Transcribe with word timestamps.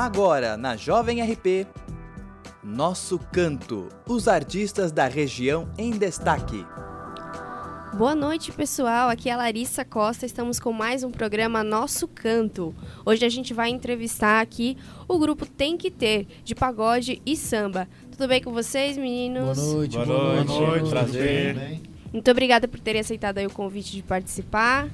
Agora, 0.00 0.56
na 0.56 0.78
Jovem 0.78 1.20
RP, 1.20 1.66
Nosso 2.64 3.18
Canto, 3.18 3.90
os 4.08 4.28
artistas 4.28 4.90
da 4.90 5.06
região 5.06 5.68
em 5.76 5.90
destaque. 5.90 6.64
Boa 7.98 8.14
noite, 8.14 8.50
pessoal. 8.50 9.10
Aqui 9.10 9.28
é 9.28 9.34
a 9.34 9.36
Larissa 9.36 9.84
Costa. 9.84 10.24
Estamos 10.24 10.58
com 10.58 10.72
mais 10.72 11.04
um 11.04 11.10
programa 11.10 11.62
Nosso 11.62 12.08
Canto. 12.08 12.74
Hoje 13.04 13.26
a 13.26 13.28
gente 13.28 13.52
vai 13.52 13.68
entrevistar 13.68 14.40
aqui 14.40 14.74
o 15.06 15.18
grupo 15.18 15.44
Tem 15.44 15.76
Que 15.76 15.90
Ter, 15.90 16.26
de 16.44 16.54
pagode 16.54 17.20
e 17.26 17.36
samba. 17.36 17.86
Tudo 18.10 18.26
bem 18.26 18.42
com 18.42 18.54
vocês, 18.54 18.96
meninos? 18.96 19.58
Boa 19.58 19.74
noite, 19.74 19.96
boa, 19.96 20.06
boa 20.06 20.34
noite. 20.36 20.48
noite. 20.48 20.66
noite. 20.66 20.88
Prazer. 20.88 21.80
Muito 22.10 22.30
obrigada 22.30 22.66
por 22.66 22.80
terem 22.80 23.02
aceitado 23.02 23.36
aí 23.36 23.46
o 23.46 23.52
convite 23.52 23.92
de 23.92 24.02
participar. 24.02 24.88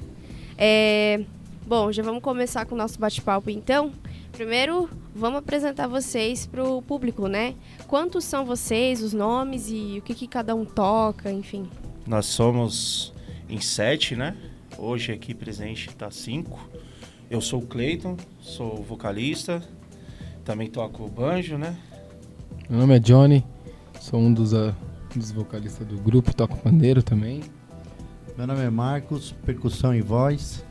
É... 0.57 1.21
Bom, 1.65 1.93
já 1.93 2.03
vamos 2.03 2.21
começar 2.21 2.65
com 2.65 2.75
o 2.75 2.77
nosso 2.77 2.99
bate-papo 2.99 3.49
então. 3.49 3.93
Primeiro, 4.37 4.87
vamos 5.15 5.39
apresentar 5.39 5.87
vocês 5.87 6.45
para 6.45 6.63
o 6.63 6.79
público, 6.79 7.27
né? 7.27 7.55
Quantos 7.87 8.23
são 8.23 8.45
vocês, 8.45 9.01
os 9.01 9.11
nomes 9.11 9.67
e 9.67 9.97
o 9.97 10.01
que, 10.03 10.13
que 10.13 10.27
cada 10.27 10.53
um 10.53 10.63
toca, 10.63 11.31
enfim. 11.31 11.67
Nós 12.05 12.27
somos 12.27 13.11
em 13.49 13.59
sete, 13.59 14.15
né? 14.15 14.37
Hoje 14.77 15.11
aqui 15.11 15.33
presente 15.33 15.89
está 15.89 16.11
cinco. 16.11 16.69
Eu 17.31 17.41
sou 17.41 17.63
o 17.63 17.65
Cleiton, 17.65 18.15
sou 18.39 18.83
vocalista, 18.83 19.59
também 20.45 20.69
toco 20.69 21.09
banjo, 21.09 21.57
né? 21.57 21.75
Meu 22.69 22.81
nome 22.81 22.95
é 22.95 22.99
Johnny, 22.99 23.43
sou 23.99 24.19
um 24.19 24.31
dos, 24.31 24.53
uh, 24.53 24.71
dos 25.15 25.31
vocalistas 25.31 25.87
do 25.87 25.97
grupo, 25.97 26.31
toco 26.31 26.55
pandeiro 26.57 27.01
também. 27.01 27.41
Meu 28.37 28.45
nome 28.45 28.61
é 28.61 28.69
Marcos, 28.69 29.31
percussão 29.43 29.95
e 29.95 30.01
voz. 30.01 30.63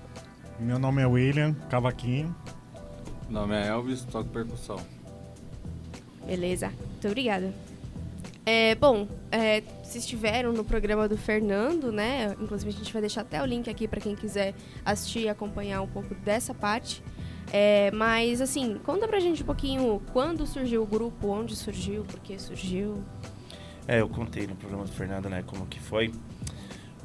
Meu 0.60 0.78
nome 0.78 1.02
é 1.02 1.06
William, 1.06 1.52
cavaquinho. 1.68 2.32
Meu 3.28 3.40
nome 3.40 3.54
é 3.56 3.68
Elvis, 3.68 4.02
toco 4.04 4.28
percussão. 4.30 4.78
Beleza, 6.24 6.68
muito 6.68 7.06
obrigada. 7.06 7.52
É, 8.44 8.76
bom, 8.76 9.08
é, 9.32 9.62
vocês 9.82 10.04
estiveram 10.04 10.52
no 10.52 10.64
programa 10.64 11.08
do 11.08 11.16
Fernando, 11.16 11.90
né? 11.90 12.36
Inclusive 12.40 12.70
a 12.70 12.72
gente 12.72 12.92
vai 12.92 13.00
deixar 13.00 13.22
até 13.22 13.42
o 13.42 13.44
link 13.44 13.68
aqui 13.68 13.88
para 13.88 14.00
quem 14.00 14.14
quiser 14.14 14.54
assistir 14.84 15.22
e 15.22 15.28
acompanhar 15.28 15.82
um 15.82 15.88
pouco 15.88 16.14
dessa 16.14 16.54
parte. 16.54 17.02
É, 17.52 17.90
mas 17.92 18.40
assim, 18.40 18.78
conta 18.84 19.08
pra 19.08 19.18
gente 19.18 19.42
um 19.42 19.46
pouquinho 19.46 20.00
quando 20.12 20.46
surgiu 20.46 20.82
o 20.82 20.86
grupo, 20.86 21.28
onde 21.28 21.56
surgiu, 21.56 22.04
por 22.04 22.20
que 22.20 22.38
surgiu. 22.38 23.02
É, 23.88 24.00
eu 24.00 24.08
contei 24.08 24.46
no 24.46 24.54
programa 24.54 24.84
do 24.84 24.92
Fernando, 24.92 25.28
né, 25.28 25.42
como 25.44 25.66
que 25.66 25.80
foi. 25.80 26.12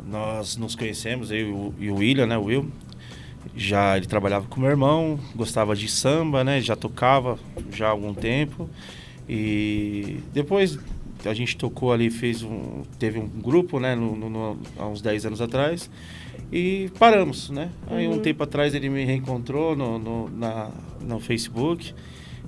Nós 0.06 0.58
nos 0.58 0.76
conhecemos, 0.76 1.32
eu 1.32 1.74
e 1.80 1.90
o 1.90 1.96
William, 1.96 2.28
né, 2.28 2.38
o 2.38 2.44
Will. 2.44 2.72
Já 3.56 3.98
ele 3.98 4.06
trabalhava 4.06 4.48
com 4.48 4.60
meu 4.62 4.70
irmão, 4.70 5.20
gostava 5.36 5.76
de 5.76 5.88
samba, 5.88 6.44
né, 6.44 6.62
já 6.62 6.76
tocava 6.76 7.38
já 7.72 7.88
há 7.88 7.92
algum 7.92 8.14
tempo. 8.14 8.70
E 9.28 10.20
depois 10.34 10.78
a 11.26 11.34
gente 11.34 11.56
tocou 11.56 11.92
ali, 11.94 12.10
fez 12.10 12.42
um, 12.44 12.82
teve 12.98 13.20
um 13.20 13.28
grupo, 13.28 13.80
né, 13.80 13.96
no, 13.96 14.16
no, 14.16 14.58
há 14.78 14.88
uns 14.88 15.02
10 15.02 15.28
anos 15.28 15.42
atrás, 15.42 15.90
e 16.52 16.90
paramos, 16.98 17.50
né. 17.50 17.70
Aí 17.88 18.08
um 18.08 18.14
Uhum. 18.14 18.20
tempo 18.20 18.44
atrás 18.44 18.74
ele 18.74 18.90
me 18.90 19.04
reencontrou 19.06 19.76
no, 19.76 20.00
no, 20.00 20.30
na, 20.30 20.70
no 21.02 21.20
Facebook 21.20 21.94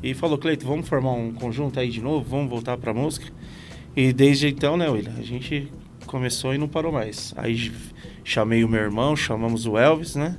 e 0.02 0.14
falou, 0.14 0.38
Cleito, 0.38 0.66
vamos 0.66 0.88
formar 0.90 1.12
um 1.12 1.32
conjunto 1.34 1.80
aí 1.80 1.90
de 1.90 2.02
novo, 2.02 2.26
vamos 2.30 2.50
voltar 2.50 2.78
pra 2.78 2.94
música. 2.94 3.28
E 3.96 4.12
desde 4.12 4.48
então, 4.48 4.76
né, 4.76 4.90
William, 4.90 5.14
a 5.18 5.22
gente 5.22 5.72
começou 6.08 6.54
e 6.54 6.58
não 6.58 6.68
parou 6.68 6.92
mais. 6.92 7.34
Aí 7.38 7.72
chamei 8.24 8.64
o 8.64 8.68
meu 8.68 8.82
irmão, 8.82 9.16
chamamos 9.16 9.66
o 9.68 9.78
Elvis, 9.78 10.16
né, 10.16 10.36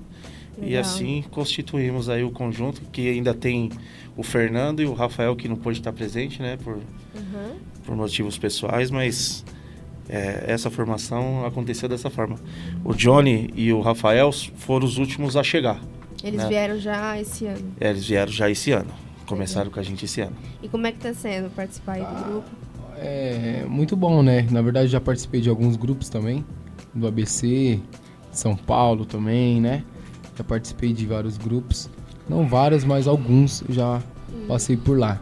e 0.62 0.76
assim 0.76 1.24
constituímos 1.30 2.08
aí 2.08 2.22
o 2.24 2.30
conjunto, 2.30 2.80
que 2.92 3.08
ainda 3.08 3.32
tem 3.34 3.70
o 4.16 4.22
Fernando 4.22 4.80
e 4.80 4.86
o 4.86 4.92
Rafael, 4.92 5.34
que 5.34 5.48
não 5.48 5.56
pôde 5.56 5.78
estar 5.78 5.92
presente, 5.92 6.40
né, 6.40 6.56
por 6.62 6.74
Uhum. 7.14 7.56
por 7.84 7.94
motivos 7.96 8.36
pessoais, 8.38 8.90
mas 8.90 9.44
é, 10.08 10.44
essa 10.48 10.70
formação 10.70 11.44
aconteceu 11.46 11.88
dessa 11.88 12.10
forma. 12.10 12.36
O 12.84 12.92
Johnny 12.94 13.50
e 13.54 13.72
o 13.72 13.80
Rafael 13.80 14.30
foram 14.32 14.84
os 14.86 14.98
últimos 14.98 15.36
a 15.36 15.42
chegar. 15.42 15.80
Eles 16.22 16.40
Né? 16.40 16.48
vieram 16.48 16.78
já 16.78 17.20
esse 17.20 17.46
ano. 17.46 17.72
É, 17.80 17.90
Eles 17.90 18.04
vieram 18.06 18.32
já 18.32 18.50
esse 18.50 18.70
ano. 18.72 18.90
Começaram 19.26 19.70
com 19.70 19.78
a 19.80 19.82
gente 19.82 20.04
esse 20.04 20.20
ano. 20.20 20.36
E 20.62 20.68
como 20.68 20.86
é 20.86 20.92
que 20.92 20.98
tá 20.98 21.14
sendo 21.14 21.48
participar 21.50 21.92
aí 21.94 22.02
do 22.04 22.24
grupo? 22.30 22.50
É 22.96 23.64
muito 23.68 23.96
bom, 23.96 24.22
né? 24.22 24.46
Na 24.50 24.60
verdade, 24.62 24.88
já 24.88 25.00
participei 25.00 25.40
de 25.40 25.48
alguns 25.48 25.76
grupos 25.76 26.08
também, 26.08 26.44
do 26.94 27.06
ABC, 27.06 27.80
São 28.32 28.56
Paulo 28.56 29.04
também, 29.04 29.60
né? 29.60 29.82
Já 30.36 30.44
participei 30.44 30.92
de 30.92 31.06
vários 31.06 31.36
grupos. 31.36 31.88
Não 32.28 32.46
vários, 32.48 32.84
mas 32.84 33.06
alguns 33.06 33.62
já 33.68 34.02
passei 34.48 34.76
por 34.76 34.98
lá, 34.98 35.20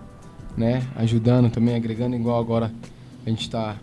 né? 0.57 0.83
Ajudando 0.97 1.51
também, 1.51 1.75
agregando, 1.75 2.17
igual 2.17 2.41
agora 2.41 2.73
a 3.27 3.31
gente 3.31 3.49
tá 3.51 3.77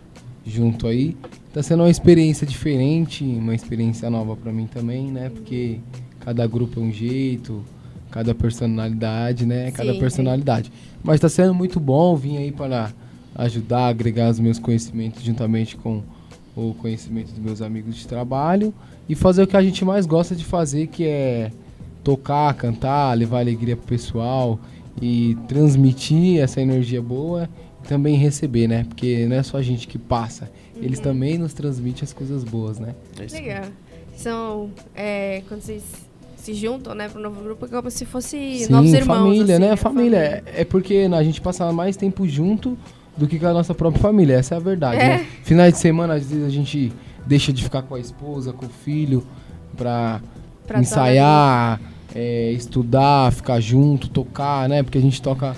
junto 0.44 0.86
aí. 0.86 1.16
Tá 1.52 1.62
sendo 1.62 1.82
uma 1.82 1.90
experiência 1.90 2.46
diferente, 2.46 3.24
uma 3.24 3.54
experiência 3.54 4.08
nova 4.08 4.36
pra 4.36 4.52
mim 4.52 4.66
também, 4.66 5.10
né? 5.10 5.30
Porque 5.30 5.80
cada 6.20 6.46
grupo 6.46 6.80
é 6.80 6.82
um 6.82 6.92
jeito, 6.92 7.64
cada 8.10 8.34
personalidade, 8.34 9.46
né? 9.46 9.70
Cada 9.70 9.92
Sim, 9.92 9.98
personalidade. 9.98 10.72
Mas 11.02 11.20
tá 11.20 11.28
sendo 11.28 11.54
muito 11.54 11.78
bom 11.80 12.16
vir 12.16 12.38
aí 12.38 12.52
para 12.52 12.92
ajudar, 13.34 13.88
agregar 13.88 14.30
os 14.30 14.38
meus 14.38 14.58
conhecimentos 14.58 15.22
juntamente 15.22 15.76
com 15.76 16.02
o 16.56 16.74
conhecimento 16.74 17.28
dos 17.30 17.38
meus 17.38 17.62
amigos 17.62 17.96
de 17.96 18.06
trabalho 18.06 18.72
e 19.08 19.14
fazer 19.14 19.42
o 19.42 19.46
que 19.46 19.56
a 19.56 19.62
gente 19.62 19.84
mais 19.84 20.06
gosta 20.06 20.34
de 20.34 20.44
fazer, 20.44 20.86
que 20.88 21.04
é 21.04 21.50
tocar, 22.02 22.52
cantar, 22.54 23.16
levar 23.16 23.40
alegria 23.40 23.76
pro 23.76 23.86
pessoal 23.86 24.58
e 25.00 25.36
transmitir 25.48 26.40
essa 26.40 26.60
energia 26.60 27.00
boa 27.00 27.48
e 27.84 27.88
também 27.88 28.16
receber, 28.16 28.66
né? 28.66 28.84
Porque 28.88 29.26
não 29.26 29.36
é 29.36 29.42
só 29.42 29.58
a 29.58 29.62
gente 29.62 29.86
que 29.86 29.98
passa, 29.98 30.50
eles 30.76 30.98
Uhum. 30.98 31.04
também 31.04 31.38
nos 31.38 31.52
transmitem 31.54 32.02
as 32.04 32.12
coisas 32.12 32.42
boas, 32.44 32.78
né? 32.78 32.94
É. 33.18 33.32
Legal. 33.32 33.64
São, 34.16 34.70
é, 34.94 35.42
quando 35.48 35.62
vocês 35.62 35.82
se 36.36 36.54
juntam, 36.54 36.94
né, 36.94 37.08
pro 37.08 37.20
novo 37.20 37.42
grupo, 37.42 37.66
é 37.66 37.68
como 37.68 37.90
se 37.90 38.04
fosse 38.06 38.64
Sim, 38.64 38.72
novos 38.72 38.92
irmãos. 38.92 39.18
família, 39.18 39.56
assim, 39.56 39.64
né? 39.66 39.76
Família. 39.76 40.18
É, 40.46 40.60
é 40.62 40.64
porque 40.64 41.08
a 41.12 41.22
gente 41.22 41.40
passa 41.40 41.70
mais 41.72 41.96
tempo 41.96 42.26
junto 42.26 42.76
do 43.20 43.28
que 43.28 43.38
com 43.38 43.46
a 43.46 43.52
nossa 43.52 43.74
própria 43.74 44.00
família. 44.02 44.34
Essa 44.34 44.54
é 44.54 44.56
a 44.56 44.60
verdade, 44.60 45.00
É. 45.00 45.08
né? 45.18 45.26
Finais 45.44 45.74
de 45.74 45.78
semana, 45.78 46.14
às 46.14 46.26
vezes, 46.28 46.44
a 46.44 46.48
gente 46.50 46.90
deixa 47.26 47.52
de 47.52 47.62
ficar 47.62 47.82
com 47.82 47.94
a 47.94 48.00
esposa, 48.00 48.52
com 48.52 48.64
o 48.66 48.68
filho, 48.68 49.22
pra, 49.76 50.20
Pra 50.66 50.80
ensaiar, 50.80 51.80
é, 52.14 52.50
estudar, 52.52 53.30
ficar 53.32 53.60
junto, 53.60 54.08
tocar, 54.08 54.68
né? 54.68 54.82
Porque 54.82 54.98
a 54.98 55.00
gente 55.02 55.20
toca 55.20 55.54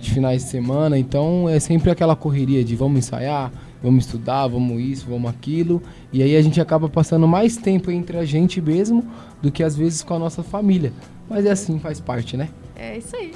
de 0.00 0.10
finais 0.10 0.42
de 0.44 0.50
semana, 0.50 0.98
então 0.98 1.48
é 1.48 1.58
sempre 1.60 1.90
aquela 1.90 2.14
correria 2.16 2.62
de 2.64 2.74
vamos 2.76 2.98
ensaiar, 2.98 3.50
vamos 3.82 4.04
estudar, 4.04 4.46
vamos 4.48 4.80
isso, 4.82 5.06
vamos 5.08 5.30
aquilo. 5.30 5.82
E 6.12 6.22
aí 6.22 6.36
a 6.36 6.42
gente 6.42 6.60
acaba 6.60 6.88
passando 6.88 7.26
mais 7.28 7.56
tempo 7.56 7.90
entre 7.90 8.18
a 8.18 8.24
gente 8.24 8.60
mesmo 8.60 9.04
do 9.40 9.50
que 9.52 9.62
às 9.62 9.76
vezes 9.76 10.02
com 10.02 10.14
a 10.14 10.18
nossa 10.18 10.42
família. 10.42 10.92
Mas 11.30 11.46
é 11.46 11.50
assim, 11.52 11.78
faz 11.78 12.00
parte, 12.00 12.36
né? 12.36 12.48
É 12.76 12.98
isso 12.98 13.14
aí. 13.16 13.32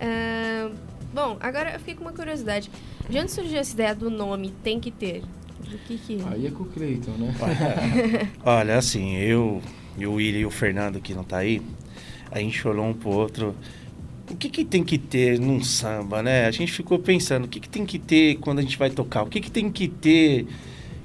Ahn, 0.00 0.70
bom, 1.18 1.36
agora 1.40 1.72
eu 1.72 1.78
fiquei 1.80 1.94
com 1.96 2.02
uma 2.02 2.12
curiosidade. 2.12 2.70
De 3.08 3.18
onde 3.18 3.32
surgiu 3.32 3.58
essa 3.58 3.74
ideia 3.74 3.94
do 3.94 4.08
nome 4.08 4.54
Tem 4.62 4.78
Que 4.78 4.90
Ter? 4.92 5.22
Do 5.68 5.76
que 5.78 5.98
que... 5.98 6.18
Aí 6.30 6.46
é 6.46 6.50
com 6.50 6.62
o 6.62 6.66
Cleiton, 6.66 7.10
né? 7.12 7.34
Olha, 8.44 8.78
assim, 8.78 9.16
eu 9.16 9.60
e 9.98 10.06
o 10.06 10.14
William 10.14 10.40
e 10.40 10.46
o 10.46 10.50
Fernando, 10.50 11.00
que 11.00 11.12
não 11.12 11.24
tá 11.24 11.38
aí, 11.38 11.60
a 12.30 12.38
gente 12.38 12.66
olhou 12.66 12.86
um 12.86 12.94
pro 12.94 13.10
outro. 13.10 13.54
O 14.30 14.36
que, 14.36 14.48
que 14.48 14.64
tem 14.64 14.84
que 14.84 14.96
ter 14.96 15.40
num 15.40 15.62
samba, 15.62 16.22
né? 16.22 16.46
A 16.46 16.50
gente 16.52 16.70
ficou 16.70 16.98
pensando, 16.98 17.46
o 17.46 17.48
que, 17.48 17.58
que 17.58 17.68
tem 17.68 17.84
que 17.84 17.98
ter 17.98 18.36
quando 18.36 18.60
a 18.60 18.62
gente 18.62 18.78
vai 18.78 18.90
tocar? 18.90 19.22
O 19.22 19.26
que, 19.26 19.40
que 19.40 19.50
tem 19.50 19.70
que 19.72 19.88
ter 19.88 20.46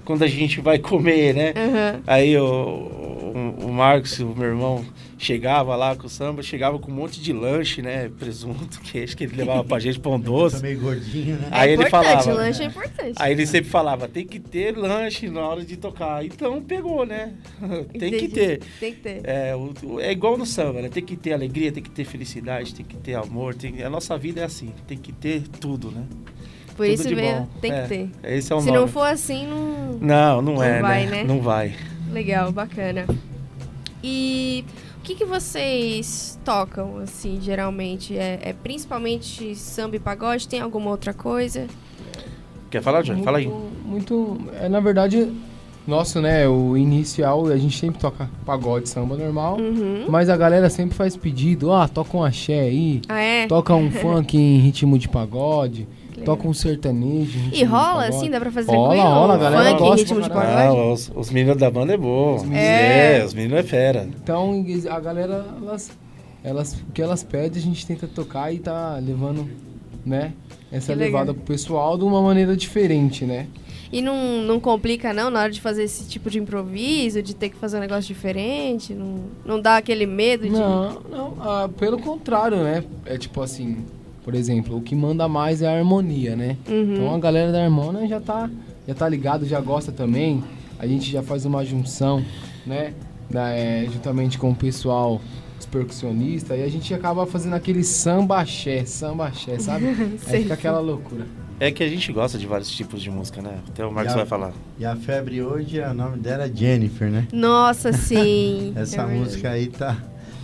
quando 0.06 0.24
a 0.24 0.28
gente 0.28 0.60
vai 0.62 0.78
comer, 0.80 1.34
né? 1.34 1.54
Aham. 1.56 2.02
Aí 2.08 2.38
o, 2.38 2.44
o, 2.46 3.66
o 3.68 3.72
Marcos, 3.72 4.20
o 4.20 4.28
meu 4.36 4.50
irmão, 4.50 4.86
chegava 5.18 5.76
lá 5.76 5.96
com 5.96 6.08
o 6.08 6.10
samba, 6.10 6.44
chegava 6.44 6.78
com 6.78 6.92
um 6.92 6.96
monte 6.96 7.22
de 7.22 7.32
lanche, 7.34 7.82
né? 7.82 8.10
Presunto, 8.20 8.80
queijo, 8.84 9.16
que 9.16 9.24
ele 9.24 9.36
levava 9.38 9.64
pra 9.64 9.80
gente, 9.80 10.00
pão 10.00 10.20
Tá 10.20 10.26
doce. 10.28 10.62
meio 10.62 10.80
gordinho, 10.80 11.38
né? 11.38 11.48
Aí 11.52 11.70
é 11.70 11.74
ele 11.74 11.90
falava. 11.90 12.34
lanche 12.34 12.64
é 12.64 12.66
importante. 12.66 13.14
Aí 13.18 13.32
ele 13.32 13.46
sempre 13.48 13.70
falava, 13.70 14.08
tem 14.08 14.26
que 14.26 14.40
ter 14.40 14.78
lanche 14.78 15.30
na 15.30 15.42
hora 15.48 15.64
de 15.64 15.78
tocar. 15.78 16.24
Então 16.26 16.62
pegou, 16.62 17.06
né? 17.06 17.34
tem 17.98 18.12
que 18.12 18.28
ter. 18.28 18.60
Tem 18.80 18.94
que 18.94 19.00
ter. 19.00 19.22
É, 19.24 19.56
o- 19.56 20.00
é 20.00 20.12
igual 20.12 20.38
no 20.38 20.46
samba, 20.46 20.82
né? 20.82 20.90
Tem 20.90 21.04
que 21.04 21.16
ter 21.16 21.34
alegria, 21.34 21.72
tem 21.72 21.82
que 21.84 21.90
ter 21.92 22.04
felicidade, 22.06 22.74
tem 22.76 22.86
que 22.86 22.98
ter 22.98 23.16
amor. 23.16 23.56
Tem, 23.56 23.82
a 23.84 23.90
nossa 23.90 24.18
vida 24.18 24.42
é 24.42 24.44
assim, 24.44 24.72
tem 24.88 24.98
que 24.98 25.12
ter 25.12 25.44
tudo, 25.60 25.90
né? 25.92 26.04
Por 26.76 26.86
tudo 26.86 26.94
isso 26.94 27.08
de 27.08 27.16
veio, 27.16 27.48
tem 27.62 27.72
É, 27.72 27.82
que 27.84 27.88
ter. 27.90 28.10
Esse 28.24 28.52
é 28.52 28.56
o 28.56 28.60
Se 28.62 28.68
nome. 28.68 28.78
não 28.80 28.88
for 28.88 29.04
assim, 29.08 29.48
não... 29.48 29.98
Não, 30.02 30.42
não, 30.42 30.54
Não 30.56 30.64
é, 30.64 30.82
vai, 30.82 31.06
né? 31.06 31.12
né? 31.18 31.24
Não 31.24 31.40
vai. 31.42 31.74
Legal, 32.12 32.52
bacana. 32.52 33.06
E 34.04 34.66
o 34.98 35.02
que, 35.02 35.16
que 35.16 35.26
vocês 35.26 36.38
tocam, 36.44 36.98
assim, 36.98 37.40
geralmente? 37.42 38.18
É, 38.18 38.40
é 38.42 38.54
principalmente 38.54 39.56
samba 39.56 39.96
e 39.96 40.00
pagode? 40.00 40.48
Tem 40.48 40.60
alguma 40.60 40.90
outra 40.92 41.14
coisa? 41.14 41.68
Quer 42.70 42.82
falar, 42.82 43.02
Johnny? 43.04 43.24
Fala 43.24 43.38
aí. 43.38 43.50
Muito, 43.86 44.38
é, 44.60 44.68
na 44.68 44.80
verdade, 44.80 45.32
Nosso, 45.86 46.22
né, 46.22 46.48
o 46.48 46.78
inicial, 46.78 47.46
a 47.48 47.58
gente 47.58 47.78
sempre 47.78 48.00
toca 48.00 48.30
pagode, 48.46 48.88
samba 48.88 49.18
normal, 49.18 49.58
Uhum. 49.60 50.06
mas 50.08 50.30
a 50.30 50.38
galera 50.38 50.70
sempre 50.70 50.96
faz 50.96 51.18
pedido, 51.18 51.74
ah, 51.74 51.90
toca 51.90 52.16
um 52.16 52.24
axé 52.24 52.58
aí, 52.62 53.02
Ah, 53.10 53.20
é? 53.20 53.48
toca 53.48 53.76
um 53.76 53.92
funk 53.92 54.38
em 54.38 54.60
ritmo 54.60 54.98
de 54.98 55.10
pagode. 55.10 55.86
Toca 56.22 56.48
um 56.48 56.54
sertanejo 56.54 57.40
E 57.52 57.64
rola, 57.64 58.08
assim? 58.08 58.30
Dá 58.30 58.40
pra 58.40 58.52
fazer 58.52 58.72
Rola, 58.72 58.94
tranquilo? 58.96 59.14
rola, 59.16 59.34
a 59.34 59.38
galera 59.38 59.70
Funk, 59.72 59.80
gosta 59.82 59.96
ritmo 59.98 60.22
de 60.22 60.30
pagode? 60.30 60.52
Ah, 60.58 60.74
os, 60.74 61.12
os 61.16 61.30
meninos 61.30 61.58
da 61.58 61.70
banda 61.72 61.94
é 61.94 61.98
bom. 61.98 62.36
meninos- 62.40 62.58
É, 62.58 63.20
É. 63.20 63.26
os 63.26 63.34
meninos 63.34 63.60
é 63.60 63.64
fera. 63.64 64.08
Então, 64.24 64.66
a 64.90 65.00
galera, 65.00 65.46
elas, 65.62 65.92
elas, 66.44 66.74
o 66.74 66.92
que 66.94 67.02
elas 67.02 67.24
pedem, 67.24 67.60
a 67.62 67.66
gente 67.66 67.86
tenta 67.86 68.08
tocar 68.08 68.54
e 68.54 68.60
tá 68.60 68.98
levando, 69.02 69.50
né, 70.06 70.34
essa 70.72 70.94
Que 70.94 71.00
legal. 71.00 71.22
levada 71.22 71.34
pro 71.34 71.44
pessoal 71.54 71.98
de 71.98 72.04
uma 72.04 72.22
maneira 72.22 72.56
diferente, 72.56 73.26
né? 73.26 73.48
E 73.92 74.02
não, 74.02 74.42
não 74.42 74.60
complica, 74.60 75.14
não, 75.14 75.30
na 75.30 75.40
hora 75.42 75.52
de 75.52 75.62
fazer 75.62 75.84
esse 75.84 76.10
tipo 76.10 76.28
de 76.28 76.40
improviso, 76.40 77.22
de 77.22 77.36
ter 77.36 77.50
que 77.50 77.56
fazer 77.56 77.78
um 77.78 77.80
negócio 77.80 78.04
diferente? 78.12 78.92
Não, 78.92 79.20
não 79.46 79.62
dá 79.62 79.78
aquele 79.78 80.08
medo 80.08 80.46
de... 80.46 80.50
Não, 80.50 81.00
não, 81.12 81.34
ah, 81.40 81.70
pelo 81.78 82.00
contrário, 82.00 82.58
né? 82.58 82.84
É 83.06 83.20
tipo 83.20 83.40
assim, 83.40 83.86
por 84.24 84.36
exemplo, 84.36 84.78
o 84.78 84.82
que 84.82 84.96
manda 84.96 85.28
mais 85.28 85.62
é 85.62 85.68
a 85.68 85.78
harmonia, 85.78 86.36
né? 86.36 86.58
Uhum. 86.68 86.94
Então 86.94 87.14
a 87.16 87.20
galera 87.20 87.52
da 87.52 87.64
harmonia 87.64 88.08
já 88.08 88.20
tá, 88.20 88.50
já 88.88 88.94
tá 88.94 89.08
ligado, 89.10 89.46
já 89.46 89.60
gosta 89.60 89.92
também. 89.92 90.44
A 90.80 90.88
gente 90.88 91.10
já 91.12 91.22
faz 91.22 91.46
uma 91.46 91.64
junção, 91.64 92.24
né? 92.66 92.94
Da, 93.30 93.50
é, 93.52 93.86
juntamente 93.92 94.38
com 94.38 94.52
o 94.52 94.56
pessoal, 94.56 95.20
os 95.60 95.66
percussionistas, 95.66 96.60
e 96.60 96.62
a 96.64 96.68
gente 96.70 96.94
acaba 96.94 97.26
fazendo 97.26 97.54
aquele 97.56 97.84
samba 97.84 98.40
axé, 98.40 98.84
samba 98.86 99.28
axé, 99.28 99.58
sabe? 99.60 99.86
Aí 100.28 100.42
fica 100.44 100.54
aquela 100.56 100.80
loucura. 100.80 101.26
É 101.60 101.72
que 101.72 101.84
a 101.84 101.88
gente 101.88 102.12
gosta 102.12 102.38
de 102.38 102.46
vários 102.46 102.70
tipos 102.70 103.02
de 103.02 103.10
música, 103.10 103.42
né? 103.42 103.60
Até 103.70 103.86
o 103.86 103.92
Marcos 103.92 104.14
a- 104.14 104.18
vai 104.18 104.26
falar. 104.26 104.52
E 104.78 104.84
a 104.86 104.96
febre 104.96 105.42
hoje, 105.42 105.80
o 105.80 105.94
nome 105.94 106.18
dela 106.18 106.46
é 106.46 106.52
Jennifer, 106.54 107.10
né? 107.10 107.28
Nossa, 107.32 107.94
sim. 107.94 108.74
Essa 108.76 109.04
É 109.04 109.06
música 109.06 109.52
aí 109.52 109.68
tá. 109.68 109.98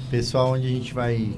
Pessoal, 0.09 0.53
onde 0.53 0.67
a 0.67 0.69
gente 0.69 0.93
vai, 0.93 1.31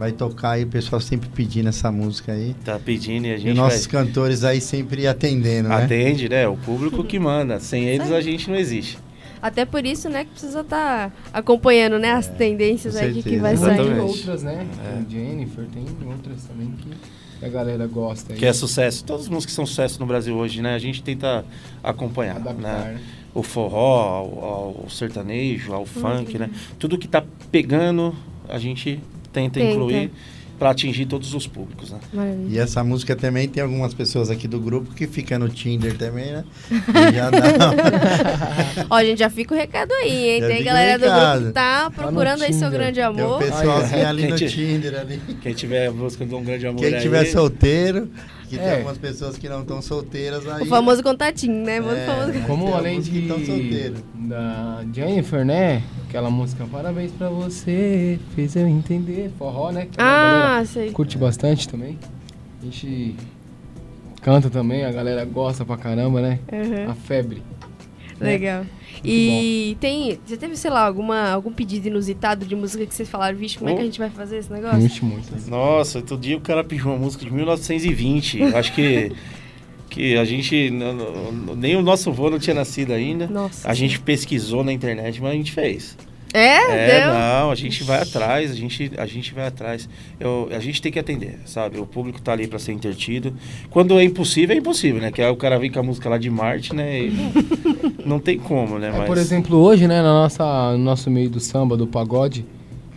vai 0.00 0.12
tocar 0.12 0.52
aí, 0.52 0.64
o 0.64 0.66
pessoal 0.66 0.98
sempre 0.98 1.28
pedindo 1.28 1.68
essa 1.68 1.92
música 1.92 2.32
aí. 2.32 2.54
Tá 2.64 2.78
pedindo 2.82 3.26
e 3.26 3.32
a 3.32 3.34
E 3.34 3.38
gente 3.38 3.56
nossos 3.56 3.86
vai... 3.86 4.02
cantores 4.02 4.44
aí 4.44 4.58
sempre 4.58 5.06
atendendo, 5.06 5.68
né? 5.68 5.84
Atende, 5.84 6.26
né? 6.26 6.48
O 6.48 6.56
público 6.56 7.04
que 7.04 7.18
manda. 7.18 7.60
Sem 7.60 7.84
eles 7.84 8.10
a 8.10 8.22
gente 8.22 8.48
não 8.48 8.56
existe. 8.56 8.98
Até 9.42 9.66
por 9.66 9.84
isso, 9.84 10.08
né, 10.08 10.24
que 10.24 10.30
precisa 10.30 10.60
estar 10.60 11.14
acompanhando, 11.32 11.98
né, 11.98 12.12
as 12.12 12.26
tendências 12.28 12.94
com 12.94 13.00
aí 13.00 13.22
que, 13.22 13.36
vai 13.38 13.54
Tem 13.56 13.64
sair. 13.64 13.80
Exatamente. 13.80 14.00
outras, 14.00 14.42
né? 14.42 14.66
É. 14.84 15.02
Tem 15.02 15.06
Jennifer, 15.10 15.64
tem 15.66 15.84
outras 16.10 16.44
também 16.44 16.74
que 16.78 17.44
a 17.44 17.48
galera 17.50 17.86
gosta. 17.86 18.32
aí. 18.32 18.38
Que 18.38 18.46
é 18.46 18.52
sucesso. 18.54 19.04
Todas 19.04 19.24
as 19.24 19.28
músicas 19.28 19.52
que 19.52 19.56
são 19.56 19.66
sucesso 19.66 20.00
no 20.00 20.06
Brasil 20.06 20.34
hoje, 20.34 20.62
né? 20.62 20.74
A 20.74 20.78
gente 20.78 21.02
tenta 21.02 21.44
acompanhar, 21.82 22.36
adaptar, 22.36 22.54
né? 22.84 22.92
né? 22.94 23.00
O 23.34 23.42
forró, 23.42 24.00
ao, 24.00 24.44
ao 24.84 24.90
sertanejo, 24.90 25.72
ao 25.74 25.84
funk, 25.84 26.34
Uhum. 26.34 26.40
né? 26.40 26.50
Tudo 26.78 26.96
que 26.98 27.06
tá 27.08 27.22
pegando, 27.50 28.14
a 28.48 28.58
gente 28.58 28.98
tenta, 29.32 29.60
Tenta. 29.60 29.72
incluir 29.72 30.10
para 30.58 30.70
atingir 30.72 31.06
todos 31.06 31.32
os 31.32 31.46
públicos, 31.46 31.90
né? 31.90 31.98
Maravilha. 32.12 32.46
E 32.50 32.58
essa 32.58 32.84
música 32.84 33.16
também 33.16 33.48
tem 33.48 33.62
algumas 33.62 33.94
pessoas 33.94 34.28
aqui 34.28 34.46
do 34.46 34.60
grupo 34.60 34.94
que 34.94 35.06
ficam 35.06 35.38
no 35.38 35.48
Tinder 35.48 35.96
também, 35.96 36.32
né? 36.32 36.44
E 36.70 37.14
já 37.14 37.30
dá. 37.30 37.40
Ó, 38.90 39.02
gente, 39.02 39.18
já 39.18 39.30
fica 39.30 39.54
o 39.54 39.56
recado 39.56 39.90
aí, 39.94 40.28
hein? 40.28 40.40
Já 40.42 40.46
Tem 40.48 40.56
fica 40.58 40.70
o 40.70 40.74
galera 40.74 40.98
do 40.98 41.06
grupo 41.06 41.46
que 41.48 41.52
tá 41.54 41.90
procurando 41.90 42.42
aí 42.42 42.52
seu 42.52 42.70
grande 42.70 43.00
Tem 43.00 43.04
um 43.04 43.08
amor. 43.08 43.38
pessoalzinho 43.38 44.06
ali 44.06 44.28
no 44.28 44.36
Gente. 44.36 44.54
Tinder 44.54 45.00
ali. 45.00 45.18
Quem 45.40 45.54
tiver 45.54 45.90
buscando 45.92 46.36
um 46.36 46.44
grande 46.44 46.66
amor 46.66 46.80
Quem 46.80 46.94
aí, 46.94 47.00
tiver 47.00 47.24
solteiro, 47.24 48.10
que 48.50 48.58
tem 48.58 48.66
É. 48.66 48.74
algumas 48.78 48.98
pessoas 48.98 49.38
que 49.38 49.48
não 49.48 49.60
estão 49.62 49.80
solteiras 49.80 50.46
aí. 50.48 50.62
O 50.62 50.66
famoso 50.66 51.02
contatinho, 51.02 51.64
né? 51.64 51.76
É. 51.76 52.06
famoso... 52.06 52.46
Como 52.46 52.64
Tem 52.66 52.74
além 52.74 52.92
alguns 52.96 53.08
que 53.08 53.20
de 53.22 53.28
tão 53.28 53.44
solteiros. 53.44 54.00
da 54.14 54.84
Jennifer, 54.92 55.44
né? 55.44 55.82
Aquela 56.08 56.28
música 56.30 56.66
Parabéns 56.70 57.12
pra 57.12 57.28
você, 57.28 58.18
fez 58.34 58.56
eu 58.56 58.66
entender, 58.66 59.30
forró, 59.38 59.70
né? 59.70 59.86
Ah, 59.96 60.62
sei. 60.66 60.90
curte 60.90 61.16
bastante 61.16 61.68
também. 61.68 61.96
A 62.60 62.64
gente 62.64 63.14
canta 64.20 64.50
também, 64.50 64.84
a 64.84 64.90
galera 64.90 65.24
gosta 65.24 65.64
pra 65.64 65.76
caramba, 65.76 66.20
né? 66.20 66.40
Uhum. 66.52 66.90
A 66.90 66.94
febre. 66.94 67.42
Né? 68.20 68.30
Legal. 68.32 68.66
E 69.04 69.76
tem. 69.80 70.18
Você 70.26 70.36
teve, 70.36 70.56
sei 70.56 70.70
lá, 70.70 70.86
alguma, 70.86 71.30
algum 71.30 71.50
pedido 71.52 71.88
inusitado 71.88 72.44
de 72.44 72.54
música 72.54 72.84
que 72.86 72.94
vocês 72.94 73.08
falaram, 73.08 73.36
vixe, 73.36 73.56
como 73.58 73.70
é 73.70 73.74
que 73.74 73.78
a 73.78 73.82
Oh. 73.82 73.86
gente 73.86 73.98
vai 73.98 74.10
fazer 74.10 74.36
esse 74.38 74.52
negócio? 74.52 74.78
Muito, 74.78 75.04
muito. 75.04 75.50
Nossa, 75.50 75.98
outro 75.98 76.16
dia 76.18 76.36
o 76.36 76.40
cara 76.40 76.62
pediu 76.62 76.86
uma 76.86 76.96
música 76.98 77.24
de 77.24 77.32
1920. 77.32 78.40
Eu 78.40 78.56
Acho 78.56 78.72
que, 78.74 79.12
que 79.88 80.16
a 80.16 80.24
gente. 80.24 80.70
Nem 81.56 81.76
o 81.76 81.82
nosso 81.82 82.12
vô 82.12 82.28
não 82.30 82.38
tinha 82.38 82.54
nascido 82.54 82.92
ainda. 82.92 83.26
Nossa. 83.26 83.68
A 83.68 83.74
gente 83.74 83.98
pesquisou 84.00 84.62
na 84.62 84.72
internet, 84.72 85.20
mas 85.22 85.32
a 85.32 85.34
gente 85.34 85.52
fez. 85.52 85.96
É? 86.32 86.56
É, 86.70 87.00
Deu? 87.00 87.12
não, 87.12 87.50
a 87.50 87.54
gente 87.54 87.82
vai 87.82 88.00
atrás, 88.00 88.50
a 88.52 88.54
gente, 88.54 88.92
a 88.96 89.06
gente 89.06 89.34
vai 89.34 89.46
atrás. 89.46 89.88
Eu, 90.18 90.48
a 90.52 90.60
gente 90.60 90.80
tem 90.80 90.92
que 90.92 90.98
atender, 90.98 91.40
sabe? 91.44 91.78
O 91.78 91.86
público 91.86 92.20
tá 92.22 92.32
ali 92.32 92.46
para 92.46 92.58
ser 92.58 92.72
intertido. 92.72 93.34
Quando 93.68 93.98
é 93.98 94.04
impossível, 94.04 94.54
é 94.54 94.58
impossível, 94.58 95.00
né? 95.00 95.10
Que 95.10 95.20
aí 95.22 95.30
o 95.30 95.36
cara 95.36 95.58
vem 95.58 95.70
com 95.70 95.80
a 95.80 95.82
música 95.82 96.08
lá 96.08 96.18
de 96.18 96.30
Marte, 96.30 96.74
né? 96.74 97.04
E 97.06 97.10
não, 97.10 97.32
não 98.06 98.18
tem 98.20 98.38
como, 98.38 98.78
né? 98.78 98.88
É, 98.88 98.98
Mas 98.98 99.06
por 99.06 99.18
exemplo, 99.18 99.56
hoje, 99.58 99.88
né, 99.88 100.00
na 100.02 100.12
nossa, 100.12 100.72
no 100.72 100.78
nosso 100.84 101.10
meio 101.10 101.28
do 101.28 101.40
samba, 101.40 101.76
do 101.76 101.86
pagode, 101.86 102.44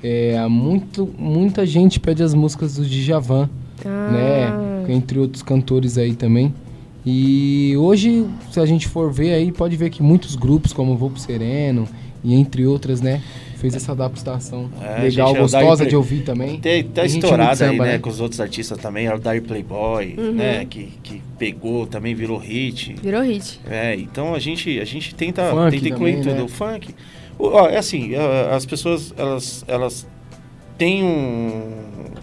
é, 0.03 0.39
muito, 0.47 1.09
muita 1.18 1.65
gente 1.65 2.00
pede 2.00 2.21
as 2.21 2.33
músicas 2.36 2.75
do 2.75 2.86
Djavan, 2.86 3.50
Ah. 3.83 4.09
né? 4.12 4.94
Entre 4.94 5.18
outros 5.18 5.41
cantores 5.41 5.97
aí 5.97 6.13
também. 6.13 6.53
E 7.06 7.75
hoje, 7.77 8.25
se 8.51 8.59
a 8.59 8.65
gente 8.65 8.88
for 8.88 9.12
ver 9.12 9.33
aí, 9.33 9.51
pode 9.51 9.75
ver 9.75 9.89
que 9.89 10.03
muitos 10.03 10.36
grupos, 10.36 10.71
como 10.71 10.94
o 10.94 10.97
Voo 10.97 11.12
Sereno 11.18 11.88
e 12.24 12.34
entre 12.34 12.66
outras, 12.66 13.02
né? 13.02 13.22
Fez 13.58 13.75
essa 13.75 13.94
adaptação 13.94 14.70
É, 14.81 15.04
legal, 15.04 15.30
gente, 15.30 15.38
é 15.38 15.42
gostosa 15.42 15.84
Daí- 15.84 15.90
de 15.90 15.96
ouvir 15.96 16.24
também. 16.24 16.60
tem, 16.60 16.84
tá 16.84 17.06
estourado 17.06 17.64
aí, 17.64 17.78
né? 17.80 17.86
né? 17.94 17.98
Com 18.00 18.10
os 18.10 18.20
outros 18.20 18.42
artistas 18.42 18.78
também. 18.78 19.06
É 19.08 19.16
o 19.16 19.20
Dire 19.20 19.40
Playboy, 19.42 20.16
Uhum. 20.18 20.34
né? 20.34 20.66
Que, 20.70 20.90
que 21.02 21.22
pegou, 21.40 21.88
também 21.88 22.14
virou 22.14 22.38
hit. 22.38 22.96
Virou 23.02 23.22
hit. 23.22 23.62
É, 23.70 23.96
então 23.96 24.34
a 24.34 24.40
gente, 24.40 24.80
a 24.80 24.86
gente 24.86 25.16
tenta, 25.16 25.50
Funk 25.50 25.72
tenta 25.78 25.90
incluir 25.90 26.18
também, 26.18 26.24
tudo. 26.24 26.36
né? 26.36 26.44
O 26.44 26.48
funk. 26.50 26.94
O- 27.40 27.48
ó, 27.48 27.68
é 27.70 27.78
assim, 27.78 28.12
as 28.52 28.66
pessoas, 28.66 29.14
elas, 29.18 29.64
elas 29.68 30.06
têm 30.78 31.04
um, 31.04 31.72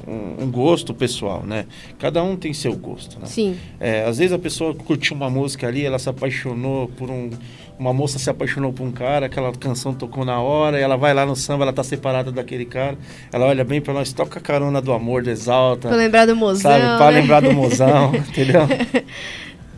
um, 0.06 0.44
um 0.44 0.50
gosto 0.50 0.92
pessoal, 0.94 1.42
né? 1.44 1.66
Cada 1.98 2.22
um 2.22 2.36
tem 2.36 2.52
seu 2.52 2.74
gosto, 2.76 3.18
né? 3.18 3.26
Sim. 3.26 3.56
É, 3.78 4.04
às 4.04 4.18
vezes 4.18 4.32
a 4.32 4.38
pessoa 4.38 4.74
curtiu 4.74 5.16
uma 5.16 5.28
música 5.30 5.66
ali, 5.66 5.84
ela 5.84 5.98
se 5.98 6.08
apaixonou 6.08 6.88
por 6.88 7.10
um. 7.10 7.30
Uma 7.78 7.94
moça 7.94 8.18
se 8.18 8.28
apaixonou 8.28 8.74
por 8.74 8.84
um 8.86 8.92
cara, 8.92 9.24
aquela 9.24 9.50
canção 9.52 9.94
tocou 9.94 10.22
na 10.22 10.38
hora, 10.38 10.78
e 10.78 10.82
ela 10.82 10.96
vai 10.96 11.14
lá 11.14 11.24
no 11.24 11.34
samba, 11.34 11.64
ela 11.64 11.72
tá 11.72 11.82
separada 11.82 12.30
daquele 12.30 12.66
cara. 12.66 12.98
Ela 13.32 13.46
olha 13.46 13.64
bem 13.64 13.80
pra 13.80 13.94
nós, 13.94 14.12
toca 14.12 14.38
a 14.38 14.42
carona 14.42 14.82
do 14.82 14.92
amor, 14.92 15.22
do 15.22 15.30
exalta. 15.30 15.88
Pra 15.88 15.96
lembrar 15.96 16.26
do 16.26 16.36
mozão, 16.36 16.70
sabe? 16.70 16.98
Pra 16.98 17.10
né? 17.10 17.20
lembrar 17.20 17.40
do 17.40 17.52
mozão, 17.54 18.12
entendeu? 18.28 18.62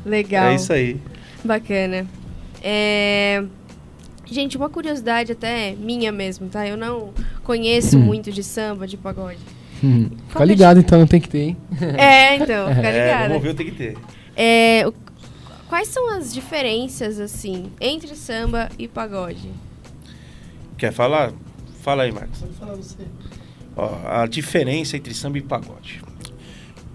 Legal. 0.05 0.47
É 0.47 0.55
isso 0.57 0.73
aí. 0.73 0.97
Bacana. 1.45 2.05
É... 2.61 3.45
Gente, 4.27 4.57
uma 4.57 4.69
curiosidade 4.69 5.33
até 5.33 5.75
minha 5.79 6.11
mesmo, 6.11 6.49
tá? 6.49 6.67
Eu 6.67 6.77
não 6.77 7.11
conheço 7.45 7.99
Hum. 7.99 8.01
muito 8.01 8.33
de 8.33 8.43
samba, 8.43 8.87
de 8.87 8.97
pagode. 8.97 9.39
Hum, 9.83 10.11
Fica 10.29 10.43
é 10.43 10.47
ligado 10.47 10.79
então, 10.81 10.99
não 10.99 11.07
tem 11.07 11.21
que 11.21 11.29
ter, 11.29 11.41
hein? 11.41 11.57
É, 11.99 12.37
então, 12.37 12.69
fica 12.75 12.89
É, 12.89 13.05
ligada. 13.05 13.29
vamos 13.29 13.43
ver, 13.43 13.55
tem 13.55 13.67
que 13.67 13.73
ter. 13.73 13.97
É, 14.37 14.85
o- 14.87 14.95
quais 15.69 15.89
são 15.89 16.11
as 16.17 16.33
diferenças, 16.33 17.19
assim, 17.19 17.71
entre 17.81 18.15
samba 18.15 18.69
e 18.79 18.87
pagode? 18.87 19.51
Quer 20.79 20.93
falar? 20.93 21.33
Fala 21.83 22.05
aí, 22.05 22.13
Marcos. 22.13 22.39
Pode 22.41 22.53
falar 22.55 22.75
você. 22.77 22.97
Ó, 23.77 23.91
a 24.07 24.27
diferença 24.27 24.97
entre 24.97 25.13
samba 25.15 25.39
e 25.39 25.43
pagode. 25.43 26.01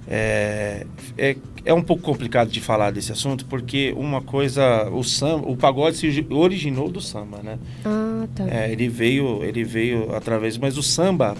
É, 0.10 0.86
é, 1.18 1.36
é 1.66 1.74
um 1.74 1.82
pouco 1.82 2.02
complicado 2.04 2.50
de 2.50 2.62
falar 2.62 2.92
desse 2.92 3.12
assunto, 3.12 3.46
porque 3.46 3.94
uma 3.98 4.22
coisa, 4.22 4.90
o 4.90 5.04
samba, 5.04 5.50
o 5.50 5.58
pagode 5.58 5.98
se 5.98 6.26
originou 6.30 6.90
do 6.90 7.02
samba, 7.02 7.40
né? 7.44 7.60
Ah, 7.84 8.26
tá. 8.34 8.46
É, 8.50 8.72
ele 8.72 8.88
veio, 8.88 9.44
ele 9.44 9.66
veio 9.66 10.16
através, 10.16 10.58
mas 10.58 10.78
o 10.78 10.84
samba, 10.84 11.36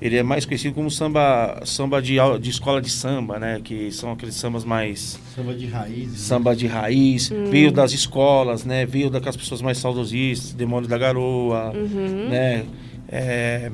ele 0.00 0.16
é 0.16 0.22
mais 0.22 0.44
conhecido 0.44 0.74
como 0.74 0.90
samba, 0.90 1.60
samba 1.64 2.00
de, 2.00 2.16
de 2.40 2.50
escola 2.50 2.80
de 2.80 2.90
samba, 2.90 3.38
né? 3.38 3.60
Que 3.62 3.90
são 3.90 4.12
aqueles 4.12 4.34
sambas 4.34 4.64
mais 4.64 5.18
Samba 5.34 5.54
de 5.54 5.66
raiz. 5.66 6.08
né? 6.10 6.16
samba 6.16 6.54
de 6.56 6.66
raiz, 6.66 7.30
Hum. 7.30 7.44
veio 7.50 7.72
das 7.72 7.92
escolas, 7.92 8.64
né? 8.64 8.86
Veio 8.86 9.10
daquelas 9.10 9.36
pessoas 9.36 9.60
mais 9.60 9.78
saudosistas, 9.78 10.52
Demônio 10.52 10.88
da 10.88 10.96
Garoa, 10.98 11.72
Uhum. 11.74 12.28
né? 12.28 12.64
É, 13.08 13.70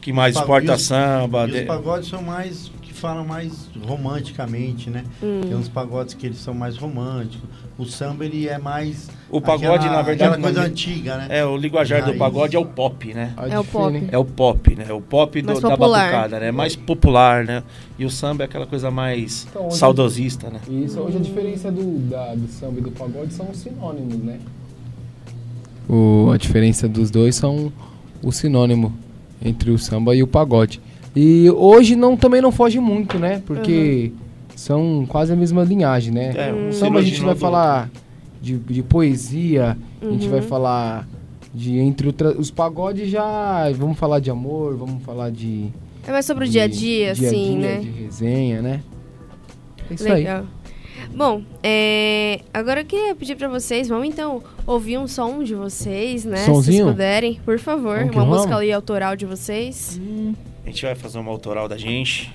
que 0.00 0.12
mais 0.12 0.34
exporta 0.36 0.72
e 0.72 0.74
os- 0.74 0.82
samba. 0.82 1.46
E 1.48 1.50
de- 1.52 1.58
os 1.60 1.64
pagodes 1.66 2.08
são 2.08 2.22
mais 2.22 2.70
falam 2.98 3.24
mais 3.24 3.68
romanticamente, 3.86 4.90
né? 4.90 5.04
Hum. 5.22 5.40
Tem 5.42 5.54
uns 5.54 5.68
pagodes 5.68 6.14
que 6.14 6.26
eles 6.26 6.38
são 6.38 6.54
mais 6.54 6.76
românticos. 6.76 7.48
O 7.78 7.84
samba 7.84 8.24
ele 8.24 8.48
é 8.48 8.58
mais 8.58 9.08
O 9.30 9.38
pagode, 9.40 9.66
aquela- 9.84 9.96
na 9.96 10.02
verdade, 10.02 10.30
aquela 10.30 10.42
coisa 10.42 10.62
antiga, 10.62 11.16
né? 11.18 11.26
É, 11.30 11.44
o 11.44 11.56
linguajar 11.56 12.04
do 12.04 12.14
pagode 12.14 12.56
é 12.56 12.58
o 12.58 12.64
pop, 12.64 13.12
né? 13.12 13.34
É 13.50 13.58
o 13.58 13.64
pop. 13.64 14.08
É 14.12 14.18
o 14.18 14.24
pop, 14.24 14.74
né? 14.76 14.92
O 14.92 15.00
pop 15.00 15.42
do- 15.42 15.60
da 15.60 15.76
batucada, 15.76 16.40
né? 16.40 16.50
Mais 16.50 16.74
popular, 16.74 17.44
né? 17.44 17.62
E 17.98 18.04
o 18.04 18.10
samba 18.10 18.44
é 18.44 18.46
aquela 18.46 18.66
coisa 18.66 18.90
mais 18.90 19.46
Então, 19.50 19.66
hoje- 19.68 19.76
saudosista, 19.78 20.48
né? 20.48 20.60
Isso, 20.68 20.98
hoje 21.00 21.18
a 21.18 21.20
diferença 21.20 21.70
do, 21.70 21.98
da- 22.08 22.34
do 22.34 22.48
samba 22.48 22.78
e 22.78 22.82
do 22.82 22.90
pagode 22.92 23.34
são 23.34 23.50
os 23.50 23.58
sinônimos, 23.58 24.16
né? 24.18 24.38
O, 25.88 26.30
a 26.32 26.36
diferença 26.36 26.88
dos 26.88 27.10
dois 27.10 27.36
são 27.36 27.72
o 28.22 28.32
sinônimo 28.32 28.92
entre 29.44 29.70
o 29.70 29.78
samba 29.78 30.16
e 30.16 30.22
o 30.22 30.26
pagode. 30.26 30.80
E 31.16 31.50
hoje 31.50 31.96
não, 31.96 32.14
também 32.16 32.42
não 32.42 32.52
foge 32.52 32.78
muito, 32.78 33.18
né? 33.18 33.42
Porque 33.46 34.12
são 34.54 35.06
quase 35.08 35.32
a 35.32 35.36
mesma 35.36 35.64
linhagem, 35.64 36.12
né? 36.12 36.32
É, 36.36 36.52
um 36.52 36.70
samba 36.72 36.98
a 36.98 37.02
gente 37.02 37.20
vai 37.22 37.34
falar 37.34 37.90
de, 38.40 38.58
de 38.58 38.82
poesia, 38.82 39.76
a 40.02 40.04
gente 40.10 40.24
Uhum. 40.26 40.30
vai 40.30 40.42
falar 40.42 41.08
de 41.54 41.78
entre 41.78 42.06
outra- 42.08 42.38
os 42.38 42.50
pagodes 42.50 43.08
já 43.08 43.70
vamos 43.72 43.98
falar 43.98 44.20
de 44.20 44.30
amor, 44.30 44.76
vamos 44.76 45.02
falar 45.04 45.30
de 45.30 45.68
É 46.06 46.12
mais 46.12 46.26
sobre 46.26 46.44
o 46.44 46.48
dia 46.48 46.64
a 46.64 46.68
dia, 46.68 47.14
de- 47.14 47.26
assim, 47.26 47.58
dia, 47.58 47.68
né? 47.68 47.80
De 47.80 47.88
resenha, 47.90 48.60
né? 48.62 48.80
É 49.90 49.94
isso 49.94 50.06
aí. 50.06 50.14
Legal. 50.24 50.44
Bom, 51.14 51.42
é, 51.62 52.40
agora 52.52 52.80
eu 52.80 52.84
queria 52.84 53.14
pedir 53.14 53.36
pra 53.36 53.48
vocês, 53.48 53.88
vamos 53.88 54.06
então 54.08 54.42
ouvir 54.66 54.98
um 54.98 55.06
som 55.06 55.42
de 55.42 55.54
vocês, 55.54 56.24
né? 56.26 56.36
Se 56.38 56.44
Sonzinho? 56.46 56.84
vocês 56.84 56.94
puderem, 56.96 57.40
por 57.44 57.58
favor. 57.58 57.98
Vamos 58.00 58.14
uma 58.14 58.22
vamos. 58.24 58.36
música 58.38 58.56
ali 58.56 58.70
autoral 58.72 59.16
de 59.16 59.24
vocês. 59.24 59.98
A 60.66 60.68
gente 60.68 60.84
vai 60.84 60.96
fazer 60.96 61.18
uma 61.18 61.30
autoral 61.30 61.68
da 61.68 61.76
gente. 61.78 62.32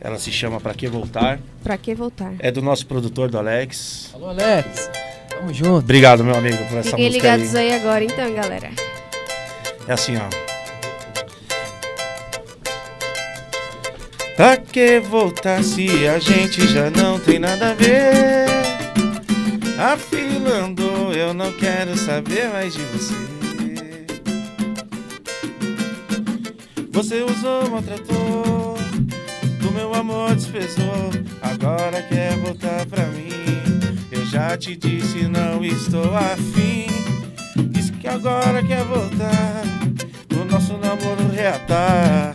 Ela 0.00 0.18
se 0.18 0.32
chama 0.32 0.58
Pra 0.58 0.72
Que 0.72 0.88
Voltar. 0.88 1.38
Pra 1.62 1.76
que 1.76 1.94
voltar? 1.94 2.32
É 2.38 2.50
do 2.50 2.62
nosso 2.62 2.86
produtor, 2.86 3.30
do 3.30 3.36
Alex. 3.36 4.10
Alô, 4.14 4.30
Alex. 4.30 4.90
Tamo 5.28 5.52
junto. 5.52 5.76
Obrigado, 5.80 6.24
meu 6.24 6.34
amigo, 6.34 6.56
por 6.68 6.78
essa 6.78 6.90
Fiquem 6.90 7.08
música 7.08 7.36
ligados 7.36 7.54
aí. 7.54 7.72
aí 7.72 7.78
agora 7.78 8.02
então, 8.02 8.34
galera. 8.34 8.70
É 9.86 9.92
assim, 9.92 10.16
ó. 10.16 10.50
Pra 14.34 14.56
que 14.56 14.98
voltar 15.00 15.62
se 15.62 16.08
a 16.08 16.18
gente 16.18 16.66
já 16.66 16.88
não 16.90 17.20
tem 17.20 17.38
nada 17.38 17.72
a 17.72 17.74
ver? 17.74 18.46
A 19.78 19.98
fila 19.98 20.64
andou, 20.64 21.12
eu 21.12 21.34
não 21.34 21.52
quero 21.52 21.94
saber 21.98 22.48
mais 22.48 22.72
de 22.72 22.80
você. 22.84 23.39
Você 27.00 27.22
usou, 27.22 27.70
maltratou, 27.70 28.76
do 29.58 29.72
meu 29.72 29.94
amor 29.94 30.34
desprezou. 30.34 31.08
Agora 31.40 32.02
quer 32.02 32.36
voltar 32.36 32.84
pra 32.84 33.06
mim. 33.06 33.30
Eu 34.12 34.22
já 34.26 34.54
te 34.54 34.76
disse, 34.76 35.26
não 35.26 35.64
estou 35.64 36.14
afim. 36.14 36.88
Diz 37.70 37.88
que 37.88 38.06
agora 38.06 38.62
quer 38.62 38.84
voltar 38.84 39.62
o 40.38 40.44
nosso 40.44 40.76
namoro 40.76 41.26
reatar. 41.32 42.34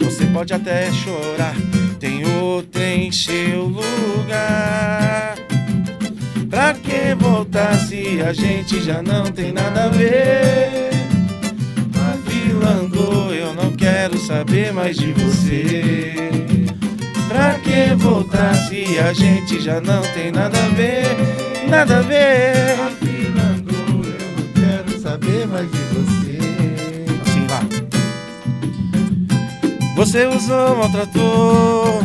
Você 0.00 0.26
pode 0.26 0.52
até 0.52 0.92
chorar, 0.92 1.56
tem 1.98 2.22
outra 2.42 2.86
em 2.86 3.10
seu 3.10 3.64
lugar. 3.64 5.36
Pra 6.50 6.74
que 6.74 7.14
voltar 7.18 7.78
se 7.78 8.20
a 8.20 8.34
gente 8.34 8.78
já 8.82 9.00
não 9.02 9.24
tem 9.32 9.54
nada 9.54 9.84
a 9.84 9.88
ver? 9.88 10.90
A 11.98 12.30
vila 12.30 12.72
andou, 12.72 13.32
eu 13.34 13.54
não 13.54 13.75
quero 14.06 14.20
saber 14.20 14.72
mais 14.72 14.96
de 14.96 15.12
você. 15.14 16.14
Pra 17.28 17.54
que 17.54 17.92
voltar 17.96 18.54
se 18.54 19.00
a 19.00 19.12
gente 19.12 19.60
já 19.60 19.80
não 19.80 20.00
tem 20.14 20.30
nada 20.30 20.56
a 20.56 20.68
ver? 20.68 21.68
Nada 21.68 21.98
a 21.98 22.02
ver. 22.02 22.78
A 22.80 22.90
fila 23.04 23.42
andou, 23.42 24.04
eu 24.04 24.28
não 24.36 24.46
quero 24.54 25.00
saber 25.00 25.48
mais 25.48 25.68
de 25.68 25.78
você. 25.78 26.38
Assim 27.20 27.46
lá. 27.48 27.62
Você 29.96 30.26
usou, 30.26 30.76
maltratou, 30.76 32.00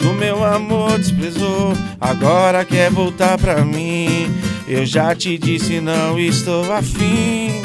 do 0.00 0.12
meu 0.12 0.44
amor 0.44 0.98
desprezou. 0.98 1.72
Agora 1.98 2.66
quer 2.66 2.90
voltar 2.90 3.38
pra 3.38 3.64
mim. 3.64 4.30
Eu 4.68 4.84
já 4.84 5.14
te 5.14 5.38
disse, 5.38 5.80
não 5.80 6.18
estou 6.18 6.70
afim. 6.70 7.62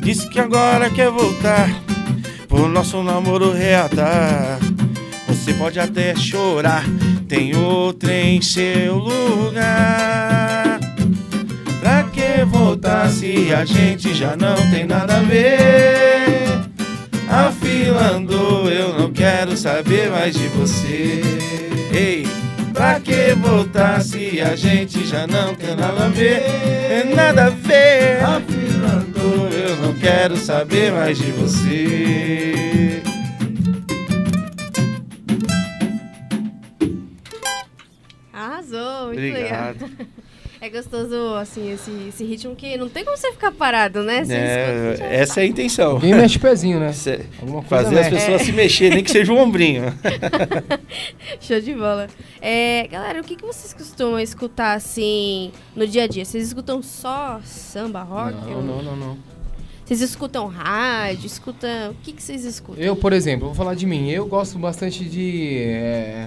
Disse 0.00 0.28
que 0.28 0.38
agora 0.38 0.88
quer 0.90 1.10
voltar 1.10 1.68
pro 2.48 2.68
nosso 2.68 3.02
namoro 3.02 3.52
reatar. 3.52 4.58
Você 5.28 5.52
pode 5.54 5.78
até 5.78 6.14
chorar, 6.14 6.84
tem 7.28 7.56
outra 7.56 8.12
em 8.12 8.40
seu 8.40 8.96
lugar. 8.96 10.78
Pra 11.80 12.04
que 12.04 12.44
voltar 12.44 13.10
se 13.10 13.52
a 13.52 13.64
gente 13.64 14.14
já 14.14 14.36
não 14.36 14.56
tem 14.70 14.86
nada 14.86 15.18
a 15.18 15.20
ver? 15.20 16.46
A 17.28 17.50
fila 17.50 18.12
andou, 18.12 18.68
eu 18.70 18.98
não 18.98 19.12
quero 19.12 19.56
saber 19.56 20.10
mais 20.10 20.34
de 20.34 20.46
você. 20.48 21.22
Ei, 21.92 22.26
pra 22.76 23.00
que 23.00 23.32
voltar 23.34 24.02
se 24.02 24.38
a 24.38 24.54
gente 24.54 25.06
já 25.06 25.26
não 25.26 25.54
tem 25.54 25.74
nada 25.74 26.04
a 26.04 26.08
ver? 26.08 26.42
É 26.42 27.04
nada 27.04 27.46
a 27.46 27.50
ver. 27.50 28.22
A 28.22 28.38
fila 28.40 28.88
andou, 28.98 29.48
eu 29.48 29.76
não 29.76 29.94
quero 29.94 30.36
saber 30.36 30.92
mais 30.92 31.16
de 31.16 31.32
você. 31.32 33.02
Arrasou, 38.32 39.06
muito 39.06 39.20
legal. 39.20 39.74
É 40.66 40.70
gostoso, 40.70 41.14
assim, 41.40 41.72
esse, 41.72 41.92
esse 42.08 42.24
ritmo 42.24 42.56
que 42.56 42.76
não 42.76 42.88
tem 42.88 43.04
como 43.04 43.16
você 43.16 43.30
ficar 43.30 43.52
parado, 43.52 44.02
né? 44.02 44.24
Você 44.24 44.34
É, 44.34 44.90
escuta, 44.94 45.04
essa 45.08 45.40
é 45.40 45.42
a 45.44 45.46
intenção. 45.46 45.90
Alguém 45.92 46.12
mexe 46.12 46.38
o 46.38 46.40
pezinho, 46.40 46.80
né? 46.80 46.92
Cê- 46.92 47.20
Alguma 47.40 47.62
coisa 47.62 47.84
Fazer 47.84 47.98
as 48.00 48.10
mexe. 48.10 48.16
pessoas 48.26 48.42
se 48.42 48.50
mexerem, 48.52 48.94
nem 48.96 49.04
que 49.04 49.10
seja 49.12 49.32
um 49.32 49.38
ombrinho. 49.38 49.84
Show 51.40 51.60
de 51.60 51.72
bola. 51.72 52.08
É, 52.40 52.88
galera, 52.88 53.20
o 53.20 53.24
que, 53.24 53.36
que 53.36 53.44
vocês 53.46 53.72
costumam 53.72 54.18
escutar 54.18 54.72
assim 54.74 55.52
no 55.76 55.86
dia 55.86 56.02
a 56.02 56.06
dia? 56.08 56.24
Vocês 56.24 56.48
escutam 56.48 56.82
só 56.82 57.40
samba, 57.44 58.02
rock? 58.02 58.32
Não, 58.34 58.60
não, 58.60 58.82
não, 58.82 58.96
não. 58.96 59.18
Vocês 59.84 60.00
escutam 60.00 60.48
rádio? 60.48 61.26
Escutam. 61.26 61.92
O 61.92 61.94
que, 62.02 62.12
que 62.12 62.20
vocês 62.20 62.44
escutam? 62.44 62.82
Eu, 62.82 62.96
por 62.96 63.12
exemplo, 63.12 63.46
vou 63.46 63.54
falar 63.54 63.74
de 63.76 63.86
mim. 63.86 64.10
Eu 64.10 64.26
gosto 64.26 64.58
bastante 64.58 65.04
de. 65.04 65.58
é, 65.60 66.25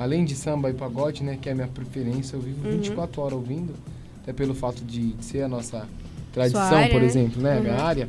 além 0.00 0.24
de 0.24 0.34
samba 0.34 0.70
e 0.70 0.72
pagode, 0.72 1.22
né? 1.22 1.36
Que 1.40 1.50
é 1.50 1.52
a 1.52 1.54
minha 1.54 1.68
preferência, 1.68 2.34
eu 2.34 2.40
vivo 2.40 2.66
Uhum. 2.66 2.76
24 2.78 3.20
horas 3.20 3.34
ouvindo. 3.34 3.74
Até 4.22 4.32
pelo 4.32 4.54
fato 4.54 4.82
de 4.82 5.14
ser 5.20 5.42
a 5.42 5.48
nossa 5.48 5.86
tradição, 6.32 6.62
área, 6.78 6.90
por 6.90 7.00
né? 7.02 7.06
exemplo, 7.06 7.42
né? 7.42 7.60
Minha 7.60 7.74
Uhum. 7.74 7.80
área. 7.80 8.08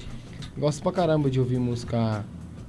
Gosto 0.57 0.81
pra 0.81 0.91
caramba 0.93 1.29
de 1.29 1.38
ouvir 1.39 1.60
música 1.60 2.24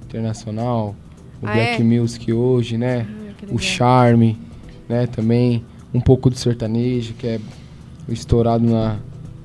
internacional, 0.05 0.93
o 1.41 1.47
Ah, 1.47 1.53
Black 1.53 1.81
é? 1.81 1.83
Music 1.85 2.33
hoje, 2.33 2.77
né? 2.77 3.07
Que 3.37 3.53
o 3.53 3.57
charme, 3.57 4.37
né? 4.89 5.07
Também 5.07 5.63
um 5.93 6.01
pouco 6.01 6.29
do 6.29 6.35
sertanejo, 6.35 7.13
que 7.13 7.25
é 7.27 7.39
estourado 8.09 8.65
na, 8.65 8.97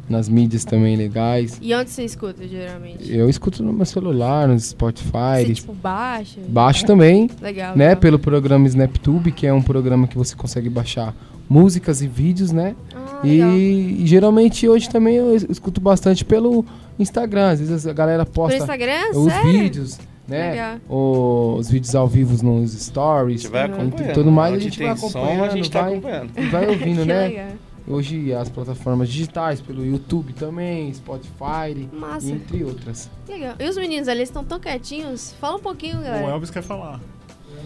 nas 0.09 0.29
mídias 0.29 0.65
também 0.65 0.97
legais. 0.97 1.59
E 1.61 1.75
onde 1.75 1.91
você 1.91 2.05
escuta, 2.05 2.47
geralmente? 2.47 3.13
Eu 3.15 3.29
escuto 3.29 3.63
no 3.63 3.73
meu 3.73 3.85
celular, 3.87 4.49
no 4.49 4.59
Spotify, 4.59 5.45
Você, 5.47 5.55
tipo, 5.55 5.73
baixa? 5.73 6.41
baixo 6.49 6.85
também, 6.87 7.29
Legal. 7.41 7.77
né? 7.77 7.89
legal. 7.89 8.01
Pelo 8.01 8.19
programa 8.19 8.67
SnapTube, 8.67 9.33
que 9.33 9.47
é 9.47 9.53
um 9.53 9.63
programa 9.63 10.07
que 10.07 10.17
você 10.17 10.35
consegue 10.37 10.69
baixar 10.69 11.15
músicas 11.49 12.03
e 12.03 12.07
vídeos, 12.07 12.53
né? 12.53 12.75
Ah, 12.95 13.21
legal. 13.25 13.51
E, 13.53 14.03
e 14.03 14.07
geralmente 14.07 14.69
hoje 14.69 14.89
também 14.91 15.17
eu 15.17 15.35
es- 15.35 15.47
escuto 15.49 15.81
bastante 15.81 16.25
pelo 16.25 16.65
Instagram. 16.99 17.51
Às 17.51 17.61
vezes 17.61 17.87
a 17.87 17.93
galera 17.93 18.27
Por 18.27 18.33
posta 18.35 18.59
Instagram? 18.59 19.11
os 19.15 19.33
Sério? 19.33 19.51
vídeos, 19.53 19.99
né? 20.27 20.79
O- 20.89 21.57
os 21.59 21.71
vídeos 21.71 21.95
ao 21.95 22.07
vivo 22.07 22.43
nos 22.45 22.75
A 22.75 22.79
stories. 22.79 23.43
gente 23.43 23.51
vai 23.51 23.63
acompanhando. 23.65 24.13
Tudo 24.15 24.31
mais, 24.31 24.55
a 24.55 24.59
gente 24.59 24.79
vai 24.83 24.95
som, 24.97 25.07
acompanhando, 25.07 25.45
a 25.45 25.49
gente 25.57 25.71
tá 25.71 25.81
vai- 25.83 25.93
acompanhando. 25.93 26.31
E 26.37 26.47
vai 26.49 26.67
ouvindo, 26.69 27.01
que 27.03 27.07
né? 27.09 27.29
legal. 27.29 27.47
Hoje 27.89 28.35
as 28.35 28.49
plataformas 28.51 29.09
digitais, 29.09 29.61
pelo 29.61 29.85
YouTube 29.85 30.33
também, 30.35 30.93
Spotify, 30.93 31.89
Massa. 31.93 32.31
entre 32.31 32.63
outras. 32.63 33.09
Legal. 33.27 33.55
E 33.59 33.69
os 33.69 33.77
meninos 33.77 34.09
ali 34.09 34.23
estão 34.23 34.45
tão 34.45 34.61
quietinhos? 34.61 35.33
Fala 35.41 35.57
um 35.57 35.61
pouquinho, 35.61 35.99
O 35.99 36.03
galera. 36.03 36.27
Elvis 36.27 36.51
quer 36.51 36.63
falar. 36.63 37.01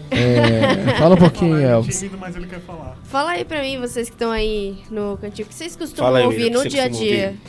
É, 0.09 0.95
fala 0.97 1.15
um 1.15 1.17
pouquinho, 1.17 1.51
Falar, 1.51 1.59
ele 1.61 1.67
é 1.67 1.71
Elvis. 1.73 1.99
tímido, 1.99 2.17
mas 2.17 2.35
ele 2.35 2.47
quer 2.47 2.61
falar. 2.61 2.97
Fala 3.03 3.31
aí 3.31 3.43
pra 3.43 3.61
mim, 3.61 3.79
vocês 3.79 4.07
que 4.09 4.15
estão 4.15 4.31
aí 4.31 4.77
no 4.89 5.17
cantinho. 5.17 5.45
O 5.45 5.49
que 5.49 5.55
vocês 5.55 5.75
costumam 5.75 6.15
aí, 6.15 6.25
ouvir 6.25 6.49
no 6.49 6.67
dia 6.67 6.83
a 6.83 6.87
dia? 6.87 7.27
ouvir. 7.27 7.39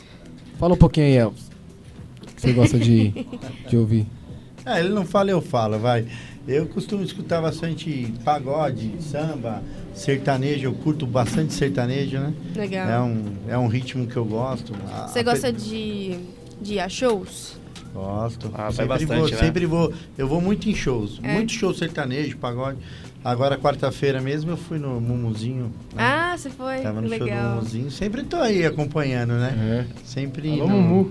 Fala 0.58 0.74
um 0.74 0.78
pouquinho 0.78 1.06
aí, 1.06 1.16
Elvis. 1.16 1.50
O 2.22 2.34
que 2.34 2.40
você 2.40 2.52
gosta 2.52 2.78
de, 2.78 3.08
de 3.68 3.76
ouvir? 3.76 4.06
Ah, 4.66 4.80
ele 4.80 4.88
não 4.88 5.04
fala, 5.04 5.30
eu 5.30 5.40
falo, 5.40 5.78
vai. 5.78 6.06
Eu 6.48 6.66
costumo 6.66 7.02
escutar 7.04 7.40
bastante 7.40 8.12
pagode, 8.24 8.92
samba, 9.00 9.62
sertanejo. 9.94 10.66
Eu 10.68 10.72
curto 10.74 11.06
bastante 11.06 11.52
sertanejo, 11.54 12.18
né? 12.18 12.32
Legal. 12.54 12.88
É 12.88 13.00
um, 13.00 13.24
é 13.48 13.58
um 13.58 13.66
ritmo 13.68 14.06
que 14.06 14.16
eu 14.16 14.24
gosto. 14.24 14.72
Você 15.08 15.20
a- 15.20 15.22
gosta 15.22 15.52
de, 15.52 16.16
de 16.60 16.74
ir 16.74 16.80
a 16.80 16.88
shows? 16.88 17.56
Gosto. 17.92 18.50
Ah, 18.54 18.70
sempre 18.72 18.86
bastante, 18.86 19.18
vou, 19.20 19.30
né? 19.30 19.36
sempre 19.36 19.66
vou. 19.66 19.92
Eu 20.18 20.26
vou 20.26 20.40
muito 20.40 20.68
em 20.68 20.74
shows. 20.74 21.20
É? 21.22 21.34
Muito 21.34 21.52
show 21.52 21.72
sertanejo, 21.72 22.36
pagode. 22.38 22.78
Agora, 23.24 23.56
quarta-feira 23.56 24.20
mesmo, 24.20 24.50
eu 24.50 24.56
fui 24.56 24.78
no 24.78 25.00
Mumuzinho. 25.00 25.72
né? 25.94 26.02
Ah, 26.02 26.34
você 26.36 26.50
foi? 26.50 26.80
Tava 26.80 27.00
no 27.00 27.08
show 27.08 27.18
do 27.20 27.24
Legal. 27.24 27.54
Mumuzinho. 27.54 27.90
Sempre 27.90 28.24
tô 28.24 28.36
aí 28.36 28.66
acompanhando, 28.66 29.34
né? 29.34 29.86
É. 29.88 30.02
Sempre. 30.04 30.52
Alô, 30.60 30.68
no- 30.68 30.76
Mumu. 30.82 31.10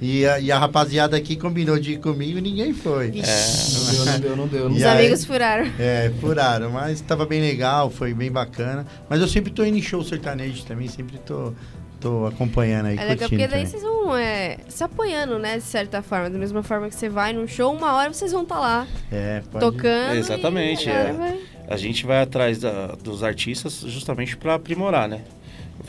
E 0.00 0.26
a, 0.26 0.38
e 0.38 0.52
a 0.52 0.58
rapaziada 0.58 1.16
aqui 1.16 1.36
combinou 1.36 1.78
de 1.78 1.92
ir 1.92 1.98
comigo 1.98 2.38
e 2.38 2.40
ninguém 2.42 2.74
foi. 2.74 3.10
Vixe. 3.10 3.74
Não 3.74 3.90
deu, 3.92 4.04
não 4.04 4.18
deu, 4.20 4.36
não 4.36 4.46
deu. 4.48 4.68
Não 4.68 4.76
Os 4.76 4.82
aí? 4.82 4.98
amigos 4.98 5.24
furaram. 5.24 5.66
É, 5.78 6.12
furaram, 6.20 6.70
mas 6.70 7.00
tava 7.00 7.24
bem 7.24 7.40
legal, 7.40 7.88
foi 7.90 8.12
bem 8.12 8.30
bacana. 8.30 8.86
Mas 9.08 9.20
eu 9.20 9.28
sempre 9.28 9.50
tô 9.52 9.64
indo 9.64 9.78
em 9.78 9.82
show 9.82 10.04
sertanejo 10.04 10.64
também, 10.64 10.86
sempre 10.86 11.16
tô, 11.18 11.54
tô 11.98 12.26
acompanhando 12.26 12.86
aí, 12.86 12.96
É 12.98 13.04
legal 13.04 13.16
curtindo 13.28 13.28
porque 13.30 13.48
daí 13.48 13.64
também. 13.64 13.66
vocês 13.66 13.82
vão 13.82 14.14
é, 14.16 14.58
se 14.68 14.84
apoiando, 14.84 15.38
né, 15.38 15.56
de 15.56 15.62
certa 15.64 16.02
forma. 16.02 16.28
Da 16.28 16.38
mesma 16.38 16.62
forma 16.62 16.88
que 16.90 16.94
você 16.94 17.08
vai 17.08 17.32
num 17.32 17.48
show, 17.48 17.72
uma 17.74 17.94
hora 17.94 18.12
vocês 18.12 18.32
vão 18.32 18.42
estar 18.42 18.60
lá 18.60 18.86
É, 19.10 19.42
pode... 19.50 19.64
tocando. 19.64 20.14
Exatamente, 20.16 20.88
e 20.88 20.92
é. 20.92 21.12
vai- 21.12 21.40
A 21.68 21.76
gente 21.78 22.04
vai 22.04 22.20
atrás 22.20 22.58
da- 22.58 22.94
dos 23.02 23.22
artistas 23.24 23.80
justamente 23.86 24.36
para 24.36 24.54
aprimorar, 24.54 25.08
né? 25.08 25.22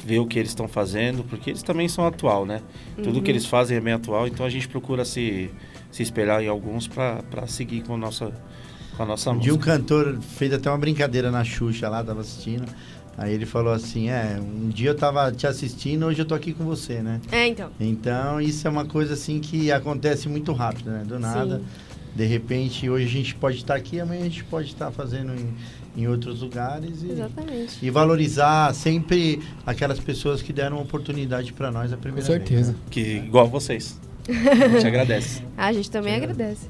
Ver 0.06 0.20
o 0.20 0.26
que 0.26 0.38
eles 0.38 0.52
estão 0.52 0.68
fazendo, 0.68 1.24
porque 1.24 1.50
eles 1.52 1.64
também 1.64 1.88
são 1.88 2.06
atual, 2.06 2.46
né? 2.46 2.62
Tudo 3.02 3.22
que 3.22 3.32
eles 3.32 3.46
fazem 3.46 3.78
é 3.78 3.82
bem 3.82 3.94
atual, 3.94 4.28
então 4.28 4.46
a 4.46 4.50
gente 4.50 4.68
procura 4.68 5.06
se, 5.06 5.50
se 5.92 6.04
espelhar 6.04 6.42
em 6.44 6.48
alguns 6.48 6.88
para 6.88 7.48
seguir 7.48 7.84
com 7.84 7.96
a 7.96 7.98
nossa, 7.98 8.32
com 8.96 9.04
a 9.04 9.06
nossa 9.06 9.32
Um 9.32 9.40
dia 9.40 9.54
um 9.54 9.56
música. 9.56 9.78
cantor 9.78 10.20
fez 10.22 10.54
até 10.54 10.70
uma 10.70 10.78
brincadeira 10.78 11.32
na 11.32 11.44
Xuxa 11.44 11.90
lá, 11.90 12.04
tava 12.04 12.22
assistindo. 12.22 12.66
Aí 13.18 13.34
ele 13.34 13.48
falou 13.48 13.74
assim, 13.74 14.10
é, 14.10 14.40
um 14.40 14.70
dia 14.70 14.92
eu 14.92 14.96
tava 14.96 15.32
te 15.32 15.48
assistindo, 15.48 16.06
hoje 16.06 16.22
eu 16.22 16.26
tô 16.26 16.36
aqui 16.36 16.54
com 16.54 16.64
você, 16.64 17.02
né? 17.02 17.20
É, 17.32 17.48
então. 17.48 17.72
Então, 17.80 18.40
isso 18.40 18.68
é 18.68 18.70
uma 18.70 18.86
coisa 18.86 19.16
assim 19.16 19.40
que 19.40 19.72
acontece 19.72 20.30
muito 20.30 20.54
rápido, 20.54 20.92
né? 20.92 21.04
Do 21.04 21.18
nada. 21.18 21.58
Sim. 21.58 21.66
De 22.16 22.26
repente, 22.26 22.88
hoje 22.90 23.06
a 23.06 23.10
gente 23.10 23.34
pode 23.36 23.58
estar 23.58 23.74
aqui, 23.76 24.00
amanhã 24.00 24.22
a 24.22 24.26
gente 24.26 24.44
pode 24.44 24.68
estar 24.68 24.92
fazendo 24.92 25.34
em, 25.34 25.56
em 25.98 26.08
outros 26.08 26.42
lugares. 26.42 27.02
E, 27.04 27.12
Exatamente. 27.12 27.78
e 27.86 27.90
valorizar 27.90 28.74
sempre 28.76 29.42
aquelas 29.66 30.00
pessoas 30.00 30.42
que 30.42 30.54
deram 30.54 30.80
oportunidade 30.82 31.52
para 31.54 31.72
nós 31.72 31.92
a 31.92 31.96
Com 31.96 32.04
primeira 32.04 32.26
certeza. 32.26 32.56
vez. 32.56 32.68
né? 32.70 32.76
Que, 32.92 33.02
igual 33.18 33.48
vocês. 33.48 34.00
A 34.30 34.68
gente 34.70 34.86
agradece. 34.88 35.42
Ah, 35.58 35.66
a 35.68 35.74
gente 35.74 35.90
também 35.92 36.16
agradece. 36.16 36.68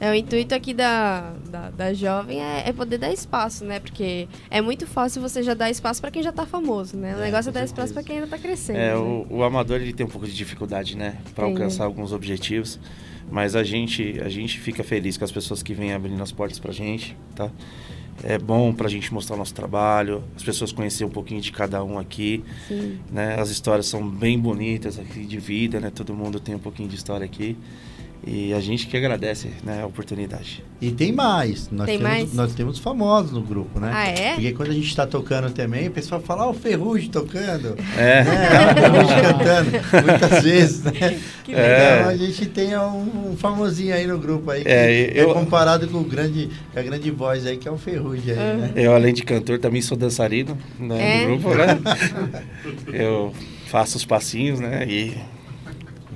É, 0.00 0.08
o 0.12 0.14
intuito 0.14 0.54
aqui 0.54 0.72
da, 0.72 1.32
da, 1.50 1.70
da 1.70 1.92
jovem 1.92 2.40
é, 2.40 2.68
é 2.68 2.72
poder 2.72 2.98
dar 2.98 3.12
espaço, 3.12 3.64
né? 3.64 3.80
Porque 3.80 4.28
é 4.48 4.60
muito 4.60 4.86
fácil 4.86 5.20
você 5.20 5.42
já 5.42 5.54
dar 5.54 5.70
espaço 5.70 6.00
pra 6.00 6.08
quem 6.08 6.22
já 6.22 6.30
tá 6.30 6.46
famoso, 6.46 6.96
né? 6.96 7.16
O 7.16 7.18
É, 7.18 7.24
negócio 7.24 7.48
é 7.48 7.52
com 7.52 7.58
dar 7.58 7.64
espaço 7.64 7.88
certeza. 7.88 7.94
pra 7.94 8.02
quem 8.04 8.16
ainda 8.22 8.28
tá 8.28 8.38
crescendo. 8.38 8.78
É, 8.78 8.90
né? 8.92 8.96
o, 8.96 9.26
o 9.28 9.42
amador 9.42 9.80
ele 9.80 9.92
tem 9.92 10.06
um 10.06 10.08
pouco 10.08 10.24
de 10.24 10.32
dificuldade, 10.36 10.96
né, 10.96 11.16
para 11.34 11.46
alcançar 11.46 11.82
alguns 11.84 12.12
objetivos, 12.12 12.78
mas 13.28 13.56
a 13.56 13.64
gente 13.64 14.20
a 14.24 14.28
gente 14.28 14.60
fica 14.60 14.84
feliz 14.84 15.16
com 15.18 15.24
as 15.24 15.32
pessoas 15.32 15.64
que 15.64 15.74
vêm 15.74 15.92
abrindo 15.92 16.22
as 16.22 16.30
portas 16.30 16.60
pra 16.60 16.70
gente, 16.72 17.16
tá? 17.34 17.50
É 18.22 18.36
bom 18.38 18.72
pra 18.72 18.88
gente 18.88 19.12
mostrar 19.14 19.36
o 19.36 19.38
nosso 19.38 19.54
trabalho, 19.54 20.24
as 20.34 20.42
pessoas 20.42 20.72
conhecer 20.72 21.04
um 21.04 21.10
pouquinho 21.10 21.40
de 21.40 21.52
cada 21.52 21.82
um 21.84 21.98
aqui, 21.98 22.44
Sim. 22.66 22.98
né? 23.10 23.40
As 23.40 23.48
histórias 23.48 23.86
são 23.86 24.06
bem 24.08 24.38
bonitas 24.38 24.98
aqui 24.98 25.24
de 25.24 25.38
vida, 25.38 25.78
né? 25.78 25.90
Todo 25.90 26.12
mundo 26.14 26.40
tem 26.40 26.54
um 26.54 26.58
pouquinho 26.58 26.88
de 26.88 26.96
história 26.96 27.24
aqui. 27.24 27.56
E 28.26 28.52
a 28.52 28.60
gente 28.60 28.86
que 28.88 28.96
agradece, 28.96 29.48
né, 29.64 29.80
a 29.82 29.86
oportunidade. 29.86 30.62
E 30.80 30.90
tem 30.90 31.12
mais. 31.12 31.70
Nós, 31.70 31.86
Tem 31.86 31.98
temos, 31.98 32.12
mais? 32.12 32.34
nós 32.34 32.52
temos 32.54 32.78
famosos 32.78 33.30
no 33.32 33.40
grupo, 33.40 33.78
né? 33.80 33.90
Ah, 33.92 34.06
é? 34.08 34.34
Porque 34.34 34.52
quando 34.52 34.70
a 34.70 34.74
gente 34.74 34.88
está 34.88 35.06
tocando 35.06 35.50
também, 35.50 35.88
o 35.88 35.90
pessoal 35.90 36.20
fala, 36.20 36.46
ó, 36.46 36.50
o 36.50 36.54
Ferrugem 36.54 37.08
tocando. 37.10 37.76
É. 37.96 38.18
É, 38.18 38.72
o 38.72 38.74
Ferrugem 38.74 39.22
cantando, 39.22 40.04
muitas 40.06 40.42
vezes, 40.44 40.82
né? 40.82 41.20
Que 41.44 41.54
É. 41.54 41.98
Então 42.00 42.08
a 42.10 42.16
gente 42.16 42.46
tem 42.46 42.76
um, 42.76 43.30
um 43.32 43.36
famosinho 43.36 43.94
aí 43.94 44.06
no 44.06 44.18
grupo 44.18 44.50
aí, 44.50 44.62
que 44.62 44.68
É, 44.68 44.92
é, 45.18 45.22
eu- 45.22 45.32
comparado 45.32 45.88
com, 45.88 45.98
o 45.98 46.04
grande, 46.04 46.50
com 46.72 46.78
a 46.78 46.82
grande 46.82 47.10
voz 47.10 47.46
aí, 47.46 47.56
que 47.56 47.66
é 47.66 47.70
o 47.70 47.78
Ferrugem 47.78 48.32
aí, 48.32 48.56
né? 48.56 48.72
Eu, 48.76 48.94
além 48.94 49.14
de 49.14 49.22
cantor, 49.22 49.58
também 49.58 49.80
sou 49.80 49.96
dançarino 49.96 50.58
né, 50.78 51.22
É? 51.22 51.26
do 51.26 51.26
grupo, 51.38 51.54
né? 51.54 51.78
Eu 52.92 53.32
faço 53.66 53.96
os 53.96 54.04
passinhos, 54.04 54.60
né? 54.60 54.84
E 54.88 55.16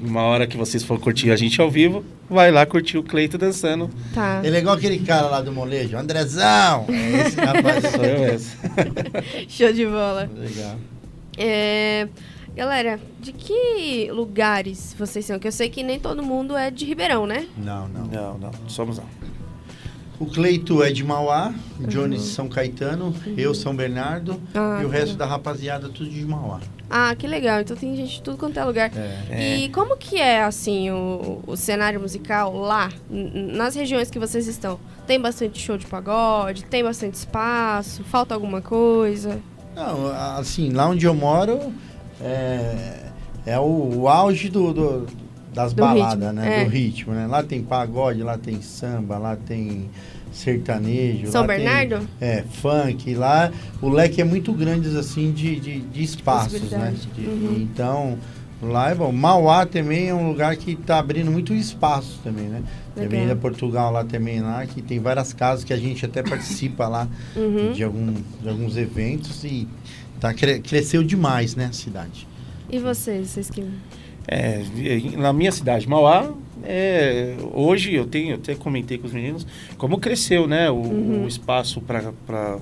uma 0.02 0.22
hora 0.22 0.46
que 0.46 0.56
vocês 0.56 0.82
for 0.82 0.98
curtir 0.98 1.30
a 1.30 1.36
gente 1.36 1.60
ao 1.60 1.70
vivo, 1.70 2.04
vai 2.28 2.50
lá 2.50 2.66
curtir 2.66 2.98
o 2.98 3.02
Cleito 3.02 3.38
dançando. 3.38 3.88
Tá. 4.12 4.40
Ele 4.42 4.56
é 4.56 4.58
igual 4.58 4.74
aquele 4.74 4.98
cara 4.98 5.28
lá 5.28 5.40
do 5.40 5.52
molejo, 5.52 5.96
Andrezão! 5.96 6.86
É 6.88 7.26
esse 7.26 7.40
rapaz 7.40 7.84
Sou 7.92 8.04
eu 8.04 8.20
mesmo. 8.20 8.50
Show 9.48 9.72
de 9.72 9.86
bola. 9.86 10.28
Legal. 10.34 10.76
É, 11.38 12.08
Galera, 12.54 13.00
de 13.18 13.32
que 13.32 14.10
lugares 14.12 14.94
vocês 14.98 15.24
são? 15.24 15.38
Que 15.38 15.48
eu 15.48 15.52
sei 15.52 15.70
que 15.70 15.82
nem 15.82 15.98
todo 15.98 16.22
mundo 16.22 16.54
é 16.54 16.70
de 16.70 16.84
Ribeirão, 16.84 17.26
né? 17.26 17.46
Não, 17.56 17.88
não. 17.88 18.04
Não, 18.04 18.38
não, 18.38 18.50
somos 18.68 18.98
não. 18.98 19.06
O 20.22 20.26
Cleito 20.26 20.80
é 20.84 20.92
de 20.92 21.02
Mauá, 21.02 21.52
o 21.80 21.86
Jones 21.88 22.22
de 22.22 22.28
São 22.28 22.48
Caetano, 22.48 23.12
eu 23.36 23.52
São 23.52 23.74
Bernardo 23.74 24.40
Ah, 24.54 24.78
e 24.80 24.84
o 24.84 24.88
tá. 24.88 24.94
resto 24.94 25.16
da 25.16 25.26
rapaziada 25.26 25.88
tudo 25.88 26.08
de 26.08 26.24
Mauá. 26.24 26.60
Ah, 26.88 27.12
que 27.16 27.26
legal. 27.26 27.60
Então 27.60 27.76
tem 27.76 27.96
gente 27.96 28.14
de 28.18 28.22
tudo 28.22 28.36
quanto 28.36 28.56
é 28.56 28.64
lugar. 28.64 28.92
É. 29.28 29.56
E 29.58 29.68
como 29.70 29.96
que 29.96 30.16
é, 30.18 30.44
assim, 30.44 30.90
o, 30.92 31.42
o 31.44 31.56
cenário 31.56 31.98
musical 32.00 32.54
lá, 32.56 32.88
n- 33.10 33.50
nas 33.56 33.74
regiões 33.74 34.10
que 34.12 34.18
vocês 34.20 34.46
estão? 34.46 34.78
Tem 35.08 35.20
bastante 35.20 35.58
show 35.60 35.76
de 35.76 35.86
pagode? 35.86 36.64
Tem 36.66 36.84
bastante 36.84 37.14
espaço? 37.14 38.04
Falta 38.04 38.32
alguma 38.32 38.60
coisa? 38.62 39.40
Não, 39.74 40.06
assim, 40.38 40.70
lá 40.70 40.86
onde 40.88 41.04
eu 41.04 41.14
moro 41.14 41.72
é, 42.20 43.06
é 43.44 43.58
o, 43.58 44.02
o 44.02 44.08
auge 44.08 44.48
do, 44.48 44.72
do- 44.72 45.06
das 45.54 45.72
Do 45.72 45.80
baladas, 45.82 46.14
ritmo, 46.28 46.32
né? 46.32 46.60
é. 46.60 46.64
Do 46.64 46.70
ritmo, 46.70 47.12
né? 47.14 47.26
Lá 47.26 47.42
tem 47.42 47.62
pagode, 47.62 48.22
lá 48.22 48.38
tem 48.38 48.60
samba, 48.62 49.18
lá 49.18 49.36
tem 49.36 49.90
sertanejo. 50.32 51.26
São 51.30 51.42
lá 51.42 51.48
tem, 51.48 51.56
Bernardo? 51.64 52.08
é, 52.20 52.42
funk. 52.60 53.14
Lá 53.14 53.50
o 53.80 53.88
leque 53.88 54.20
é 54.20 54.24
muito 54.24 54.52
grande, 54.52 54.96
assim, 54.96 55.30
de, 55.32 55.58
de, 55.60 55.80
de 55.80 56.02
espaços, 56.02 56.70
né? 56.70 56.94
De- 57.14 57.26
Uhum. 57.26 57.56
Então, 57.60 58.18
lá 58.62 58.90
é 58.90 58.94
bom. 58.94 59.12
Mauá 59.12 59.66
também 59.66 60.08
é 60.08 60.14
um 60.14 60.28
lugar 60.28 60.56
que 60.56 60.74
tá 60.74 60.98
abrindo 60.98 61.30
muito 61.30 61.52
espaço 61.52 62.18
também, 62.24 62.46
né? 62.46 62.62
Também 62.94 63.26
da 63.26 63.36
Portugal 63.36 63.90
lá 63.92 64.04
também, 64.04 64.40
lá, 64.40 64.66
que 64.66 64.82
tem 64.82 64.98
várias 65.00 65.32
casas 65.32 65.64
que 65.64 65.72
a 65.72 65.76
gente 65.78 66.04
até 66.04 66.22
participa 66.22 66.88
lá 66.88 67.08
Uhum. 67.36 67.72
de, 67.72 67.82
algum, 67.84 68.14
de 68.42 68.48
alguns 68.48 68.76
eventos 68.76 69.44
e 69.44 69.66
tá, 70.20 70.32
cre- 70.34 70.60
cresceu 70.60 71.02
demais, 71.02 71.56
né, 71.56 71.66
a 71.66 71.72
cidade. 71.72 72.26
E 72.70 72.78
vocês, 72.78 73.28
vocês 73.28 73.50
que... 73.50 73.64
É, 74.26 74.62
na 75.16 75.32
minha 75.32 75.50
cidade, 75.52 75.88
Mauá, 75.88 76.32
é, 76.64 77.34
hoje 77.52 77.92
eu 77.94 78.06
tenho, 78.06 78.30
eu 78.30 78.36
até 78.36 78.54
comentei 78.54 78.98
com 78.98 79.06
os 79.06 79.12
meninos, 79.12 79.46
como 79.76 79.98
cresceu, 79.98 80.46
né, 80.46 80.70
o, 80.70 80.74
Uhum. 80.76 81.24
o 81.24 81.28
espaço 81.28 81.80
para 81.80 82.58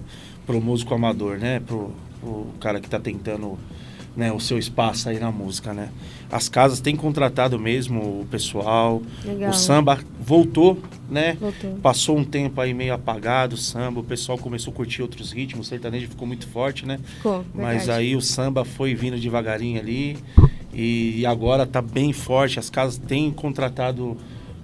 o 0.48 0.60
músico 0.60 0.94
amador, 0.94 1.38
né, 1.38 1.60
pro, 1.60 1.90
pro 2.20 2.46
cara 2.60 2.80
que 2.80 2.86
está 2.86 2.98
tentando 2.98 3.58
né, 4.16 4.32
o 4.32 4.40
seu 4.40 4.58
espaço 4.58 5.08
aí 5.08 5.20
na 5.20 5.30
música, 5.30 5.72
né. 5.72 5.90
As 6.32 6.48
casas 6.48 6.80
têm 6.80 6.96
contratado 6.96 7.58
mesmo 7.58 8.00
o 8.22 8.26
pessoal, 8.30 9.02
Legal. 9.24 9.50
o 9.50 9.52
samba 9.54 9.98
voltou, 10.20 10.78
né, 11.10 11.36
Voltou. 11.40 11.74
Passou 11.82 12.16
um 12.16 12.24
tempo 12.24 12.60
aí 12.60 12.72
meio 12.72 12.94
apagado 12.94 13.54
o 13.54 13.58
samba, 13.58 14.00
o 14.00 14.04
pessoal 14.04 14.38
começou 14.38 14.72
a 14.72 14.76
curtir 14.76 15.02
outros 15.02 15.30
ritmos, 15.32 15.66
o 15.66 15.68
sertanejo 15.68 16.08
ficou 16.08 16.26
muito 16.26 16.46
forte, 16.48 16.86
né? 16.86 16.98
Ficou, 17.16 17.44
Mas 17.54 17.88
aí 17.88 18.16
o 18.16 18.20
samba 18.20 18.64
foi 18.64 18.94
vindo 18.94 19.18
devagarinho 19.18 19.78
ali 19.80 20.16
e 20.72 21.24
agora 21.26 21.66
tá 21.66 21.82
bem 21.82 22.12
forte. 22.12 22.58
As 22.58 22.70
casas 22.70 22.98
têm 22.98 23.30
contratado 23.30 24.16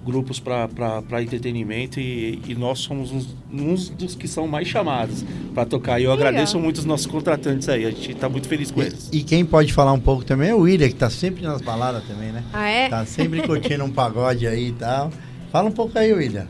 grupos 0.06 0.38
para 0.38 1.20
entretenimento 1.20 1.98
e, 1.98 2.40
e 2.46 2.54
nós 2.54 2.78
somos 2.78 3.10
uns, 3.10 3.36
uns 3.52 3.88
dos 3.88 4.14
que 4.14 4.28
são 4.28 4.46
mais 4.46 4.68
chamados 4.68 5.24
para 5.52 5.66
tocar. 5.66 5.98
E 5.98 6.04
eu 6.04 6.12
Legal. 6.12 6.28
agradeço 6.28 6.60
muito 6.60 6.76
os 6.76 6.84
nossos 6.84 7.06
contratantes 7.06 7.68
aí, 7.68 7.84
a 7.84 7.90
gente 7.90 8.14
tá 8.14 8.28
muito 8.28 8.46
feliz 8.46 8.70
com 8.70 8.80
eles. 8.80 9.10
E, 9.12 9.18
e 9.18 9.22
quem 9.24 9.44
pode 9.44 9.72
falar 9.72 9.92
um 9.92 9.98
pouco 9.98 10.24
também 10.24 10.50
é 10.50 10.54
o 10.54 10.60
William, 10.60 10.88
que 10.88 10.94
tá 10.94 11.10
sempre 11.10 11.42
nas 11.42 11.60
baladas 11.60 12.04
também, 12.04 12.30
né? 12.30 12.44
Ah, 12.52 12.68
é? 12.68 12.88
Tá 12.88 13.04
sempre 13.04 13.42
curtindo 13.42 13.82
um 13.82 13.90
pagode 13.90 14.46
aí 14.46 14.68
e 14.68 14.72
tal. 14.72 15.10
Fala 15.50 15.68
um 15.68 15.72
pouco 15.72 15.98
aí, 15.98 16.12
William. 16.12 16.46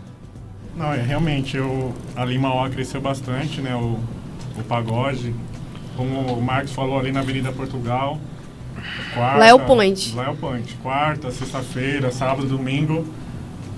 Não, 0.77 0.93
é, 0.93 1.01
realmente, 1.01 1.57
eu, 1.57 1.95
ali 2.15 2.35
em 2.35 2.39
Mauá 2.39 2.69
cresceu 2.69 3.01
bastante, 3.01 3.63
né, 3.63 3.75
o, 3.75 3.99
o 4.59 4.65
pagode. 4.69 5.35
Como 5.97 6.21
o 6.35 6.43
Marcos 6.43 6.73
falou, 6.73 6.99
ali 6.99 7.11
na 7.11 7.21
Avenida 7.21 7.51
Portugal. 7.51 8.21
Quarta, 9.15 9.39
Lá 9.39 9.47
é 9.47 9.55
o 9.55 9.61
point. 9.61 10.15
Lá 10.15 10.27
é 10.27 10.31
o 10.31 10.37
point. 10.37 10.75
Quarta, 10.83 11.31
sexta-feira, 11.31 12.11
sábado, 12.11 12.47
domingo. 12.47 13.07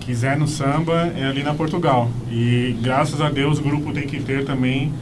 Quiser 0.01 0.39
no 0.39 0.49
samba, 0.49 1.13
é 1.17 1.27
ali 1.27 1.43
na 1.43 1.55
Portugal. 1.55 2.11
E 2.31 2.77
graças 2.83 3.21
a 3.21 3.29
Deus 3.29 3.59
o 3.59 3.63
grupo 3.63 3.93
tem 3.93 4.07
que 4.07 4.21
ter 4.21 4.45
também. 4.45 4.93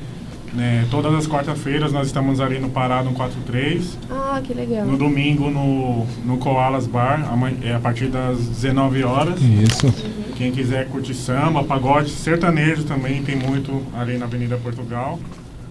Né, 0.53 0.87
todas 0.91 1.13
as 1.13 1.27
quarta-feiras 1.27 1.93
nós 1.93 2.07
estamos 2.07 2.41
ali 2.41 2.59
no 2.59 2.71
Pará 2.71 3.03
no 3.03 3.13
43. 3.13 3.99
Ah, 4.11 4.41
que 4.43 4.55
legal. 4.55 4.87
No 4.87 4.97
domingo 4.97 5.51
no, 5.51 6.07
no 6.25 6.39
Koalas 6.39 6.87
Bar, 6.87 7.21
é 7.63 7.75
a 7.75 7.79
partir 7.79 8.07
das 8.07 8.39
19 8.39 9.05
horas. 9.05 9.39
Isso. 9.41 9.93
Quem 10.35 10.51
quiser 10.53 10.89
curtir 10.89 11.15
samba, 11.15 11.63
pagode, 11.63 12.11
sertanejo 12.11 12.85
também 12.85 13.23
tem 13.23 13.37
muito 13.37 13.83
ali 13.95 14.17
na 14.17 14.25
Avenida 14.25 14.57
Portugal. 14.57 15.19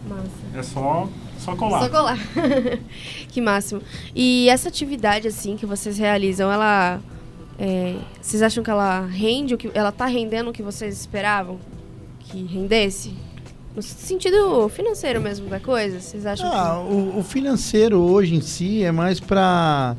Massa. 0.07 0.29
É 0.53 0.61
só, 0.61 1.09
só 1.45 1.55
colar. 1.55 1.79
Só 1.83 1.89
colar. 1.89 2.17
que 3.29 3.39
máximo. 3.39 3.81
E 4.15 4.49
essa 4.49 4.67
atividade, 4.67 5.27
assim, 5.27 5.55
que 5.55 5.65
vocês 5.65 5.97
realizam, 5.97 6.51
ela... 6.51 6.99
é, 7.57 7.95
vocês 8.21 8.41
acham 8.41 8.63
que 8.63 8.69
ela 8.69 9.05
rende 9.05 9.53
o 9.53 9.57
que... 9.57 9.69
Ela 9.73 9.91
tá 9.91 10.05
rendendo 10.05 10.49
o 10.49 10.53
que 10.53 10.63
vocês 10.63 10.99
esperavam 10.99 11.59
que 12.19 12.43
rendesse? 12.43 13.13
No 13.75 13.81
sentido 13.81 14.69
financeiro 14.69 15.21
mesmo 15.21 15.47
da 15.47 15.59
coisa? 15.59 15.99
Vocês 15.99 16.25
acham 16.25 16.47
Ah, 16.51 16.79
o, 16.79 17.19
o 17.19 17.23
financeiro 17.23 17.99
hoje 17.99 18.35
em 18.35 18.41
si 18.41 18.83
é 18.83 18.91
mais 18.91 19.19
para 19.19 19.95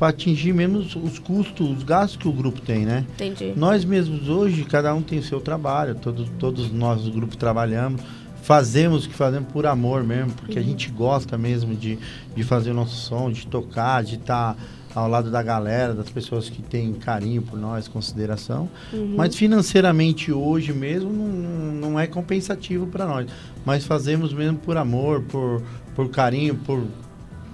atingir 0.00 0.54
mesmo 0.54 0.78
os, 0.78 0.96
os 0.96 1.18
custos, 1.18 1.70
os 1.70 1.82
gastos 1.82 2.16
que 2.16 2.28
o 2.28 2.32
grupo 2.32 2.60
tem, 2.60 2.86
né? 2.86 3.04
que... 3.16 3.24
Entendi. 3.24 3.52
Nós 3.56 3.84
mesmos 3.84 4.28
hoje, 4.28 4.64
cada 4.64 4.94
um 4.94 5.02
tem 5.02 5.18
o 5.18 5.22
seu 5.22 5.40
trabalho, 5.40 5.94
todos, 5.94 6.28
todos 6.38 6.70
nós 6.72 7.02
do 7.02 7.10
grupo 7.10 7.36
trabalhamos, 7.36 8.00
fazemos 8.48 9.04
o 9.04 9.10
que 9.10 9.14
fazemos 9.14 9.52
por 9.52 9.66
amor 9.66 10.02
mesmo, 10.02 10.32
porque 10.32 10.58
a 10.58 10.62
gente 10.62 10.90
gosta 10.90 11.36
mesmo 11.36 11.74
de, 11.74 11.98
de 12.34 12.42
fazer 12.42 12.70
o 12.70 12.74
nosso 12.74 12.96
som, 12.96 13.30
de 13.30 13.46
tocar, 13.46 14.02
de 14.02 14.14
estar 14.14 14.56
ao 14.94 15.06
lado 15.06 15.30
da 15.30 15.42
galera, 15.42 15.92
das 15.92 16.08
pessoas 16.08 16.48
que 16.48 16.62
têm 16.62 16.94
carinho 16.94 17.42
por 17.42 17.58
nós, 17.58 17.88
consideração. 17.88 18.66
Mas 19.14 19.34
financeiramente 19.34 20.32
hoje 20.32 20.72
mesmo 20.72 21.10
não, 21.12 21.90
não 21.90 22.00
é 22.00 22.06
compensativo 22.06 22.86
para 22.86 23.04
nós. 23.04 23.26
Mas 23.66 23.84
fazemos 23.84 24.32
mesmo 24.32 24.56
por 24.56 24.78
amor, 24.78 25.20
por, 25.24 25.62
por 25.94 26.08
carinho, 26.08 26.54
por 26.54 26.82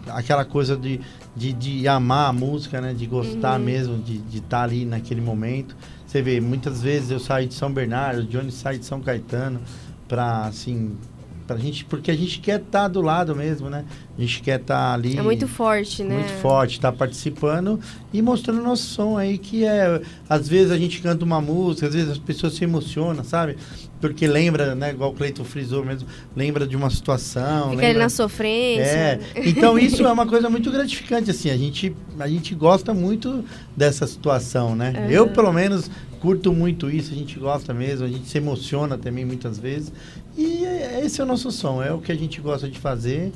aquela 0.06 0.44
coisa 0.44 0.76
de, 0.76 1.00
de, 1.34 1.52
de 1.52 1.88
amar 1.88 2.30
a 2.30 2.32
música, 2.32 2.80
né? 2.80 2.94
De 2.94 3.06
gostar 3.06 3.58
mesmo, 3.58 3.98
de 3.98 4.38
estar 4.38 4.62
ali 4.62 4.84
naquele 4.84 5.20
momento. 5.20 5.74
Você 6.06 6.22
vê, 6.22 6.40
muitas 6.40 6.80
vezes 6.80 7.10
eu 7.10 7.18
saio 7.18 7.48
de 7.48 7.54
São 7.54 7.72
Bernardo, 7.72 8.20
o 8.20 8.24
Johnny 8.24 8.52
sai 8.52 8.78
de 8.78 8.86
São 8.86 9.00
Caetano, 9.00 9.60
pra, 10.14 10.46
assim, 10.46 10.92
pra 11.44 11.56
gente, 11.56 11.84
porque 11.84 12.08
a 12.08 12.16
gente 12.16 12.38
quer 12.38 12.60
estar 12.60 12.86
do 12.86 13.02
lado 13.02 13.34
mesmo, 13.34 13.68
né? 13.68 13.84
A 14.16 14.20
gente 14.20 14.40
quer 14.40 14.60
estar 14.60 14.94
ali... 14.94 15.18
É 15.18 15.22
muito 15.22 15.48
forte, 15.48 16.04
né? 16.04 16.18
Muito 16.18 16.32
forte, 16.34 16.78
tá 16.78 16.92
participando 16.92 17.80
e 18.12 18.22
mostrando 18.22 18.62
nosso 18.62 18.84
som 18.84 19.18
aí, 19.18 19.36
que 19.36 19.64
é. 19.64 20.00
Às 20.28 20.48
vezes 20.48 20.70
a 20.70 20.78
gente 20.78 21.02
canta 21.02 21.24
uma 21.24 21.40
música, 21.40 21.88
às 21.88 21.94
vezes 21.94 22.10
as 22.12 22.18
pessoas 22.18 22.54
se 22.54 22.62
emocionam, 22.62 23.24
sabe? 23.24 23.56
Porque 24.00 24.24
lembra, 24.24 24.76
né? 24.76 24.90
Igual 24.90 25.10
o 25.10 25.14
Cleiton 25.14 25.42
frisou 25.42 25.84
mesmo, 25.84 26.06
lembra 26.36 26.64
de 26.64 26.76
uma 26.76 26.90
situação. 26.90 27.70
Fica 27.70 27.82
lembra... 27.82 28.04
na 28.04 28.08
sofrência. 28.08 28.84
É, 28.84 29.20
então 29.34 29.76
isso 29.76 30.06
é 30.06 30.12
uma 30.12 30.26
coisa 30.26 30.48
muito 30.48 30.70
gratificante, 30.70 31.28
assim, 31.28 31.50
a 31.50 31.56
gente, 31.56 31.92
a 32.20 32.28
gente 32.28 32.54
gosta 32.54 32.94
muito 32.94 33.44
dessa 33.76 34.06
situação, 34.06 34.76
né? 34.76 34.92
Aham. 34.96 35.10
Eu, 35.10 35.28
pelo 35.28 35.52
menos, 35.52 35.90
curto 36.24 36.54
muito 36.54 36.90
isso, 36.90 37.12
a 37.12 37.14
gente 37.14 37.38
gosta 37.38 37.74
mesmo, 37.74 38.06
a 38.06 38.08
gente 38.08 38.26
se 38.26 38.38
emociona 38.38 38.96
também 38.96 39.26
muitas 39.26 39.58
vezes. 39.58 39.92
E 40.38 40.64
é- 40.64 41.02
esse 41.04 41.20
é 41.20 41.24
o 41.24 41.26
nosso 41.26 41.50
som, 41.50 41.82
é 41.82 41.92
o 41.92 41.98
que 41.98 42.10
a 42.10 42.14
gente 42.14 42.40
gosta 42.40 42.66
de 42.66 42.78
fazer, 42.78 43.30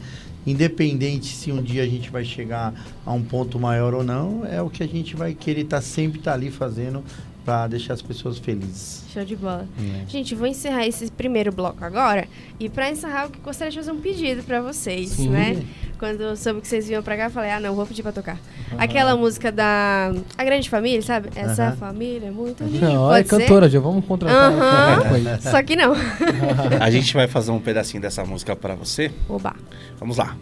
independente 0.46 1.27
se 1.27 1.53
um 1.53 1.62
dia 1.62 1.83
a 1.83 1.87
gente 1.87 2.09
vai 2.09 2.24
chegar 2.24 2.72
a 3.05 3.12
um 3.12 3.22
ponto 3.22 3.61
maior 3.61 3.92
ou 3.92 4.03
não, 4.03 4.42
é 4.46 4.62
o 4.62 4.70
que 4.70 4.83
a 4.83 4.87
gente 4.87 5.14
vai 5.14 5.35
querer 5.35 5.64
estar 5.64 5.83
sempre 5.83 6.18
estar 6.18 6.33
ali 6.33 6.51
fazendo 6.51 7.05
para 7.49 7.67
deixar 7.67 7.95
as 7.95 8.03
pessoas 8.03 8.37
felizes. 8.37 9.05
Show 9.11 9.25
de 9.25 9.35
bola. 9.35 9.67
né? 9.79 10.05
Gente, 10.07 10.35
vou 10.35 10.47
encerrar 10.47 10.87
esse 10.87 11.11
primeiro 11.11 11.51
bloco 11.51 11.83
agora. 11.83 12.29
E 12.61 12.69
pra 12.69 12.91
encerrar, 12.91 13.25
eu 13.25 13.31
gostaria 13.43 13.71
de 13.71 13.79
fazer 13.79 13.91
um 13.91 13.99
pedido 14.03 14.43
pra 14.43 14.61
vocês, 14.61 15.09
Sim. 15.13 15.31
né? 15.31 15.65
Quando 15.99 16.21
eu 16.21 16.37
soube 16.37 16.61
que 16.61 16.69
vocês 16.69 16.87
vinham 16.87 17.03
pra 17.03 17.17
cá, 17.17 17.25
eu 17.25 17.31
falei, 17.31 17.51
ah, 17.51 17.59
não, 17.59 17.75
vou 17.75 17.87
pedir 17.87 18.03
pra 18.03 18.13
tocar. 18.13 18.39
Aquela 18.77 19.17
música 19.17 19.51
da 19.51 20.13
A 20.37 20.45
Grande 20.45 20.69
Família, 20.69 21.01
sabe? 21.01 21.31
Essa 21.35 21.69
Aham. 21.69 21.77
família 21.77 22.27
é 22.29 22.31
muito 22.31 22.63
unida. 22.65 22.87
Não, 22.87 23.15
é 23.15 23.23
ser? 23.25 23.31
cantora, 23.31 23.67
já 23.71 23.81
vamos 23.81 24.05
contratar. 24.05 25.07
Ela 25.07 25.37
isso. 25.39 25.51
Só 25.51 25.63
que 25.63 25.75
não. 25.75 25.95
A 26.79 26.91
gente 26.91 27.15
vai 27.15 27.27
fazer 27.27 27.51
um 27.51 27.59
pedacinho 27.61 28.03
dessa 28.03 28.23
música 28.27 28.55
pra 28.55 28.75
você. 28.75 29.11
Oba. 29.27 29.57
Vamos 29.99 30.19
lá. 30.19 30.37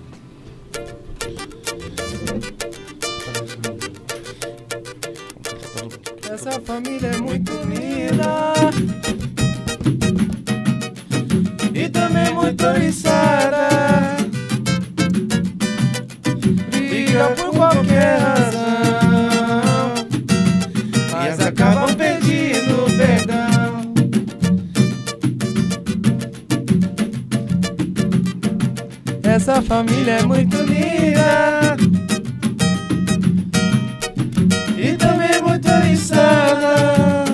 Essa 6.49 6.61
família 6.61 7.09
é 7.09 7.17
muito 7.19 7.53
unida 7.55 8.55
E 11.75 11.89
também 11.89 12.33
muito 12.33 12.65
oriçada. 12.65 13.67
Briga 16.71 17.31
por 17.31 17.51
qualquer 17.51 18.21
razão. 18.21 19.95
Mas 21.11 21.41
acabam 21.41 21.93
pedindo 21.97 22.87
perdão. 22.97 23.93
Essa 29.25 29.61
família 29.63 30.13
é 30.13 30.23
muito 30.23 30.57
unida 30.59 31.76
também. 35.67 37.25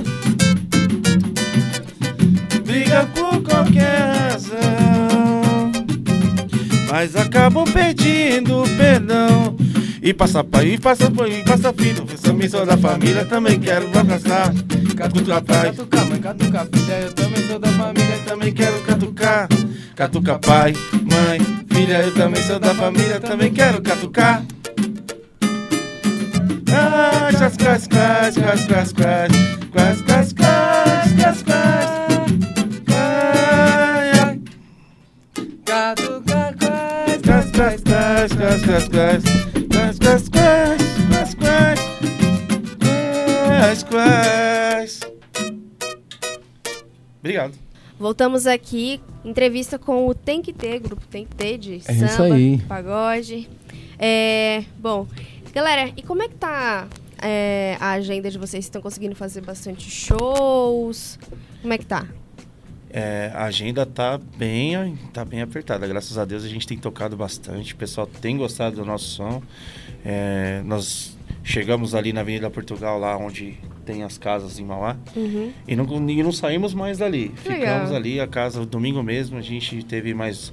Briga 2.65 3.07
por 3.15 3.43
qualquer 3.43 4.31
razão, 4.31 5.73
mas 6.91 7.15
acabam 7.17 7.65
pedindo 7.65 8.63
perdão. 8.77 9.57
E 10.03 10.13
passa 10.13 10.43
pai, 10.43 10.67
e 10.75 10.79
passa 10.79 11.09
pai, 11.11 11.41
e 11.41 11.45
passa 11.45 11.73
filho. 11.73 12.05
Essa 12.13 12.33
missão 12.33 12.67
da 12.67 12.77
família 12.77 13.25
também 13.25 13.61
quero 13.61 13.87
abraçar. 13.97 14.53
Catuca 14.97 15.41
pai, 15.41 15.73
Catuca, 15.73 16.05
mãe, 16.07 16.21
catuca, 16.21 16.69
filha, 16.73 16.95
eu 17.03 17.13
também 17.13 17.47
sou 17.47 17.59
da 17.59 17.69
família. 17.69 18.19
também 18.27 18.53
quero 18.53 18.81
catucar. 18.83 19.49
Catuca 19.95 20.39
pai, 20.39 20.75
mãe, 20.93 21.41
filha, 21.73 22.03
eu 22.03 22.13
também 22.15 22.43
sou 22.43 22.59
da 22.59 22.75
família, 22.75 23.21
também 23.21 23.53
quero 23.53 23.81
catucar. 23.81 24.43
Ah, 26.75 27.12
quas, 27.37 27.57
quas, 27.57 27.87
quas, 27.87 28.37
quas, 28.37 28.65
quas, 28.67 28.93
quas, 28.93 29.29
quas, 29.73 30.03
quas, 30.03 30.33
quas, 30.33 30.33
quas, 30.33 31.43
quas, 43.63 43.83
quas. 43.83 45.01
Obrigado. 47.21 47.55
Voltamos 47.99 48.47
aqui, 48.47 49.01
entrevista 49.25 49.79
com 49.79 50.07
o 50.09 50.15
Tem 50.15 50.43
Que 50.43 50.53
Ter, 50.53 50.81
grupo 50.81 51.03
Tem 51.07 51.25
Que 51.25 51.35
Ter, 51.35 51.57
de 51.57 51.75
É 51.87 51.93
isso 51.93 52.09
samba, 52.09 52.35
aí. 52.35 52.59
pagode. 52.69 53.49
É, 53.99 54.65
bom, 54.79 55.07
galera, 55.55 55.93
e 55.97 56.03
como 56.03 56.23
é 56.23 56.29
que 56.29 56.35
tá 56.35 56.89
é, 57.23 57.77
a 57.81 57.93
agenda 57.93 58.31
de 58.31 58.39
vocês? 58.39 58.65
Estão 58.65 58.83
conseguindo 58.83 59.15
fazer 59.15 59.41
bastante 59.41 59.89
shows? 59.91 61.19
Como 61.61 61.73
é 61.73 61.79
que 61.79 61.87
tá? 61.87 62.07
É, 62.91 63.31
a 63.35 63.45
agenda 63.45 63.87
tá 63.87 64.19
bem, 64.37 64.99
tá 65.15 65.25
bem 65.25 65.41
apertada. 65.41 65.87
Graças 65.87 66.19
a 66.19 66.27
Deus 66.27 66.45
a 66.45 66.49
gente 66.49 66.67
tem 66.67 66.77
tocado 66.77 67.17
bastante. 67.17 67.73
O 67.73 67.77
pessoal 67.77 68.07
tem 68.07 68.37
gostado 68.37 68.77
do 68.77 68.85
nosso 68.85 69.07
som. 69.07 69.43
É, 70.05 70.61
nós 70.67 71.17
chegamos 71.43 71.95
ali 71.95 72.13
na 72.13 72.21
Avenida 72.21 72.51
Portugal, 72.51 72.99
lá 72.99 73.17
onde 73.17 73.59
tem 73.87 74.03
as 74.03 74.19
casas 74.19 74.59
em 74.59 74.65
Mauá. 74.65 74.97
Uhum. 75.17 75.53
E 75.67 75.75
não, 75.75 76.11
e 76.11 76.23
não 76.23 76.33
saímos 76.33 76.75
mais 76.75 76.99
dali. 76.99 77.33
Legal. 77.47 77.61
Ficamos 77.61 77.93
ali, 77.93 78.21
a 78.21 78.27
casa, 78.27 78.67
domingo 78.67 79.03
mesmo, 79.03 79.39
a 79.39 79.43
gente 79.43 79.83
teve 79.85 80.13
mais 80.13 80.53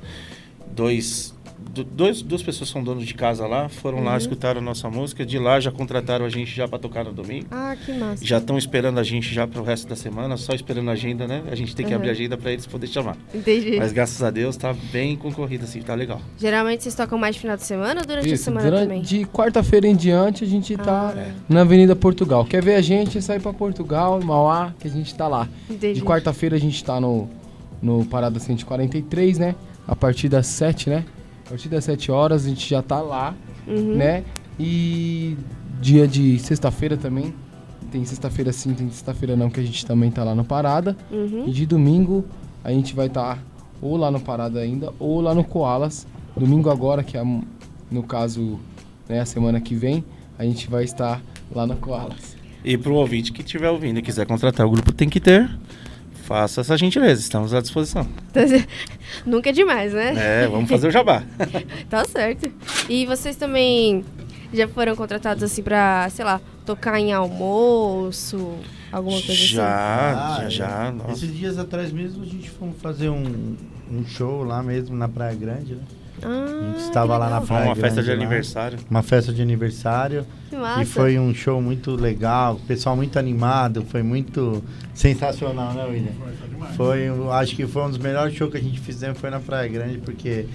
dois. 0.71 1.35
Do- 1.73 1.83
Dois, 1.83 2.21
duas 2.21 2.41
pessoas 2.41 2.69
são 2.69 2.83
donos 2.83 3.05
de 3.05 3.13
casa 3.13 3.45
lá, 3.45 3.69
foram 3.69 4.03
lá, 4.03 4.17
escutaram 4.17 4.59
a 4.59 4.63
nossa 4.63 4.89
música. 4.89 5.25
De 5.25 5.37
lá 5.37 5.59
já 5.59 5.71
contrataram 5.71 6.25
a 6.25 6.29
gente 6.29 6.51
já 6.55 6.67
para 6.67 6.79
tocar 6.79 7.03
no 7.05 7.11
domingo. 7.13 7.45
Ah, 7.51 7.75
que 7.75 7.91
massa. 7.93 8.25
Já 8.25 8.37
estão 8.37 8.57
esperando 8.57 8.99
a 8.99 9.03
gente 9.03 9.33
já 9.33 9.45
para 9.47 9.61
o 9.61 9.63
resto 9.63 9.87
da 9.87 9.95
semana, 9.95 10.35
só 10.37 10.53
esperando 10.53 10.89
a 10.89 10.93
agenda, 10.93 11.27
né? 11.27 11.43
A 11.51 11.55
gente 11.55 11.75
tem 11.75 11.85
que 11.85 11.91
Uhum. 11.91 11.97
abrir 11.97 12.09
a 12.09 12.11
agenda 12.13 12.37
para 12.37 12.51
eles 12.51 12.65
poder 12.65 12.87
chamar. 12.87 13.15
Entendi. 13.33 13.77
Mas 13.77 13.91
graças 13.91 14.21
a 14.23 14.29
Deus 14.31 14.55
tá 14.57 14.73
bem 14.91 15.15
concorrido 15.15 15.63
assim, 15.65 15.81
tá 15.81 15.93
legal. 15.95 16.21
Geralmente 16.37 16.83
vocês 16.83 16.95
tocam 16.95 17.17
mais 17.17 17.35
de 17.35 17.41
final 17.41 17.55
de 17.57 17.63
semana 17.63 18.01
ou 18.01 18.07
durante 18.07 18.29
a 18.29 18.33
Isso, 18.33 18.43
semana 18.45 18.65
durante- 18.65 18.83
também? 18.83 19.01
de 19.01 19.25
quarta-feira 19.25 19.87
em 19.87 19.95
diante 19.95 20.43
a 20.43 20.47
gente 20.47 20.75
tá 20.77 21.13
Ah. 21.15 21.31
na 21.47 21.61
Avenida 21.61 21.95
Portugal. 21.95 22.45
Quer 22.45 22.63
ver 22.63 22.75
a 22.75 22.81
gente? 22.81 23.21
Sai 23.21 23.39
pra 23.39 23.53
Portugal, 23.53 24.19
Mauá, 24.23 24.73
que 24.79 24.87
a 24.87 24.91
gente 24.91 25.13
tá 25.13 25.27
lá. 25.27 25.47
Entendi. 25.69 25.99
De 25.99 26.01
quarta-feira 26.05 26.55
a 26.55 26.59
gente 26.59 26.83
tá 26.83 26.99
no, 26.99 27.29
no 27.81 28.05
Parada 28.05 28.39
143, 28.39 29.37
né? 29.37 29.55
A 29.87 29.95
partir 29.95 30.29
das 30.29 30.47
7, 30.47 30.89
né? 30.89 31.03
A 31.49 31.53
partir 31.53 31.67
das 31.67 31.83
7 31.85 32.11
horas 32.11 32.45
a 32.45 32.49
gente 32.49 32.69
já 32.69 32.79
tá 32.83 33.01
lá, 33.01 33.33
Uhum. 33.67 33.95
né? 33.95 34.23
E 34.59 35.35
dia 35.81 36.07
de 36.07 36.37
sexta-feira 36.37 36.95
também. 36.95 37.33
Tem 37.91 38.05
sexta-feira 38.05 38.51
sim, 38.53 38.75
tem 38.75 38.87
sexta-feira 38.91 39.35
não, 39.35 39.49
que 39.49 39.59
a 39.59 39.63
gente 39.63 39.83
também 39.83 40.11
tá 40.11 40.23
lá 40.23 40.35
no 40.35 40.43
Parada. 40.45 40.95
Uhum. 41.11 41.45
E 41.47 41.51
de 41.51 41.65
domingo 41.65 42.23
a 42.63 42.71
gente 42.71 42.93
vai 42.95 43.07
estar 43.07 43.43
ou 43.81 43.97
lá 43.97 44.11
no 44.11 44.19
Parada 44.19 44.59
ainda, 44.59 44.93
ou 44.99 45.21
lá 45.21 45.33
no 45.33 45.43
Koalas. 45.43 46.05
Domingo 46.37 46.69
agora, 46.69 47.01
que 47.03 47.17
é 47.17 47.23
no 47.89 48.03
caso, 48.03 48.59
né, 49.07 49.21
a 49.21 49.25
semana 49.25 49.59
que 49.59 49.73
vem, 49.73 50.05
a 50.37 50.43
gente 50.43 50.69
vai 50.69 50.83
estar 50.83 51.19
lá 51.51 51.65
no 51.65 51.75
Koalas. 51.77 52.37
E 52.63 52.77
pro 52.77 52.93
ouvinte 52.93 53.31
que 53.31 53.41
estiver 53.41 53.71
ouvindo 53.71 53.97
e 53.97 54.01
quiser 54.03 54.27
contratar 54.27 54.67
o 54.67 54.69
grupo 54.69 54.91
tem 54.91 55.09
que 55.09 55.19
ter, 55.19 55.49
faça 56.29 56.61
essa 56.61 56.77
gentileza, 56.77 57.19
estamos 57.19 57.55
à 57.55 57.59
disposição. 57.59 58.07
Nunca 59.25 59.49
é 59.49 59.51
demais, 59.51 59.91
né? 59.93 60.43
É, 60.43 60.47
vamos 60.47 60.69
fazer 60.69 60.87
o 60.87 60.91
jabá. 60.91 61.23
Tá 61.89 62.05
certo. 62.05 62.51
E 62.87 63.03
vocês 63.07 63.35
também 63.35 64.05
já 64.53 64.67
foram 64.67 64.95
contratados 64.95 65.41
assim 65.41 65.63
pra, 65.63 66.07
sei 66.11 66.23
lá, 66.23 66.39
tocar 66.67 66.99
em 66.99 67.11
almoço, 67.11 68.53
alguma 68.91 69.17
coisa 69.17 69.31
assim? 69.33 69.55
já, 69.55 69.65
Ah, 69.65 70.37
já, 70.41 70.45
é. 70.45 70.49
já. 70.51 70.91
Nossa. 70.91 71.11
Esses 71.13 71.35
dias 71.35 71.57
atrás 71.57 71.91
mesmo 71.91 72.21
a 72.21 72.27
gente 72.27 72.47
foi 72.47 72.69
fazer 72.79 73.09
um, 73.09 73.55
um 73.91 74.05
show 74.05 74.43
lá 74.43 74.61
mesmo 74.61 74.95
na 74.95 75.07
Praia 75.09 75.35
Grande, 75.35 75.73
né? 75.73 75.81
Ah, 76.21 76.71
gente 76.73 76.81
estava 76.83 77.17
lá 77.17 77.29
na 77.29 77.41
praia. 77.41 77.65
Uma 77.65 77.75
festa 77.75 78.01
de 78.01 78.07
grande 78.07 78.19
lá. 78.21 78.25
aniversário. 78.27 78.79
Uma 78.89 79.01
festa 79.03 79.33
de 79.33 79.41
aniversário. 79.41 80.25
Que 80.49 80.55
massa. 80.55 80.81
E 80.81 80.85
foi 80.85 81.19
um 81.19 81.33
show 81.33 81.61
muito 81.61 81.91
legal, 81.95 82.55
o 82.55 82.59
pessoal 82.59 82.95
muito 82.95 83.17
animado, 83.19 83.85
foi 83.89 84.01
muito 84.03 84.63
sensacional, 84.93 85.73
né, 85.73 85.85
William? 85.85 86.11
Foi, 86.19 86.31
foi 86.33 86.47
demais. 86.49 86.75
Foi, 86.75 86.99
eu 86.99 87.31
acho 87.31 87.55
que 87.55 87.65
foi 87.67 87.83
um 87.83 87.89
dos 87.89 87.97
melhores 87.97 88.33
shows 88.35 88.51
que 88.51 88.57
a 88.57 88.61
gente 88.61 88.79
fizemos 88.79 89.19
foi 89.19 89.29
na 89.29 89.39
Praia 89.39 89.67
Grande, 89.69 89.97
porque 89.99 90.45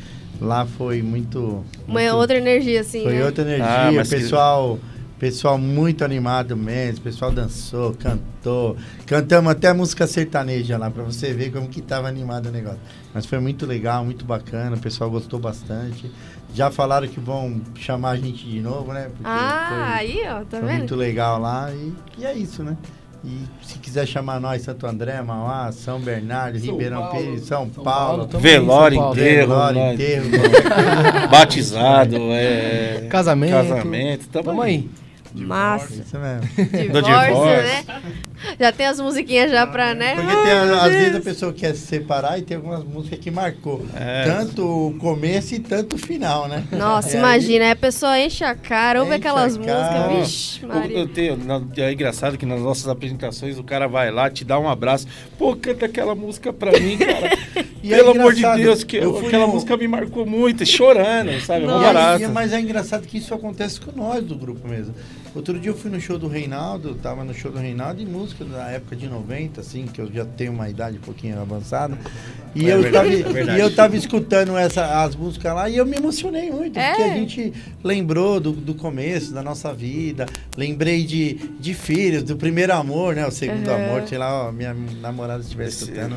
lá 0.41 0.67
foi 0.67 1.01
muito. 1.03 1.65
Uma 1.87 2.01
muito- 2.01 2.17
outra 2.17 2.37
energia, 2.37 2.81
assim, 2.81 3.03
Foi 3.05 3.15
né? 3.15 3.25
outra 3.25 3.43
energia, 3.45 3.67
Ah, 3.67 3.93
mas 3.93 4.09
que- 4.09 4.17
pessoal, 5.19 5.57
muito 5.59 6.05
animado 6.05 6.57
mesmo, 6.57 6.99
o 6.99 7.03
pessoal 7.03 7.31
dançou, 7.31 7.95
cantou, 7.95 8.77
cantamos 9.07 9.51
até 9.53 9.73
música 9.73 10.07
sertaneja 10.07 10.77
lá, 10.77 10.91
pra 10.91 11.03
você 11.03 11.33
ver 11.33 11.51
como 11.53 11.69
que 11.69 11.81
tava 11.81 12.09
animado 12.09 12.47
o 12.47 12.51
negócio. 12.53 12.81
Mas 13.13 13.25
foi 13.27 13.39
muito 13.39 13.65
legal, 13.67 14.05
muito 14.05 14.25
bacana, 14.25 14.77
o 14.77 14.81
pessoal 14.81 15.11
gostou 15.11 15.39
bastante. 15.39 16.11
Já 16.55 16.71
falaram 16.71 17.09
que 17.09 17.19
vão 17.19 17.61
chamar 17.77 18.11
a 18.11 18.17
gente 18.17 18.45
de 18.49 18.61
novo, 18.61 18.93
né? 18.93 19.05
Porque 19.09 19.23
Ah, 19.25 19.67
foi- 19.69 19.99
aí, 19.99 20.21
ó, 20.29 20.45
tá 20.45 20.59
foi 20.59 20.69
vendo? 20.69 20.79
muito 20.79 20.95
legal 20.97 21.41
lá 21.41 21.73
e, 21.73 21.93
e 22.19 22.25
é 22.25 22.33
isso, 22.35 22.63
né? 22.63 22.77
E 23.25 23.41
se 23.63 23.79
quiser 23.79 24.07
chamar 24.07 24.39
nós, 24.39 24.61
Santo 24.63 24.87
André, 24.87 25.23
Mauá, 25.23 25.73
São 25.73 25.99
Bernardo, 25.99 26.59
São 26.59 26.73
Ribeirão 26.73 27.01
Paulo. 27.07 27.17
Pires, 27.25 27.47
São, 27.47 27.71
São 27.75 27.83
Paulo, 27.83 28.27
também, 28.27 28.43
Velório 28.53 28.97
São 28.97 29.03
Paulo. 29.05 29.19
inteiro. 29.19 29.49
Velório, 29.49 29.81
enterro, 29.95 30.31
coisa. 30.31 31.27
Batizado, 31.29 32.17
é. 32.31 33.07
Casamento. 33.09 33.53
Casamento. 33.53 34.29
Tamo, 34.29 34.45
Tamo 34.45 34.61
aí. 34.63 34.91
Massa. 35.35 35.93
Isso 35.95 36.17
mesmo. 36.19 36.49
Divórcio, 36.93 37.27
divórcio. 37.27 37.63
né? 37.63 37.85
Já 38.61 38.73
tem 38.73 38.87
as 38.87 39.01
musiquinhas 39.01 39.51
já 39.51 39.67
pra, 39.67 39.95
né? 39.95 40.17
Porque 40.17 40.37
tem, 40.37 40.53
às 40.53 40.93
vezes 40.93 41.17
a 41.17 41.21
pessoa 41.21 41.53
quer 41.53 41.75
se 41.75 41.87
separar 41.87 42.39
e 42.39 42.43
tem 42.43 42.57
algumas 42.59 42.85
músicas 42.85 43.19
que 43.19 43.31
marcou. 43.31 43.87
É. 43.97 44.25
Tanto 44.25 44.89
o 44.89 44.95
começo 44.99 45.55
e 45.55 45.59
tanto 45.61 45.97
o 45.97 45.99
final, 45.99 46.47
né? 46.47 46.63
Nossa, 46.73 47.09
aí- 47.11 47.17
imagina, 47.17 47.65
aí 47.67 47.71
a 47.71 47.77
pessoa 47.77 48.19
enche 48.21 48.45
a 48.45 48.55
cara, 48.55 49.01
ouve 49.01 49.13
Enche 49.13 49.21
aquelas 49.21 49.57
músicas, 49.57 50.17
vixi, 50.19 50.65
O- 50.65 50.69
Maria. 50.69 50.99
Eu 50.99 51.09
tenho, 51.09 51.39
é 51.79 51.93
engraçado 51.93 52.37
que 52.37 52.45
nas 52.45 52.61
nossas 52.61 52.87
apresentações 52.87 53.59
o 53.59 53.65
cara 53.65 53.89
vai 53.89 54.11
lá, 54.11 54.29
te 54.29 54.45
dá 54.45 54.59
um 54.59 54.69
abraço. 54.69 55.07
Pô, 55.39 55.57
canta 55.57 55.87
aquela 55.87 56.15
música 56.15 56.53
pra 56.53 56.73
mim, 56.79 56.99
cara. 56.99 57.31
E 57.85 57.93
é 57.93 57.99
Pelo 57.99 58.13
amor 58.13 58.33
de 58.33 58.41
Deus, 58.57 58.83
que 58.83 58.97
eu 58.97 59.15
fui 59.19 59.27
aquela 59.27 59.47
no- 59.47 59.53
música 59.53 59.77
me 59.77 59.87
marcou 59.87 60.25
muito, 60.25 60.65
chorando, 60.65 61.39
sabe? 61.43 61.65
É 61.65 61.67
Nossa. 61.67 62.29
Mas 62.31 62.51
é 62.55 62.59
engraçado 62.59 63.07
que 63.07 63.19
isso 63.19 63.35
acontece 63.35 63.79
com 63.79 63.93
nós 63.93 64.25
do 64.25 64.35
grupo 64.35 64.67
mesmo. 64.67 64.95
Outro 65.35 65.59
dia 65.59 65.73
eu 65.73 65.77
fui 65.77 65.91
no 65.91 66.01
show 66.01 66.17
do 66.17 66.29
Reinaldo, 66.29 66.95
tava 66.95 67.25
no 67.25 67.35
show 67.35 67.51
do 67.51 67.59
Reinaldo 67.59 68.01
e 68.01 68.07
música 68.07 68.45
da 68.45 68.69
época 68.71 68.95
de 68.95 69.09
90, 69.09 69.61
assim, 69.61 69.85
que 69.87 70.01
eu 70.01 70.09
já 70.13 70.25
tenho 70.25 70.53
uma 70.53 70.69
idade 70.69 70.97
um 70.97 71.01
pouquinho 71.01 71.41
avançada. 71.41 71.99
E, 72.55 72.71
É 72.71 72.75
eu, 72.75 72.81
verdade, 72.83 73.25
tava, 73.25 73.41
é 73.41 73.57
e 73.57 73.61
eu 73.61 73.75
tava 73.75 73.97
escutando 73.97 74.57
essa, 74.57 75.03
as 75.03 75.17
músicas 75.17 75.53
lá 75.53 75.69
e 75.69 75.77
eu 75.77 75.85
me 75.85 75.97
emocionei 75.97 76.53
muito, 76.53 76.79
É? 76.79 76.89
porque 76.91 77.03
a 77.03 77.15
gente 77.17 77.53
lembrou 77.83 78.39
do, 78.39 78.53
do 78.53 78.75
começo 78.75 79.35
da 79.35 79.43
nossa 79.43 79.73
vida, 79.75 80.25
lembrei 80.57 81.03
de, 81.03 81.35
de 81.59 81.75
filhos, 81.75 82.23
do 82.23 82.37
primeiro 82.37 82.73
amor, 82.73 83.17
né? 83.17 83.27
O 83.27 83.33
segundo 83.33 83.69
Aham. 83.71 83.83
amor, 83.89 84.07
sei 84.07 84.19
lá, 84.19 84.47
ó, 84.49 84.53
minha 84.53 84.73
namorada 85.01 85.43
estiver 85.43 85.67
escutando, 85.67 86.15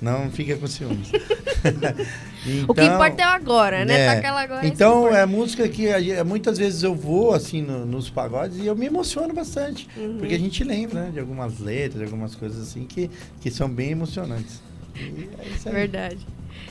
não 0.00 0.30
fica 0.30 0.56
com 0.56 0.66
ciúmes. 0.66 1.10
o 2.68 2.74
que 2.74 2.82
importa 2.82 3.22
é 3.22 3.26
o 3.26 3.30
agora, 3.30 3.84
né? 3.84 4.00
é. 4.00 4.06
Tá 4.06 4.12
aquela 4.12 4.40
agora. 4.40 4.66
Então, 4.66 5.14
é 5.14 5.26
música 5.26 5.68
que 5.68 5.88
a 5.90 6.24
muitas 6.24 6.58
vezes 6.58 6.82
eu 6.82 6.94
vou 6.94 7.34
assim 7.34 7.62
no- 7.62 7.84
nos 7.84 8.08
pagodes 8.08 8.58
e 8.58 8.66
eu 8.66 8.76
me 8.76 8.86
emociono 8.86 9.34
bastante. 9.34 9.88
Uhum. 9.96 10.18
Porque 10.18 10.34
a 10.34 10.38
gente 10.38 10.62
lembra 10.64 11.04
né, 11.04 11.10
de 11.12 11.20
algumas 11.20 11.58
letras, 11.58 11.98
de 11.98 12.04
algumas 12.04 12.34
coisas 12.34 12.62
assim 12.68 12.84
que, 12.84 13.10
que 13.40 13.50
são 13.50 13.68
bem 13.68 13.90
emocionantes. 13.90 14.62
E 14.96 15.28
é 15.38 15.48
isso 15.54 15.68
aí. 15.68 15.74
Verdade. 15.74 16.18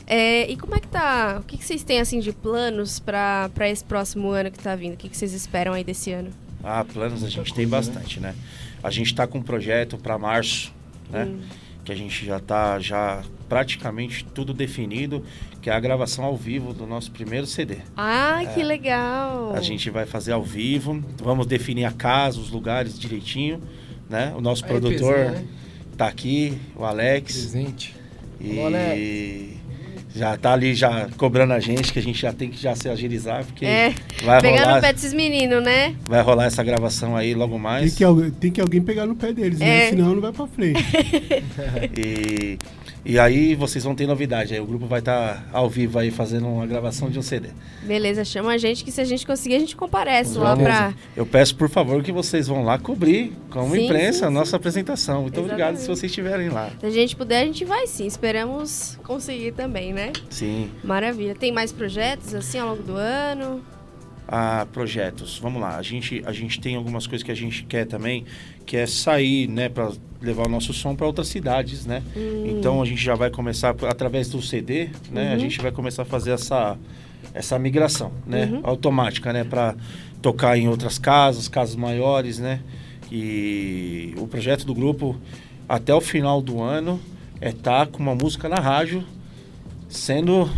É, 0.05 0.49
e 0.49 0.55
como 0.55 0.73
é 0.75 0.79
que 0.79 0.87
tá? 0.87 1.37
O 1.41 1.43
que, 1.43 1.57
que 1.57 1.65
vocês 1.65 1.83
têm 1.83 1.99
assim 1.99 2.19
de 2.19 2.31
planos 2.31 2.99
pra, 2.99 3.49
pra 3.53 3.69
esse 3.69 3.83
próximo 3.83 4.29
ano 4.29 4.49
que 4.49 4.59
tá 4.59 4.75
vindo? 4.75 4.93
O 4.93 4.97
que, 4.97 5.09
que 5.09 5.17
vocês 5.17 5.33
esperam 5.33 5.73
aí 5.73 5.83
desse 5.83 6.11
ano? 6.13 6.29
Ah, 6.63 6.83
planos 6.85 7.23
a 7.23 7.29
gente 7.29 7.53
tem 7.53 7.67
bastante, 7.67 8.19
né? 8.19 8.33
A 8.81 8.89
gente 8.89 9.13
tá 9.13 9.27
com 9.27 9.39
um 9.39 9.43
projeto 9.43 9.97
para 9.97 10.17
março, 10.17 10.73
né? 11.09 11.25
Hum. 11.25 11.39
Que 11.87 11.93
a 11.93 11.95
gente 11.95 12.25
já 12.25 12.37
tá 12.37 12.77
já 12.79 13.23
praticamente 13.47 14.25
tudo 14.25 14.53
definido, 14.53 15.23
que 15.61 15.69
é 15.69 15.73
a 15.73 15.79
gravação 15.79 16.25
ao 16.25 16.35
vivo 16.35 16.73
do 16.73 16.85
nosso 16.85 17.09
primeiro 17.11 17.47
CD. 17.47 17.77
Ah, 17.95 18.41
que 18.53 18.61
legal! 18.61 19.53
A 19.55 19.61
gente 19.61 19.89
vai 19.89 20.05
fazer 20.05 20.33
ao 20.33 20.43
vivo, 20.43 21.01
vamos 21.23 21.47
definir 21.47 21.85
a 21.85 21.91
casa, 21.93 22.41
os 22.41 22.49
lugares 22.49 22.99
direitinho, 22.99 23.63
né? 24.09 24.33
O 24.35 24.41
nosso 24.41 24.65
A 24.65 24.67
produtor 24.67 25.17
EPZ, 25.17 25.31
né? 25.31 25.45
tá 25.95 26.07
aqui, 26.09 26.57
o 26.75 26.83
Alex, 26.83 27.37
Presente. 27.37 27.95
e. 28.41 29.56
já 30.17 30.35
tá 30.37 30.53
ali 30.53 30.73
já 30.75 31.07
cobrando 31.17 31.53
a 31.53 31.59
gente, 31.59 31.93
que 31.93 31.99
a 31.99 32.01
gente 32.01 32.19
já 32.19 32.33
tem 32.33 32.49
que 32.49 32.61
já 32.61 32.75
se 32.75 32.89
agilizar, 32.89 33.45
porque 33.45 33.65
É, 33.65 33.93
vai 34.23 34.41
Pegando 34.41 34.63
rolar, 34.65 34.77
o 34.79 34.81
pé 34.81 34.93
desses 34.93 35.13
meninos, 35.13 35.63
né? 35.63 35.95
vai 36.07 36.21
rolar 36.21 36.45
essa 36.45 36.63
gravação 36.63 37.15
aí 37.15 37.33
logo 37.33 37.53
Tem 37.53 37.61
mais. 37.61 37.95
que, 37.95 38.03
al- 38.03 38.31
tem 38.31 38.51
que 38.51 38.59
alguém 38.59 38.81
pegar 38.81 39.05
no 39.05 39.15
pé 39.15 39.31
deles, 39.31 39.61
É. 39.61 39.65
né? 39.65 39.89
Senão 39.91 40.13
não 40.15 40.21
vai 40.21 40.31
pra 40.33 40.47
frente. 40.47 40.83
E, 41.97 42.57
e 43.07 43.17
aí 43.17 43.55
vocês 43.55 43.85
vão 43.85 43.95
ter 43.95 44.05
novidade. 44.05 44.53
Aí 44.53 44.59
o 44.59 44.65
grupo 44.65 44.85
vai 44.85 44.99
estar 44.99 45.47
ao 45.53 45.69
vivo 45.69 45.97
aí 45.97 46.11
fazendo 46.11 46.45
uma 46.45 46.67
gravação 46.67 47.09
de 47.09 47.17
um 47.17 47.21
CD. 47.21 47.47
Beleza, 47.83 48.25
chama 48.25 48.51
a 48.51 48.57
gente 48.57 48.83
que 48.83 48.91
se 48.91 48.99
a 48.99 49.05
gente 49.05 49.25
conseguir, 49.25 49.55
a 49.55 49.59
gente 49.59 49.77
comparece 49.77 50.33
Com 50.33 50.41
lá 50.41 50.57
pra. 50.57 50.93
Eu 51.15 51.25
peço 51.25 51.55
por 51.55 51.69
favor 51.69 52.03
que 52.03 52.11
vocês 52.11 52.47
vão 52.47 52.65
lá 52.65 52.77
cobrir 52.77 53.31
como 53.49 53.73
Sim, 53.73 53.85
imprensa 53.85 54.19
sim, 54.19 54.25
a 54.25 54.27
sim. 54.27 54.33
nossa 54.33 54.57
apresentação. 54.57 55.21
Muito 55.21 55.39
obrigado 55.39 55.75
se 55.77 55.83
Exatamente. 55.83 55.99
vocês 55.99 56.11
estiverem 56.11 56.49
lá. 56.49 56.69
Se 56.79 56.85
a 56.85 56.89
gente 56.89 57.15
puder, 57.15 57.43
a 57.43 57.45
gente 57.45 57.63
vai 57.63 57.87
sim. 57.87 58.05
Esperamos 58.05 58.99
conseguir 59.05 59.53
também, 59.53 59.93
né? 59.93 60.11
Sim. 60.29 60.69
Maravilha. 60.83 61.33
Tem 61.33 61.51
mais 61.53 61.71
projetos 61.71 62.35
assim 62.35 62.59
ao 62.59 62.71
longo 62.71 62.83
do 62.83 62.97
ano? 62.97 63.63
Ah, 64.27 64.67
projetos. 64.73 65.39
Vamos 65.39 65.61
lá. 65.61 65.77
A 65.77 65.81
gente, 65.81 66.21
a 66.25 66.31
gente 66.33 66.59
tem 66.59 66.75
algumas 66.75 67.07
coisas 67.07 67.23
que 67.23 67.31
a 67.31 67.35
gente 67.35 67.63
quer 67.63 67.85
também, 67.85 68.25
que 68.65 68.75
é 68.75 68.85
sair, 68.85 69.47
né, 69.47 69.69
para 69.69 69.91
levar 70.21 70.47
o 70.47 70.49
nosso 70.49 70.73
som 70.73 70.93
para 70.95 71.05
outras 71.07 71.27
cidades, 71.29 71.85
né? 71.85 72.03
Então 72.45 72.81
a 72.81 72.85
gente 72.85 73.01
já 73.01 73.15
vai 73.15 73.29
começar 73.29 73.69
através 73.87 74.27
do 74.29 74.41
CD, 74.41 74.89
né? 75.09 75.29
A 75.29 75.33
Uhum. 75.33 75.39
gente 75.39 75.61
vai 75.61 75.71
começar 75.71 76.01
a 76.01 76.05
fazer 76.05 76.31
essa 76.31 76.77
essa 77.33 77.57
migração, 77.59 78.11
né, 78.25 78.45
Uhum. 78.51 78.59
automática, 78.63 79.31
né, 79.31 79.43
para 79.43 79.75
tocar 80.21 80.57
em 80.57 80.67
outras 80.67 80.97
casas, 80.97 81.47
casas 81.47 81.75
maiores, 81.75 82.39
né? 82.39 82.59
E 83.11 84.13
o 84.17 84.27
projeto 84.27 84.65
do 84.65 84.73
grupo 84.73 85.15
até 85.69 85.93
o 85.93 86.01
final 86.01 86.41
do 86.41 86.61
ano 86.61 86.99
é 87.39 87.49
estar 87.49 87.87
com 87.87 87.99
uma 87.99 88.15
música 88.15 88.49
na 88.49 88.59
rádio 88.59 89.03
sendo 89.87 90.49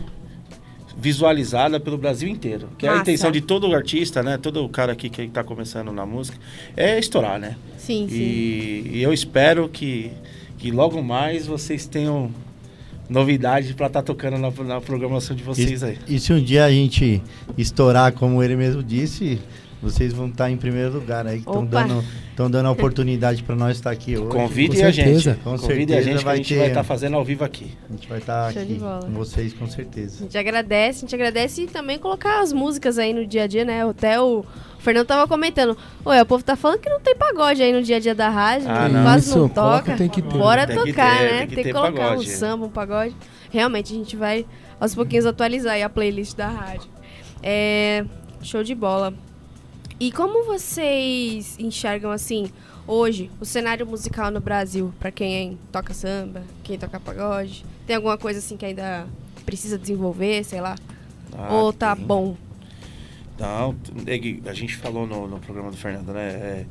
visualizada 0.99 1.79
pelo 1.79 1.97
Brasil 1.97 2.27
inteiro. 2.27 2.69
Que 2.77 2.85
é 2.85 2.89
a 2.89 2.91
Massa. 2.93 3.03
intenção 3.03 3.31
de 3.31 3.41
todo 3.41 3.73
artista, 3.73 4.21
né? 4.21 4.37
Todo 4.37 4.67
cara 4.69 4.91
aqui 4.91 5.09
que 5.09 5.21
está 5.21 5.43
começando 5.43 5.91
na 5.91 6.05
música 6.05 6.37
é 6.75 6.99
estourar, 6.99 7.39
né? 7.39 7.55
Sim, 7.77 8.07
sim. 8.09 8.15
E, 8.15 8.91
e 8.95 9.03
eu 9.03 9.13
espero 9.13 9.69
que, 9.69 10.11
que 10.57 10.71
logo 10.71 11.01
mais 11.01 11.47
vocês 11.47 11.85
tenham 11.85 12.31
novidade 13.09 13.73
para 13.73 13.87
estar 13.87 14.03
tocando 14.03 14.37
na, 14.37 14.51
na 14.63 14.81
programação 14.81 15.35
de 15.35 15.41
vocês 15.41 15.83
aí. 15.83 15.97
E 16.07 16.19
se 16.19 16.31
um 16.31 16.41
dia 16.41 16.65
a 16.65 16.71
gente 16.71 17.21
estourar, 17.57 18.11
como 18.13 18.43
ele 18.43 18.55
mesmo 18.55 18.83
disse, 18.83 19.39
vocês 19.81 20.11
vão 20.13 20.27
estar 20.27 20.49
em 20.51 20.57
primeiro 20.57 20.91
lugar 20.93 21.25
aí. 21.25 21.39
Estão 21.39 21.65
dando, 21.65 22.03
tão 22.35 22.49
dando 22.51 22.65
a 22.67 22.71
oportunidade 22.71 23.43
para 23.43 23.55
nós 23.55 23.77
estar 23.77 23.91
aqui 23.91 24.17
hoje. 24.17 24.29
Convidem 24.29 24.79
com 24.79 24.85
a 24.85 24.91
gente. 24.91 25.33
Com 25.43 25.57
Convidem 25.57 25.97
a 25.97 26.01
gente 26.01 26.15
que 26.17 26.21
a 26.21 26.25
vai 26.25 26.37
gente 26.37 26.53
ter- 26.53 26.59
vai 26.59 26.67
estar 26.67 26.83
fazendo 26.83 27.15
ao 27.15 27.23
vivo 27.23 27.43
aqui. 27.43 27.71
A 27.89 27.93
gente 27.93 28.07
vai 28.09 28.17
estar 28.19 28.51
Show 28.53 28.63
de 28.65 28.71
aqui 28.73 28.79
bola. 28.81 28.99
com 29.01 29.11
vocês, 29.13 29.53
com 29.53 29.65
A 29.65 29.69
certeza. 29.69 30.19
gente 30.23 30.37
agradece, 30.37 30.97
a 30.97 31.01
gente 31.01 31.15
agradece 31.15 31.61
e 31.63 31.67
também 31.67 31.97
colocar 31.97 32.41
as 32.41 32.51
músicas 32.51 32.97
aí 32.97 33.13
no 33.13 33.25
dia 33.25 33.43
a 33.43 33.47
dia, 33.47 33.63
né? 33.63 33.87
Até 33.87 34.19
o 34.19 34.43
Fernando 34.79 35.07
tava 35.07 35.27
comentando. 35.27 35.77
Ué, 36.05 36.21
o 36.21 36.25
povo 36.25 36.43
tá 36.43 36.55
falando 36.55 36.79
que 36.79 36.89
não 36.89 36.99
tem 36.99 37.15
pagode 37.15 37.61
aí 37.61 37.71
no 37.73 37.81
dia 37.81 37.97
a 37.97 37.99
dia 37.99 38.15
da 38.15 38.29
rádio, 38.29 38.67
Ah, 38.69 38.87
não. 38.89 39.03
quase 39.03 39.29
não 39.35 39.45
Isso, 39.45 39.53
coloca, 39.55 39.83
toca. 39.85 39.97
tem 39.97 40.09
que 40.09 40.21
ter. 40.21 40.37
Bora 40.37 40.65
Tem 40.67 40.77
que 40.83 40.89
tocar, 40.91 41.17
ter, 41.17 41.23
né? 41.23 41.29
tem 41.29 41.39
Tem 41.39 41.47
que 41.47 41.55
que, 41.55 41.63
ter 41.63 41.73
colocar 41.73 41.91
pagode. 42.09 42.27
um 42.27 42.31
samba, 42.31 42.65
um 42.65 42.69
pagode. 42.69 43.15
Realmente, 43.49 43.93
a 43.93 43.95
gente 43.97 44.15
vai 44.15 44.45
aos 44.79 44.93
pouquinhos 44.93 45.25
atualizar 45.25 45.73
aí 45.73 45.83
a 45.83 45.89
playlist 45.89 46.35
da 46.35 46.47
rádio. 46.47 46.89
É, 47.41 48.05
show 48.41 48.63
de 48.63 48.75
bola. 48.75 49.13
E 49.99 50.11
como 50.13 50.45
vocês 50.45 51.57
enxergam 51.59 52.09
assim 52.09 52.49
hoje 52.87 53.29
o 53.39 53.45
cenário 53.45 53.85
musical 53.85 54.31
no 54.31 54.39
Brasil 54.39 54.93
para 54.97 55.11
quem 55.11 55.57
toca 55.73 55.93
samba, 55.93 56.41
quem 56.63 56.79
toca 56.79 56.99
pagode? 56.99 57.65
Tem 57.85 57.97
alguma 57.97 58.17
coisa 58.17 58.39
assim 58.39 58.55
que 58.55 58.65
ainda 58.65 59.05
precisa 59.45 59.77
desenvolver, 59.77 60.45
sei 60.45 60.61
lá? 60.61 60.75
Ah, 61.37 61.53
Ou 61.53 61.73
tá 61.73 61.95
tem. 61.95 62.05
bom? 62.05 62.37
Não, 63.37 63.75
é 64.07 64.49
a 64.49 64.53
gente 64.53 64.77
falou 64.77 65.05
no, 65.05 65.27
no 65.27 65.39
programa 65.39 65.69
do 65.69 65.75
Fernando, 65.75 66.13
né? 66.13 66.29
É, 66.29 66.65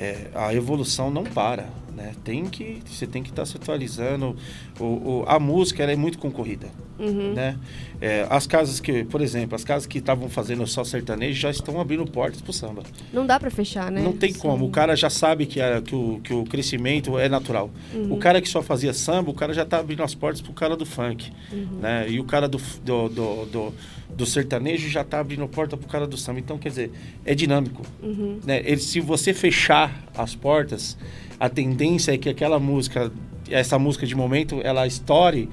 é, 0.00 0.30
a 0.34 0.54
evolução 0.54 1.10
não 1.10 1.24
para, 1.24 1.66
né? 1.94 2.12
Tem 2.24 2.46
que, 2.46 2.78
você 2.86 3.06
tem 3.06 3.22
que 3.22 3.28
estar 3.30 3.44
se 3.44 3.56
atualizando. 3.56 4.34
O, 4.78 4.84
o- 4.84 5.24
a 5.26 5.38
música 5.38 5.82
é 5.84 5.94
muito 5.96 6.16
concorrida, 6.18 6.68
Uhum. 6.98 7.34
né? 7.34 7.58
É, 8.00 8.26
as 8.30 8.46
casas 8.46 8.80
que, 8.80 9.04
por 9.04 9.20
exemplo, 9.20 9.54
as 9.54 9.62
casas 9.64 9.86
que 9.86 9.98
estavam 9.98 10.28
fazendo 10.30 10.66
só 10.66 10.82
sertanejo 10.84 11.38
já 11.38 11.50
estão 11.50 11.78
abrindo 11.80 12.06
portas 12.06 12.40
pro 12.40 12.52
samba. 12.52 12.82
Não 13.12 13.26
dá 13.26 13.38
pra 13.38 13.50
fechar, 13.50 13.90
né? 13.90 14.00
Não 14.02 14.12
tem 14.12 14.32
Sim. 14.32 14.38
como. 14.38 14.64
O 14.66 14.70
cara 14.70 14.96
já 14.96 15.10
sabe 15.10 15.44
que, 15.44 15.60
a- 15.60 15.82
que, 15.82 15.94
o, 15.94 16.20
que 16.24 16.32
o 16.32 16.44
crescimento 16.44 17.18
é 17.18 17.28
natural. 17.28 17.70
Uhum. 17.94 18.14
O 18.14 18.16
cara 18.16 18.40
que 18.40 18.48
só 18.48 18.62
fazia 18.62 18.94
samba, 18.94 19.30
o 19.30 19.34
cara 19.34 19.52
já 19.52 19.64
tá 19.66 19.78
abrindo 19.80 20.02
as 20.02 20.14
portas 20.14 20.40
pro 20.40 20.52
cara 20.54 20.76
do 20.76 20.86
funk. 20.86 21.30
Uhum. 21.52 21.78
Né? 21.82 22.06
E 22.08 22.18
o 22.20 22.24
cara 22.24 22.48
do, 22.48 22.58
do, 22.84 23.08
do, 23.08 23.44
do, 23.46 23.74
do 24.20 24.26
sertanejo 24.26 24.88
já 24.88 25.02
tá 25.02 25.18
abrindo 25.18 25.48
porta 25.48 25.76
pro 25.76 25.88
cara 25.88 26.06
do 26.06 26.16
samba. 26.16 26.38
Então, 26.38 26.58
quer 26.58 26.68
dizer, 26.68 26.90
é 27.24 27.34
dinâmico. 27.34 27.82
Uhum. 28.02 28.38
Né? 28.44 28.60
Ele, 28.64 28.80
se 28.80 29.00
você 29.00 29.32
fechar 29.32 30.04
as 30.14 30.34
portas, 30.34 30.96
a 31.38 31.48
tendência 31.48 32.12
é 32.12 32.18
que 32.18 32.28
aquela 32.28 32.60
música, 32.60 33.10
essa 33.50 33.78
música 33.78 34.06
de 34.06 34.14
momento, 34.14 34.60
ela 34.62 34.86
estoure 34.86 35.48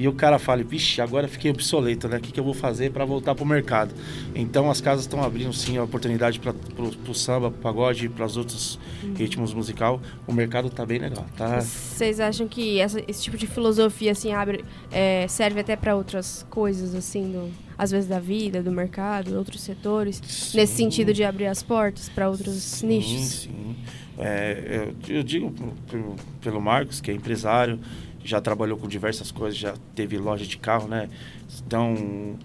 e 0.00 0.08
o 0.08 0.14
cara 0.14 0.38
fale, 0.38 0.64
vixe, 0.64 0.98
agora 1.02 1.28
fiquei 1.28 1.50
obsoleto, 1.50 2.08
né? 2.08 2.16
O 2.16 2.20
que, 2.20 2.32
que 2.32 2.40
eu 2.40 2.44
vou 2.44 2.54
fazer 2.54 2.90
para 2.90 3.04
voltar 3.04 3.34
pro 3.34 3.44
mercado? 3.44 3.94
Então 4.34 4.70
as 4.70 4.80
casas 4.80 5.04
estão 5.04 5.22
abrindo 5.22 5.52
sim 5.52 5.76
a 5.76 5.84
oportunidade 5.84 6.40
para 6.40 6.54
pro, 6.54 6.88
pro 6.90 7.14
samba, 7.14 7.50
pro 7.50 7.60
pagode, 7.60 8.08
para 8.08 8.24
os 8.24 8.34
outros 8.38 8.78
ritmos 9.14 9.52
musical. 9.52 10.00
O 10.26 10.32
mercado 10.32 10.70
tá 10.70 10.86
bem 10.86 10.98
legal, 10.98 11.26
tá? 11.36 11.60
Vocês 11.60 12.18
acham 12.18 12.48
que 12.48 12.80
essa- 12.80 13.02
esse 13.06 13.22
tipo 13.24 13.36
de 13.36 13.46
filosofia 13.46 14.12
assim 14.12 14.32
abre, 14.32 14.64
é, 14.90 15.26
serve 15.28 15.60
até 15.60 15.76
para 15.76 15.94
outras 15.94 16.46
coisas 16.48 16.94
assim, 16.94 17.30
do- 17.30 17.50
às 17.76 17.90
vezes 17.90 18.08
da 18.08 18.18
vida, 18.18 18.62
do 18.62 18.72
mercado, 18.72 19.36
outros 19.36 19.60
setores, 19.60 20.18
nesse 20.54 20.72
Sim. 20.76 20.84
sentido 20.84 21.12
de 21.12 21.24
abrir 21.24 21.46
as 21.46 21.62
portas 21.62 22.08
para 22.08 22.26
outros 22.30 22.54
Sim, 22.54 22.86
nichos? 22.86 23.20
Sim, 23.42 23.76
É, 24.22 24.92
eu, 25.08 25.16
eu 25.16 25.22
digo 25.22 25.50
pelo 26.42 26.60
Marcos, 26.60 27.00
que 27.00 27.10
é 27.10 27.14
empresário, 27.14 27.78
já 28.24 28.40
trabalhou 28.40 28.76
com 28.78 28.86
diversas 28.88 29.30
coisas, 29.30 29.58
já 29.58 29.74
teve 29.94 30.18
loja 30.18 30.44
de 30.46 30.56
carro, 30.58 30.88
né? 30.88 31.08
Então, 31.66 32.36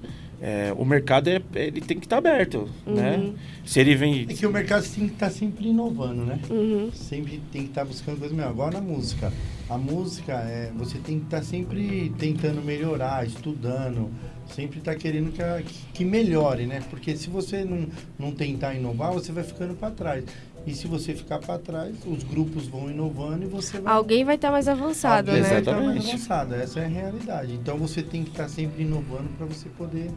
é, 0.42 0.74
o 0.78 0.84
mercado 0.86 1.30
é, 1.30 1.42
ele 1.56 1.82
tem 1.82 1.98
que 2.00 2.06
estar 2.06 2.18
aberto, 2.18 2.70
né? 2.86 3.18
Uhum. 3.18 3.36
Se 3.66 3.80
ele 3.80 3.96
vem... 3.96 4.26
É 4.30 4.34
que 4.34 4.46
o 4.46 4.52
mercado 4.52 4.84
tem 4.88 5.08
que 5.08 5.14
estar 5.14 5.30
sempre 5.30 5.68
inovando, 5.70 6.26
né? 6.26 6.40
Uhum. 6.50 6.92
Sempre 6.94 7.42
tem 7.52 7.64
que 7.64 7.70
estar 7.70 7.86
buscando 7.86 8.20
coisa 8.20 8.34
melhor. 8.36 8.52
Igual 8.52 8.72
na 8.72 8.82
música. 8.82 9.32
A 9.70 9.78
música, 9.78 10.34
é, 10.34 10.72
você 10.76 10.98
tem 11.00 11.20
que 11.20 11.26
estar 11.26 11.44
sempre 11.44 12.14
tentando 12.20 12.62
melhorar, 12.62 13.26
estudando, 13.26 14.12
sempre 14.54 14.78
estar 14.80 14.96
querendo 14.96 15.32
que, 15.32 15.42
a- 15.42 15.64
que 15.94 16.06
melhore, 16.06 16.68
né? 16.68 16.84
Porque 16.90 17.16
se 17.18 17.30
você 17.30 17.66
não, 17.66 17.88
não 18.20 18.32
tentar 18.32 18.76
inovar, 18.76 19.12
você 19.12 19.32
vai 19.32 19.44
ficando 19.44 19.74
para 19.74 19.90
trás. 19.92 20.24
E 20.66 20.74
se 20.74 20.88
você 20.88 21.14
ficar 21.14 21.40
para 21.40 21.60
trás, 21.60 21.96
os 22.08 22.24
grupos 22.24 22.68
vão 22.68 22.90
inovando 22.90 23.44
e 23.44 23.48
você 23.48 23.80
vai. 23.80 23.94
Alguém 23.94 24.26
vai 24.26 24.36
estar 24.36 24.52
mais 24.52 24.68
avançado, 24.68 25.30
Alguém 25.30 25.44
né? 25.44 25.50
vai 25.50 25.60
estar 25.60 25.72
mais 25.74 25.84
Exatamente. 25.86 26.10
avançado. 26.16 26.56
Essa 26.56 26.80
é 26.80 26.86
a 26.86 26.88
realidade. 26.88 27.54
Então 27.54 27.78
você 27.78 28.02
tem 28.02 28.24
que 28.24 28.32
estar 28.32 28.48
sempre 28.50 28.84
inovando 28.84 29.30
para 29.38 29.46
você 29.46 29.70
poder 29.70 30.10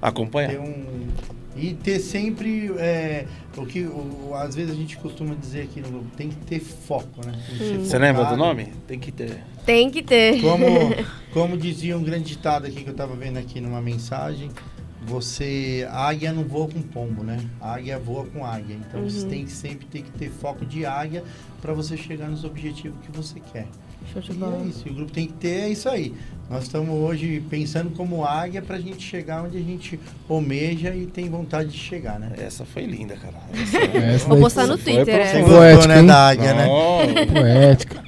Acompanhar. 0.00 0.50
ter 0.50 0.60
um 0.60 1.08
e 1.56 1.72
ter 1.72 1.98
sempre 2.00 2.70
é, 2.78 3.26
o 3.56 3.64
que 3.64 3.82
o, 3.84 4.32
às 4.34 4.54
vezes 4.54 4.72
a 4.72 4.76
gente 4.76 4.96
costuma 4.98 5.34
dizer 5.34 5.62
aqui 5.62 5.80
no 5.80 5.88
grupo, 5.88 6.14
tem 6.14 6.28
que 6.28 6.36
ter 6.36 6.60
foco, 6.60 7.24
né? 7.26 7.32
Ser 7.56 7.78
Você 7.78 7.98
lembra 7.98 8.24
do 8.26 8.36
nome? 8.36 8.72
Tem 8.86 8.98
que 8.98 9.10
ter. 9.10 9.42
Tem 9.64 9.90
que 9.90 10.02
ter. 10.02 10.40
Como 10.42 10.66
como 11.32 11.56
dizia 11.56 11.96
um 11.96 12.02
grande 12.02 12.24
ditado 12.24 12.66
aqui 12.66 12.82
que 12.82 12.88
eu 12.88 12.92
estava 12.92 13.14
vendo 13.16 13.38
aqui 13.38 13.58
numa 13.60 13.80
mensagem, 13.80 14.50
você 15.06 15.86
a 15.90 16.08
águia 16.08 16.32
não 16.32 16.42
voa 16.44 16.68
com 16.68 16.82
pombo, 16.82 17.22
né? 17.22 17.38
A 17.60 17.74
águia 17.74 17.98
voa 17.98 18.24
com 18.26 18.44
águia. 18.44 18.76
Então 18.88 19.02
você 19.02 19.22
Uhum. 19.22 19.28
tem 19.30 19.44
que 19.44 19.52
sempre 19.52 19.86
ter 19.86 20.02
que 20.02 20.10
ter 20.10 20.30
foco 20.30 20.64
de 20.66 20.84
águia 20.84 21.22
para 21.62 21.72
você 21.72 21.96
chegar 21.96 22.28
nos 22.28 22.44
objetivos 22.44 22.98
que 23.04 23.10
você 23.16 23.40
quer. 23.52 23.66
Show 24.12 24.22
de 24.22 24.30
E 24.30 24.34
bola. 24.34 24.62
é 24.62 24.66
isso, 24.68 24.88
o 24.88 24.94
grupo 24.94 25.10
tem 25.10 25.26
que 25.26 25.32
ter 25.32 25.48
é 25.62 25.68
isso 25.68 25.88
aí. 25.88 26.14
Nós 26.48 26.62
estamos 26.64 26.94
hoje 26.94 27.42
pensando 27.50 27.90
como 27.90 28.24
águia 28.24 28.62
para 28.62 28.76
a 28.76 28.80
gente 28.80 29.02
chegar 29.02 29.42
onde 29.42 29.56
a 29.58 29.60
gente 29.60 29.98
almeja 30.28 30.94
e 30.94 31.06
tem 31.06 31.28
vontade 31.28 31.70
de 31.70 31.78
chegar, 31.78 32.20
né? 32.20 32.32
Essa 32.38 32.64
foi 32.64 32.84
linda, 32.86 33.16
cara. 33.16 33.34
Essa 34.14 34.26
Vou 34.26 34.34
daí 34.36 34.42
postar 34.42 34.66
no 34.68 34.78
Twitter. 34.78 35.08
essa. 35.08 35.32
Você 35.32 35.38
gostou, 35.40 35.58
poético, 35.58 35.88
né, 35.88 35.98
hein? 36.00 36.06
da 36.06 36.28
águia, 36.28 36.54
né? 36.54 36.66
Não, 36.66 37.26
Poética. 37.34 38.04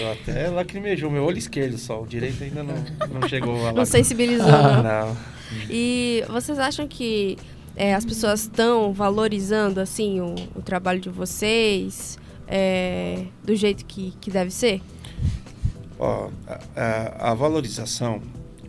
eu, 0.00 0.12
até 0.12 0.48
lacrimejou. 0.48 1.08
Meu 1.08 1.22
olho 1.24 1.38
esquerdo 1.38 1.78
só. 1.78 2.02
O 2.02 2.06
direito 2.06 2.42
ainda 2.42 2.64
não, 2.64 2.74
não 3.20 3.28
chegou 3.28 3.64
a 3.68 3.72
Não 3.72 3.84
sensibilizou, 3.84 4.46
não. 4.50 4.82
Não. 4.82 5.16
E 5.70 6.24
vocês 6.28 6.58
acham 6.58 6.86
que 6.88 7.36
é, 7.76 7.94
as 7.94 8.04
pessoas 8.04 8.40
estão 8.42 8.92
valorizando 8.92 9.80
assim 9.80 10.20
o, 10.20 10.34
o 10.54 10.62
trabalho 10.62 11.00
de 11.00 11.08
vocês 11.08 12.18
é, 12.46 13.24
do 13.44 13.54
jeito 13.56 13.84
que, 13.86 14.12
que 14.20 14.30
deve 14.30 14.50
ser? 14.50 14.80
Ó, 15.98 16.28
a, 16.46 16.60
a- 16.76 17.30
a 17.30 17.34
valorização, 17.34 18.20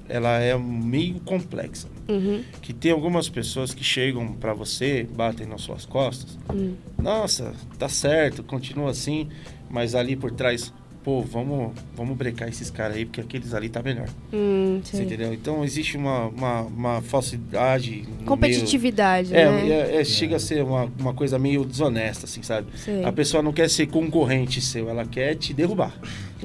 ela 0.08 0.40
é 0.40 0.58
meio 0.58 1.20
complexa. 1.22 1.88
Uhum. 2.08 2.44
Que 2.62 2.74
tem 2.74 2.92
algumas 2.92 3.30
pessoas 3.30 3.74
que 3.74 3.84
chegam 3.84 4.34
pra 4.34 4.54
você, 4.54 5.04
batem 5.16 5.48
nas 5.48 5.62
suas 5.62 5.86
costas. 5.86 6.38
Hum. 6.54 6.76
Nossa, 7.02 7.54
tá 7.80 7.88
certo, 7.90 8.44
continua 8.44 8.92
assim, 8.92 9.30
mas 9.70 9.96
ali 9.96 10.16
por 10.16 10.32
trás, 10.32 10.74
pô, 11.04 11.22
vamos, 11.22 11.72
vamos 11.96 12.16
brecar 12.18 12.48
esses 12.48 12.70
caras 12.70 12.96
aí, 12.98 13.06
porque 13.06 13.22
aqueles 13.22 13.54
ali 13.54 13.68
tá 13.70 13.82
melhor. 13.84 14.08
Hum, 14.32 14.80
Você 14.84 15.04
entendeu? 15.04 15.34
Então 15.34 15.64
existe 15.64 15.98
uma, 15.98 16.28
uma, 16.28 16.62
uma 16.62 17.02
falsidade. 17.02 18.04
no 18.04 18.08
meio- 18.16 18.26
Competitividade, 18.26 19.36
É, 19.36 19.50
né? 19.52 19.70
é, 19.70 20.02
é, 20.02 20.04
chega 20.04 20.36
a 20.38 20.40
ser 20.40 20.64
uma, 20.64 20.90
uma 21.00 21.14
coisa 21.14 21.38
meio 21.38 21.66
desonesta, 21.66 22.26
assim, 22.26 22.42
sabe? 22.42 22.68
Sei. 22.78 23.04
A 23.04 23.12
pessoa 23.12 23.44
não 23.44 23.52
quer 23.54 23.70
ser 23.70 23.88
concorrente 23.88 24.62
seu, 24.62 24.90
ela 24.90 25.06
quer 25.06 25.36
te 25.36 25.54
derrubar, 25.54 25.94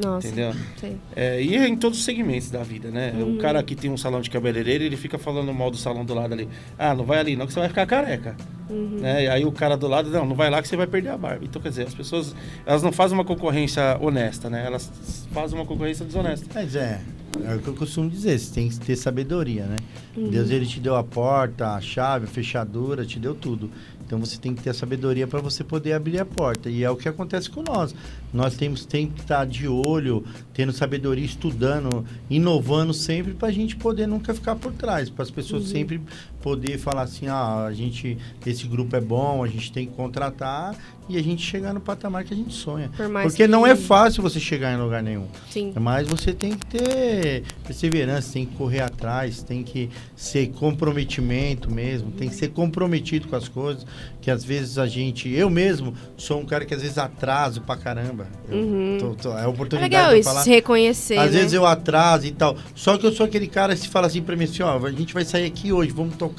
Nossa, 0.02 0.26
entendeu? 0.26 0.52
sei. 0.78 0.96
É, 1.14 1.42
e 1.42 1.56
é 1.56 1.68
em 1.68 1.76
todos 1.76 1.98
os 1.98 2.04
segmentos 2.04 2.50
da 2.50 2.62
vida, 2.62 2.90
né? 2.90 3.12
Uhum. 3.16 3.37
O 3.37 3.38
cara 3.38 3.62
que 3.62 3.74
tem 3.74 3.90
um 3.90 3.96
salão 3.96 4.20
de 4.20 4.30
cabeleireiro, 4.30 4.84
ele 4.84 4.96
fica 4.96 5.18
falando 5.18 5.52
mal 5.52 5.70
do 5.70 5.76
salão 5.76 6.04
do 6.04 6.14
lado 6.14 6.32
ali. 6.32 6.48
Ah, 6.78 6.94
não 6.94 7.04
vai 7.04 7.18
ali 7.18 7.37
não 7.37 7.46
que 7.46 7.52
você 7.52 7.61
vai 7.61 7.68
ficar 7.68 7.87
careca. 7.87 8.37
Uhum. 8.70 8.98
Né? 9.00 9.24
E 9.24 9.28
aí 9.28 9.44
o 9.44 9.52
cara 9.52 9.76
do 9.76 9.87
lado, 9.87 10.11
não, 10.11 10.26
não 10.26 10.37
vai 10.37 10.50
lá 10.50 10.61
que 10.61 10.68
você 10.68 10.76
vai 10.76 10.87
perder 10.87 11.11
a 11.11 11.16
barba. 11.16 11.44
Então, 11.44 11.61
quer 11.61 11.70
dizer, 11.70 11.87
as 11.87 11.94
pessoas, 11.94 12.34
elas 12.66 12.82
não 12.82 12.92
fazem 12.92 13.16
uma 13.16 13.24
concorrência 13.24 13.98
honesta, 14.00 14.50
né? 14.50 14.64
Elas 14.64 14.90
fazem 15.32 15.58
uma 15.58 15.66
concorrência 15.66 16.04
desonesta. 16.04 16.46
Mas 16.54 16.76
é, 16.76 17.00
é 17.44 17.54
o 17.54 17.61
que 17.61 17.68
eu 17.68 17.74
costumo 17.74 18.11
dizer, 18.11 18.38
você 18.38 18.54
tem 18.54 18.68
que 18.68 18.78
ter 18.78 18.96
sabedoria, 18.96 19.64
né? 19.64 19.76
Uhum. 20.16 20.28
Deus 20.28 20.50
ele 20.50 20.66
te 20.66 20.80
deu 20.80 20.96
a 20.96 21.04
porta, 21.04 21.74
a 21.74 21.80
chave, 21.80 22.24
a 22.24 22.28
fechadura, 22.28 23.04
te 23.06 23.18
deu 23.18 23.34
tudo. 23.34 23.70
Então 24.08 24.18
você 24.18 24.38
tem 24.38 24.54
que 24.54 24.62
ter 24.62 24.70
a 24.70 24.74
sabedoria 24.74 25.26
para 25.26 25.38
você 25.38 25.62
poder 25.62 25.92
abrir 25.92 26.18
a 26.18 26.24
porta. 26.24 26.70
E 26.70 26.82
é 26.82 26.90
o 26.90 26.96
que 26.96 27.06
acontece 27.06 27.50
com 27.50 27.62
nós. 27.62 27.94
Nós 28.32 28.56
temos 28.56 28.86
tem 28.86 29.06
que 29.06 29.20
estar 29.20 29.44
de 29.44 29.68
olho, 29.68 30.24
tendo 30.54 30.72
sabedoria, 30.72 31.26
estudando, 31.26 32.06
inovando 32.30 32.94
sempre 32.94 33.34
para 33.34 33.48
a 33.48 33.52
gente 33.52 33.76
poder 33.76 34.06
nunca 34.06 34.32
ficar 34.32 34.56
por 34.56 34.72
trás, 34.72 35.10
para 35.10 35.24
as 35.24 35.30
pessoas 35.30 35.64
Uhum. 35.64 35.68
sempre 35.68 36.00
poder 36.48 36.78
falar 36.78 37.02
assim, 37.02 37.26
ah, 37.28 37.66
a 37.66 37.72
gente 37.74 38.16
esse 38.46 38.66
grupo 38.66 38.96
é 38.96 39.00
bom, 39.00 39.44
a 39.44 39.48
gente 39.48 39.70
tem 39.70 39.87
que 39.87 39.92
contratar 39.92 40.74
e 41.06 41.16
a 41.18 41.22
gente 41.22 41.42
chegar 41.42 41.72
no 41.74 41.80
patamar 41.80 42.22
que 42.24 42.32
a 42.34 42.37
gente 42.37 42.52
sonha. 42.54 42.90
Por 42.96 43.08
Porque 43.22 43.46
não 43.46 43.64
que- 43.64 43.70
é 43.70 43.76
fácil 43.76 44.22
você 44.22 44.38
chegar 44.40 44.72
em 44.72 44.76
lugar 44.80 45.02
nenhum. 45.02 45.26
Sim. 45.50 45.72
Mas 45.78 46.06
você 46.06 46.32
tem 46.32 46.52
que 46.54 46.66
ter 46.66 47.44
perseverança, 47.66 48.32
tem 48.34 48.44
que 48.46 48.54
correr 48.56 48.80
atrás, 48.80 49.42
tem 49.42 49.62
que 49.62 49.88
ser 50.16 50.48
comprometimento 50.48 51.70
mesmo, 51.70 52.11
tem 52.11 52.28
que 52.28 52.34
ser 52.34 52.48
comprometido 52.48 53.28
com 53.28 53.37
as 53.37 53.48
coisas, 53.48 53.87
que 54.20 54.30
às 54.30 54.42
vezes 54.44 54.78
a 54.78 54.87
gente, 54.87 55.28
eu 55.30 55.48
mesmo 55.48 55.94
sou 56.16 56.40
um 56.40 56.44
cara 56.46 56.64
que 56.64 56.74
às 56.74 56.82
vezes 56.82 56.98
atraso 56.98 57.61
pra 57.62 57.76
caramba. 57.76 58.26
Uhum. 58.50 58.96
tô- 58.98 59.14
tô- 59.14 59.38
é 59.38 59.44
É 59.44 59.46
oportunidade 59.46 59.94
legal 59.94 60.14
de 60.14 60.22
falar. 60.22 60.42
se 60.42 60.50
reconhecer, 60.50 61.18
Às 61.18 61.30
né? 61.32 61.38
vezes 61.38 61.52
eu 61.52 61.64
atraso 61.66 62.26
e 62.26 62.30
tal. 62.32 62.56
Só 62.74 62.96
que 62.98 63.06
eu 63.06 63.12
sou 63.12 63.26
aquele 63.26 63.46
cara 63.46 63.74
que 63.76 63.88
fala 63.88 64.06
assim 64.06 64.22
pra 64.22 64.34
mim 64.37 64.44
assim, 64.44 64.62
ó, 64.62 64.78
a 64.84 64.90
gente 64.92 65.12
vai 65.14 65.24
sair 65.24 65.46
aqui 65.46 65.72
hoje, 65.72 65.90
vamos 65.90 66.16
tocar 66.16 66.38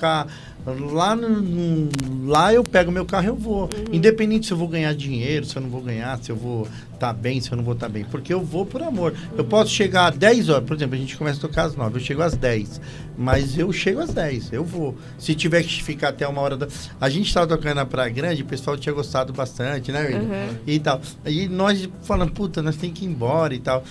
lá 0.65 1.15
no, 1.15 1.89
lá 2.27 2.53
eu 2.53 2.63
pego 2.63 2.91
meu 2.91 3.05
carro 3.05 3.25
e 3.25 3.27
eu 3.27 3.35
vou. 3.35 3.63
Uhum. 3.63 3.93
Independente 3.93 4.47
se 4.47 4.53
eu 4.53 4.57
vou 4.57 4.67
ganhar 4.67 4.93
dinheiro, 4.93 5.45
se 5.45 5.55
eu 5.55 5.61
não 5.61 5.69
vou 5.69 5.81
ganhar, 5.81 6.17
se 6.21 6.31
eu 6.31 6.35
vou 6.35 6.67
estar 6.93 7.13
bem, 7.13 7.39
se 7.39 7.51
eu 7.51 7.57
não 7.57 7.63
vou 7.63 7.73
estar 7.73 7.87
bem, 7.87 8.03
porque 8.03 8.33
eu 8.33 8.41
vou 8.41 8.65
por 8.65 8.83
amor. 8.83 9.13
Eu 9.37 9.45
posso 9.45 9.71
chegar 9.71 10.11
às 10.11 10.17
10 10.17 10.49
horas, 10.49 10.67
por 10.67 10.75
exemplo, 10.75 10.95
a 10.95 10.97
gente 10.97 11.17
começa 11.17 11.37
a 11.37 11.41
tocar 11.41 11.63
às 11.63 11.75
9, 11.75 11.97
eu 11.97 12.01
chego 12.01 12.21
às 12.21 12.35
10, 12.35 12.81
mas 13.17 13.57
eu 13.57 13.71
chego 13.71 14.01
às 14.01 14.13
10, 14.13 14.51
eu 14.51 14.63
vou. 14.63 14.95
Se 15.17 15.33
tiver 15.33 15.63
que 15.63 15.81
ficar 15.81 16.09
até 16.09 16.27
uma 16.27 16.41
hora 16.41 16.57
da 16.57 16.67
A 16.99 17.09
gente 17.09 17.33
tava 17.33 17.47
tocando 17.47 17.75
na 17.75 17.85
Praia 17.85 18.11
Grande, 18.11 18.41
o 18.41 18.45
pessoal 18.45 18.77
tinha 18.77 18.93
gostado 18.93 19.31
bastante, 19.31 19.91
né, 19.91 20.01
William? 20.01 20.19
Uhum. 20.19 20.55
e 20.67 20.79
tal. 20.79 21.01
E 21.25 21.47
nós 21.47 21.87
falando, 22.03 22.31
puta, 22.31 22.61
nós 22.61 22.75
tem 22.75 22.91
que 22.91 23.05
ir 23.05 23.07
embora 23.07 23.53
e 23.53 23.59
tal. 23.59 23.83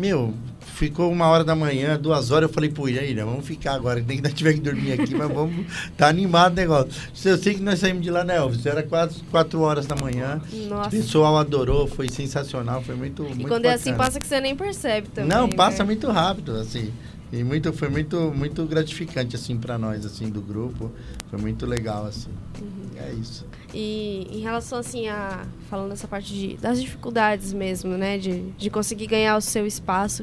Meu, 0.00 0.32
ficou 0.60 1.12
uma 1.12 1.26
hora 1.26 1.44
da 1.44 1.54
manhã, 1.54 1.98
duas 2.00 2.30
horas, 2.30 2.48
eu 2.48 2.54
falei, 2.54 2.70
pô, 2.70 2.88
Ilha, 2.88 3.22
vamos 3.22 3.44
ficar 3.44 3.74
agora, 3.74 4.00
nem 4.00 4.16
que 4.16 4.22
nós 4.22 4.32
tiver 4.32 4.54
que 4.54 4.60
dormir 4.60 4.92
aqui, 4.92 5.14
mas 5.14 5.30
vamos, 5.30 5.66
tá 5.94 6.08
animado 6.08 6.54
o 6.54 6.56
negócio. 6.56 6.90
Eu 7.22 7.36
sei 7.36 7.52
que 7.52 7.60
nós 7.60 7.80
saímos 7.80 8.02
de 8.02 8.10
lá, 8.10 8.24
né, 8.24 8.38
Elvis? 8.38 8.64
Era 8.64 8.82
quase 8.82 9.22
quatro 9.30 9.60
horas 9.60 9.84
da 9.84 9.94
manhã, 9.94 10.40
o 10.50 10.56
Nossa. 10.68 10.88
pessoal 10.88 11.36
adorou, 11.36 11.86
foi 11.86 12.08
sensacional, 12.08 12.82
foi 12.82 12.94
muito, 12.94 13.24
E 13.24 13.34
muito 13.34 13.48
quando 13.48 13.66
é 13.66 13.74
assim, 13.74 13.90
bacana. 13.90 14.06
passa 14.06 14.18
que 14.20 14.26
você 14.26 14.40
nem 14.40 14.56
percebe 14.56 15.08
também. 15.08 15.28
Não, 15.28 15.50
passa 15.50 15.80
né? 15.80 15.84
muito 15.84 16.10
rápido, 16.10 16.56
assim. 16.56 16.90
E 17.30 17.44
muito, 17.44 17.70
foi 17.74 17.90
muito, 17.90 18.32
muito 18.34 18.64
gratificante, 18.64 19.36
assim, 19.36 19.58
pra 19.58 19.76
nós, 19.76 20.06
assim, 20.06 20.30
do 20.30 20.40
grupo. 20.40 20.90
Foi 21.28 21.38
muito 21.38 21.66
legal, 21.66 22.06
assim. 22.06 22.30
Uhum. 22.60 22.88
É 22.96 23.12
isso. 23.12 23.44
E 23.72 24.26
em 24.32 24.40
relação, 24.40 24.78
assim, 24.78 25.08
a. 25.08 25.44
Falando 25.68 25.90
dessa 25.90 26.08
parte 26.08 26.32
de, 26.34 26.56
das 26.56 26.80
dificuldades 26.80 27.52
mesmo, 27.52 27.96
né? 27.96 28.18
De, 28.18 28.42
de 28.58 28.70
conseguir 28.70 29.06
ganhar 29.06 29.36
o 29.36 29.40
seu 29.40 29.66
espaço. 29.66 30.22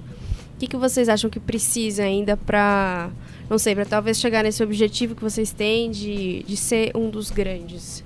O 0.55 0.59
que, 0.59 0.67
que 0.67 0.75
vocês 0.77 1.07
acham 1.07 1.29
que 1.29 1.39
precisa 1.39 2.03
ainda 2.03 2.35
pra. 2.35 3.09
Não 3.49 3.57
sei, 3.57 3.73
pra 3.75 3.85
talvez 3.85 4.19
chegar 4.19 4.43
nesse 4.43 4.61
objetivo 4.61 5.15
que 5.15 5.21
vocês 5.21 5.51
têm 5.53 5.89
de, 5.89 6.43
de 6.43 6.57
ser 6.57 6.91
um 6.95 7.09
dos 7.09 7.31
grandes? 7.31 8.03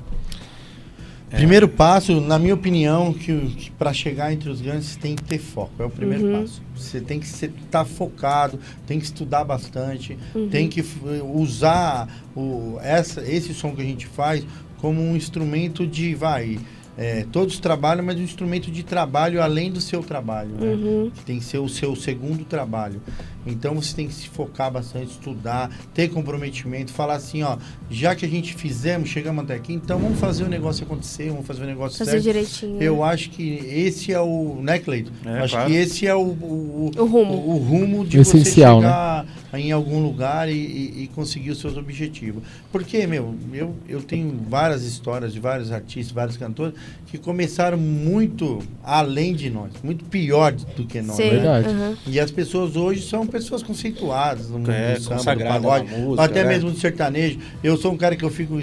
Primeiro 1.31 1.69
passo, 1.69 2.19
na 2.19 2.37
minha 2.37 2.53
opinião, 2.53 3.13
que, 3.13 3.33
que 3.55 3.71
para 3.71 3.93
chegar 3.93 4.33
entre 4.33 4.49
os 4.49 4.59
grandes 4.59 4.97
tem 4.97 5.15
que 5.15 5.23
ter 5.23 5.37
foco. 5.39 5.71
É 5.79 5.85
o 5.85 5.89
primeiro 5.89 6.25
Uhum. 6.25 6.41
passo. 6.41 6.61
Você 6.75 6.99
tem 6.99 7.21
que 7.21 7.25
estar 7.25 7.85
focado, 7.85 8.59
tem 8.85 8.99
que 8.99 9.05
estudar 9.05 9.45
bastante, 9.45 10.17
Uhum. 10.35 10.49
tem 10.49 10.67
que 10.67 10.83
usar 11.33 12.09
o, 12.35 12.77
essa, 12.81 13.21
esse 13.25 13.53
som 13.53 13.73
que 13.73 13.81
a 13.81 13.85
gente 13.85 14.07
faz 14.07 14.45
como 14.81 14.99
um 14.99 15.15
instrumento 15.15 15.85
de, 15.85 16.15
vai, 16.15 16.59
é, 16.97 17.25
todos 17.31 17.59
trabalham, 17.59 18.03
mas 18.03 18.17
um 18.17 18.23
instrumento 18.23 18.69
de 18.71 18.83
trabalho 18.83 19.41
além 19.41 19.71
do 19.71 19.79
seu 19.79 20.03
trabalho, 20.03 20.49
né? 20.59 20.73
Uhum. 20.73 21.11
que 21.13 21.23
tem 21.23 21.37
que 21.37 21.45
ser 21.45 21.59
o 21.59 21.69
seu 21.69 21.95
segundo 21.95 22.43
trabalho. 22.43 22.99
Então 23.45 23.73
você 23.75 23.95
tem 23.95 24.07
que 24.07 24.13
se 24.13 24.27
focar 24.29 24.71
bastante, 24.71 25.11
estudar, 25.11 25.69
ter 25.93 26.09
comprometimento, 26.09 26.91
falar 26.91 27.15
assim, 27.15 27.43
ó, 27.43 27.57
já 27.89 28.15
que 28.15 28.25
a 28.25 28.29
gente 28.29 28.53
fizemos, 28.53 29.09
chegamos 29.09 29.43
até 29.43 29.55
aqui, 29.55 29.73
então 29.73 29.97
vamos 29.99 30.19
fazer 30.19 30.43
o 30.43 30.47
negócio 30.47 30.83
acontecer, 30.85 31.29
vamos 31.29 31.45
fazer 31.47 31.63
o 31.63 31.65
negócio 31.65 31.97
Fazer 31.97 32.11
certo. 32.11 32.23
direitinho. 32.23 32.77
né? 32.77 32.85
Eu 32.87 33.03
acho 33.03 33.29
que 33.31 33.43
esse 33.67 34.11
é 34.13 34.19
o, 34.21 34.57
né, 34.61 34.79
Cleito? 34.79 35.11
É, 35.25 35.39
acho 35.39 35.53
claro. 35.55 35.69
que 35.69 35.75
esse 35.75 36.05
é 36.07 36.15
o, 36.15 36.19
o, 36.21 36.91
O 36.97 37.05
rumo. 37.05 37.33
o, 37.33 37.49
o 37.55 37.57
rumo 37.57 38.05
de 38.05 38.17
O 38.17 38.21
essencial, 38.21 38.77
você 38.81 38.87
chegar 38.87 39.25
em 39.53 39.71
algum 39.71 40.01
lugar 40.01 40.47
e, 40.49 40.53
e- 40.53 41.03
e 41.03 41.07
conseguir 41.13 41.51
os 41.51 41.59
seus 41.59 41.75
objetivos. 41.77 42.41
Porque, 42.71 43.05
meu, 43.05 43.35
eu, 43.53 43.75
eu 43.87 44.01
tenho 44.01 44.33
várias 44.49 44.83
histórias 44.83 45.33
de 45.33 45.39
vários 45.39 45.71
artistas, 45.71 46.13
vários 46.13 46.37
cantores 46.37 46.73
que 47.07 47.17
começaram 47.17 47.77
muito 47.77 48.59
além 48.83 49.33
de 49.35 49.49
nós, 49.49 49.71
muito 49.83 50.05
pior 50.05 50.51
do 50.53 50.85
que 50.85 51.01
nós. 51.01 51.17
Sim. 51.17 51.23
né? 51.23 51.29
Verdade. 51.31 51.67
aham. 51.67 51.97
E 52.07 52.19
as 52.19 52.31
pessoas 52.31 52.75
hoje 52.77 53.01
são 53.01 53.27
pessoas 53.31 53.63
conceituadas 53.63 54.49
no 54.49 54.59
mundo 54.59 54.71
É, 54.71 54.95
do 54.95 55.01
samba, 55.01 55.35
do 55.35 55.43
pagode, 55.43 55.91
música, 55.91 56.23
até 56.23 56.43
né? 56.43 56.49
mesmo 56.49 56.69
do 56.71 56.77
sertanejo. 56.77 57.39
Eu 57.63 57.77
sou 57.77 57.91
um 57.91 57.97
cara 57.97 58.15
que 58.15 58.23
eu 58.23 58.29
fico 58.29 58.59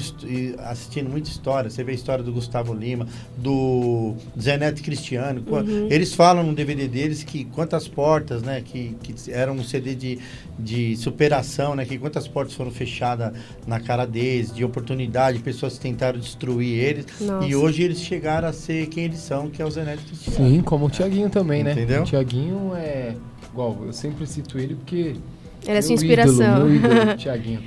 assistindo 0.59 1.09
muita 1.11 1.29
história. 1.31 1.71
Você 1.71 1.83
vê 1.83 1.93
a 1.93 1.95
história 1.95 2.23
do 2.23 2.33
Gustavo 2.33 2.73
Lima, 2.75 3.07
do 3.37 4.14
Zé 4.41 4.57
Neto 4.57 4.83
Cristiano. 4.83 5.43
Qu- 5.43 5.64
Eles 5.91 6.12
falam 6.14 6.45
no 6.45 6.55
DVD 6.55 6.87
deles 6.87 7.23
que 7.23 7.45
quantas 7.47 7.89
portas, 7.89 8.43
né, 8.43 8.62
que, 8.64 8.95
que 9.03 9.14
era 9.33 9.51
um 9.53 9.62
CD 9.64 9.95
de, 9.95 10.19
de 10.59 10.97
superação, 10.97 11.75
né, 11.75 11.85
que 11.85 11.99
quantas 11.99 12.29
portas 12.29 12.55
foram 12.55 12.71
fechadas 12.71 13.33
na 13.66 13.81
cara 13.81 14.07
deles, 14.07 14.53
de 14.53 14.64
oportunidade, 14.64 15.39
pessoas 15.39 15.75
que 15.75 15.81
tentaram 15.81 16.19
destruir 16.19 16.79
eles. 16.79 17.07
Nossa. 17.21 17.47
E 17.47 17.55
hoje 17.57 17.83
eles 17.83 18.01
chegaram 18.01 18.49
a 18.49 18.53
ser 18.53 18.87
quem 18.89 19.05
eles 19.05 19.21
são, 19.21 19.49
que 19.49 19.62
é 19.62 19.64
o 19.64 19.71
Zé 19.71 19.85
Neto 19.85 20.03
Cristiano. 20.03 20.51
Sim, 20.51 20.61
como 20.62 20.87
o 20.87 20.91
Tiaguinho 20.91 21.31
também, 21.31 21.62
né? 21.64 21.73
Entendeu? 21.73 22.03
O 22.03 22.05
Tiaguinho 22.05 22.73
é. 22.77 23.14
Igual, 23.59 23.77
eu 23.87 23.93
sempre 23.93 24.25
cito 24.25 24.57
ele 24.57 24.77
porque. 24.77 25.17
Ele 25.67 25.79
é 25.79 25.83
sua 25.83 25.89
meu 25.89 25.97
inspiração. 25.97 26.71
Ídolo, 26.71 26.91
meu 26.91 26.97
ídolo, 27.03 27.17
Tiaguinho. 27.19 27.61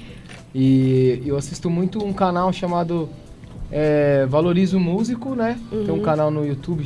E 0.55 1.21
eu 1.25 1.35
assisto 1.35 1.69
muito 1.69 2.01
um 2.01 2.13
canal 2.13 2.53
chamado 2.53 3.09
é, 3.69 4.25
Valorizo 4.25 4.79
Músico, 4.79 5.35
né? 5.35 5.59
Tem 5.69 5.89
um 5.91 5.97
Uhum. 5.97 6.01
canal 6.01 6.31
no 6.31 6.45
YouTube 6.47 6.85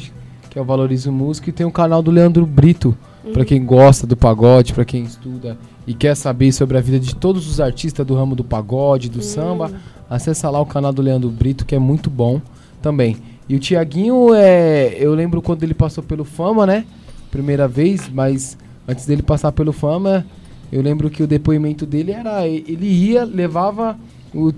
que 0.49 0.57
é 0.57 0.61
o 0.61 0.65
Valorizo 0.65 1.11
Músico 1.11 1.49
e 1.49 1.51
tem 1.51 1.65
um 1.67 1.71
canal 1.71 2.01
do 2.01 2.09
Leandro 2.09 2.45
Brito, 2.47 2.97
Uhum. 3.23 3.33
pra 3.33 3.45
quem 3.45 3.63
gosta 3.63 4.07
do 4.07 4.17
pagode, 4.17 4.73
pra 4.73 4.83
quem 4.85 5.03
estuda 5.03 5.55
e 5.85 5.93
quer 5.93 6.15
saber 6.15 6.51
sobre 6.51 6.75
a 6.77 6.81
vida 6.81 6.99
de 6.99 7.15
todos 7.15 7.47
os 7.47 7.59
artistas 7.61 8.03
do 8.07 8.15
ramo 8.15 8.35
do 8.35 8.43
pagode, 8.43 9.07
do 9.09 9.21
samba. 9.21 9.71
Acessa 10.09 10.49
lá 10.49 10.59
o 10.59 10.65
canal 10.65 10.91
do 10.91 11.01
Leandro 11.03 11.29
Brito, 11.29 11.63
que 11.63 11.75
é 11.75 11.79
muito 11.79 12.09
bom 12.09 12.41
também. 12.81 13.17
E 13.47 13.55
o 13.55 13.59
Tiaguinho, 13.59 14.33
é, 14.33 14.95
eu 14.99 15.13
lembro 15.13 15.41
quando 15.43 15.61
ele 15.63 15.73
passou 15.75 16.03
pelo 16.03 16.23
Fama, 16.25 16.65
né? 16.65 16.85
Primeira 17.29 17.67
vez, 17.67 18.09
mas 18.11 18.57
antes 18.87 19.05
dele 19.05 19.21
passar 19.23 19.51
pelo 19.51 19.71
Fama, 19.71 20.25
eu 20.71 20.81
lembro 20.81 21.09
que 21.09 21.23
o 21.23 21.27
depoimento 21.27 21.85
dele 21.85 22.11
era. 22.11 22.47
Ele 22.47 22.85
ia, 22.87 23.23
levava 23.23 23.97
o, 24.33 24.51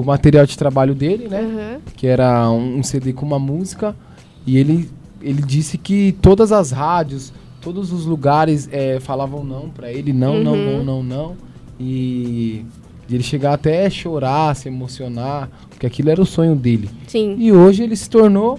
o 0.00 0.02
material 0.04 0.46
de 0.46 0.56
trabalho 0.58 0.94
dele, 0.94 1.28
né? 1.28 1.40
Aham. 1.40 1.80
Que 1.96 2.06
era 2.06 2.50
um, 2.50 2.78
um 2.78 2.82
CD 2.82 3.12
com 3.12 3.24
uma 3.24 3.38
música. 3.38 3.94
E 4.46 4.58
ele, 4.58 4.88
ele 5.22 5.40
disse 5.42 5.78
que 5.78 6.12
todas 6.20 6.52
as 6.52 6.70
rádios, 6.70 7.32
todos 7.60 7.92
os 7.92 8.04
lugares 8.04 8.68
é, 8.70 9.00
falavam 9.00 9.42
não 9.42 9.70
pra 9.70 9.90
ele, 9.90 10.12
não, 10.12 10.42
não, 10.42 10.52
Uhum. 10.52 10.76
não, 10.78 10.84
não, 10.84 11.02
não. 11.02 11.36
E 11.80 12.64
de 13.06 13.16
ele 13.16 13.22
chegar 13.22 13.52
até 13.54 13.86
a 13.86 13.90
chorar, 13.90 14.54
se 14.56 14.68
emocionar, 14.68 15.50
porque 15.68 15.86
aquilo 15.86 16.10
era 16.10 16.20
o 16.20 16.26
sonho 16.26 16.54
dele. 16.54 16.88
Sim. 17.06 17.36
E 17.38 17.52
hoje 17.52 17.82
ele 17.82 17.96
se 17.96 18.08
tornou 18.08 18.58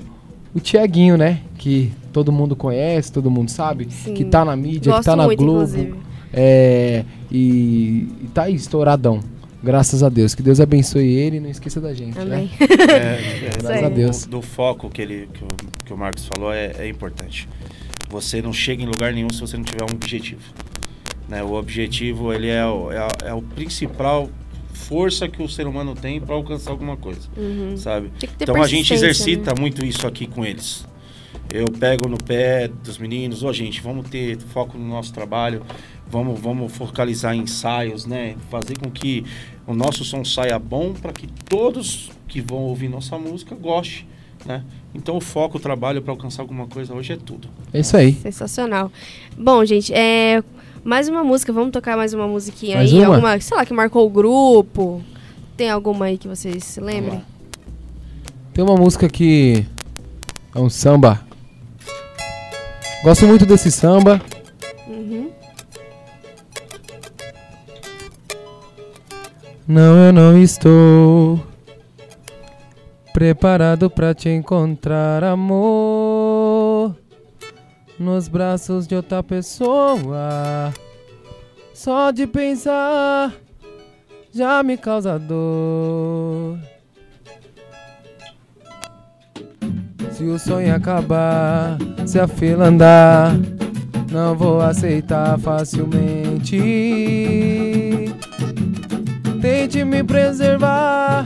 o 0.56 0.60
Tiaguinho, 0.62 1.18
né? 1.18 1.41
Que 1.58 1.91
todo 2.14 2.32
mundo 2.32 2.56
conhece, 2.56 3.12
todo 3.12 3.30
mundo 3.30 3.51
sabe, 3.51 3.88
Sim. 3.91 4.14
que 4.14 4.24
tá 4.24 4.45
na 4.45 4.56
mídia, 4.56 4.93
Gosto 4.93 5.03
que 5.03 5.06
tá 5.06 5.16
na 5.18 5.26
muito, 5.26 5.38
Globo. 5.38 5.64
inclusive. 5.64 5.95
É, 6.34 7.03
e, 7.30 8.08
e 8.24 8.28
tá 8.34 8.43
aí, 8.43 8.56
estouradão. 8.56 9.20
Graças 9.62 10.01
a 10.01 10.10
Deus. 10.10 10.34
Que 10.34 10.41
Deus 10.41 10.62
abençoe 10.62 11.08
ele 11.08 11.38
e 11.38 11.39
não 11.39 11.49
esqueça 11.49 11.82
da 11.82 11.93
gente, 11.93 12.18
Amém. 12.18 12.49
né? 12.60 12.68
É, 12.89 13.45
é, 13.45 13.49
Graças 13.62 13.84
a 13.84 13.89
Deus. 13.89 14.26
do, 14.26 14.38
do 14.38 14.41
foco 14.41 14.89
que, 14.89 15.01
ele, 15.01 15.28
que, 15.34 15.43
o, 15.43 15.47
que 15.86 15.93
o 15.93 15.97
Marcos 15.97 16.26
falou 16.34 16.53
é, 16.53 16.72
é 16.78 16.88
importante. 16.88 17.49
Você 18.10 18.41
não 18.41 18.53
chega 18.53 18.82
em 18.82 18.86
lugar 18.86 19.12
nenhum 19.12 19.30
se 19.30 19.41
você 19.41 19.58
não 19.58 19.64
tiver 19.64 19.84
um 19.84 19.93
objetivo. 19.95 20.41
Né? 21.28 21.43
O 21.43 21.53
objetivo 21.53 22.32
ele 22.32 22.47
é, 22.47 22.66
o, 22.66 22.91
é, 22.91 23.08
é 23.26 23.34
o 23.34 23.41
principal 23.41 24.30
força 24.76 25.28
que 25.28 25.42
o 25.42 25.50
ser 25.50 25.66
humano 25.66 25.96
tem 25.96 26.20
para 26.22 26.36
alcançar 26.36 26.72
alguma 26.72 26.96
coisa, 26.98 27.28
Uhum. 27.36 27.76
sabe? 27.78 28.12
Então 28.40 28.62
a 28.62 28.68
gente 28.68 28.94
exercita 28.94 29.54
né? 29.54 29.60
muito 29.60 29.84
isso 29.86 30.06
aqui 30.06 30.28
com 30.28 30.46
eles. 30.46 30.86
Eu 31.52 31.66
pego 31.72 32.08
no 32.10 32.18
pé 32.18 32.68
dos 32.68 32.98
meninos, 32.98 33.44
ô 33.44 33.52
gente, 33.54 33.82
vamos 33.82 34.10
ter 34.10 34.38
foco 34.38 34.78
no 34.78 34.88
nosso 34.88 35.14
trabalho, 35.14 35.62
vamos, 36.10 36.40
vamos 36.40 36.72
focalizar 36.76 37.36
em 37.36 37.42
ensaios, 37.42 38.06
né? 38.06 38.36
Fazer 38.50 38.78
com 38.78 38.90
que 38.92 39.24
o 39.66 39.74
nosso 39.74 40.04
som 40.04 40.24
saia 40.26 40.58
bom 40.60 40.94
para 40.94 41.14
que 41.14 41.28
todos 41.48 42.12
que 42.28 42.42
vão 42.42 42.60
ouvir 42.60 42.90
nossa 42.90 43.18
música 43.18 43.56
gostem, 43.56 44.06
né? 44.46 44.64
Então 44.94 45.18
o 45.18 45.22
foco, 45.22 45.58
o 45.58 45.60
trabalho 45.62 46.02
para 46.02 46.12
alcançar 46.12 46.42
alguma 46.42 46.68
coisa 46.68 46.94
hoje 46.94 47.14
é 47.14 47.18
tudo. 47.18 47.48
É 47.74 47.80
isso 47.80 47.96
aí. 47.96 48.14
Sensacional. 48.14 48.92
Bom, 49.38 49.64
gente, 49.66 49.94
é. 49.94 50.44
Mais 50.86 51.10
uma 51.10 51.24
música, 51.24 51.52
vamos 51.52 51.72
tocar 51.72 51.98
mais 51.98 52.14
uma 52.14 52.28
musiquinha 52.28 52.78
Mais 52.78 52.94
aí? 52.94 53.00
uma? 53.00 53.16
Alguma, 53.16 53.40
sei 53.40 53.58
lá, 53.58 53.66
que 53.66 53.74
marcou 53.74 54.06
o 54.06 54.10
grupo. 54.10 55.02
Tem 55.58 55.68
alguma 55.68 56.06
aí 56.06 56.16
que 56.16 56.28
vocês 56.28 56.64
se 56.64 56.80
lembrem? 56.80 57.24
Tem 58.54 58.64
uma 58.64 58.76
música 58.76 59.10
que 59.10 59.66
é 60.54 60.60
um 60.60 60.70
samba. 60.70 61.20
Gosto 63.04 63.26
muito 63.26 63.48
desse 63.48 63.72
samba. 63.72 64.22
Uhum. 64.88 65.32
Não, 69.68 69.98
eu 70.06 70.14
não 70.14 70.38
estou 70.38 71.44
preparado 73.12 73.90
pra 73.90 74.14
te 74.14 74.30
encontrar, 74.30 75.24
amor. 75.24 76.05
Nos 78.00 78.28
braços 78.28 78.88
de 78.88 78.96
outra 78.96 79.24
pessoa. 79.24 80.74
Só 81.74 82.12
de 82.12 82.28
pensar 82.28 83.34
já 84.36 84.62
me 84.62 84.76
causa 84.76 85.18
dor. 85.18 86.60
Se 90.12 90.26
o 90.26 90.38
sonho 90.38 90.76
acabar, 90.76 91.78
se 92.06 92.20
a 92.20 92.28
fila 92.28 92.66
andar, 92.66 93.34
não 94.12 94.36
vou 94.36 94.60
aceitar 94.60 95.39
facilmente. 95.39 96.60
Tente 99.41 99.86
me 99.86 100.04
preservar. 100.04 101.26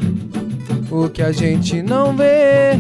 O 0.92 1.10
que 1.10 1.24
a 1.24 1.32
gente 1.32 1.82
não 1.82 2.16
vê, 2.16 2.74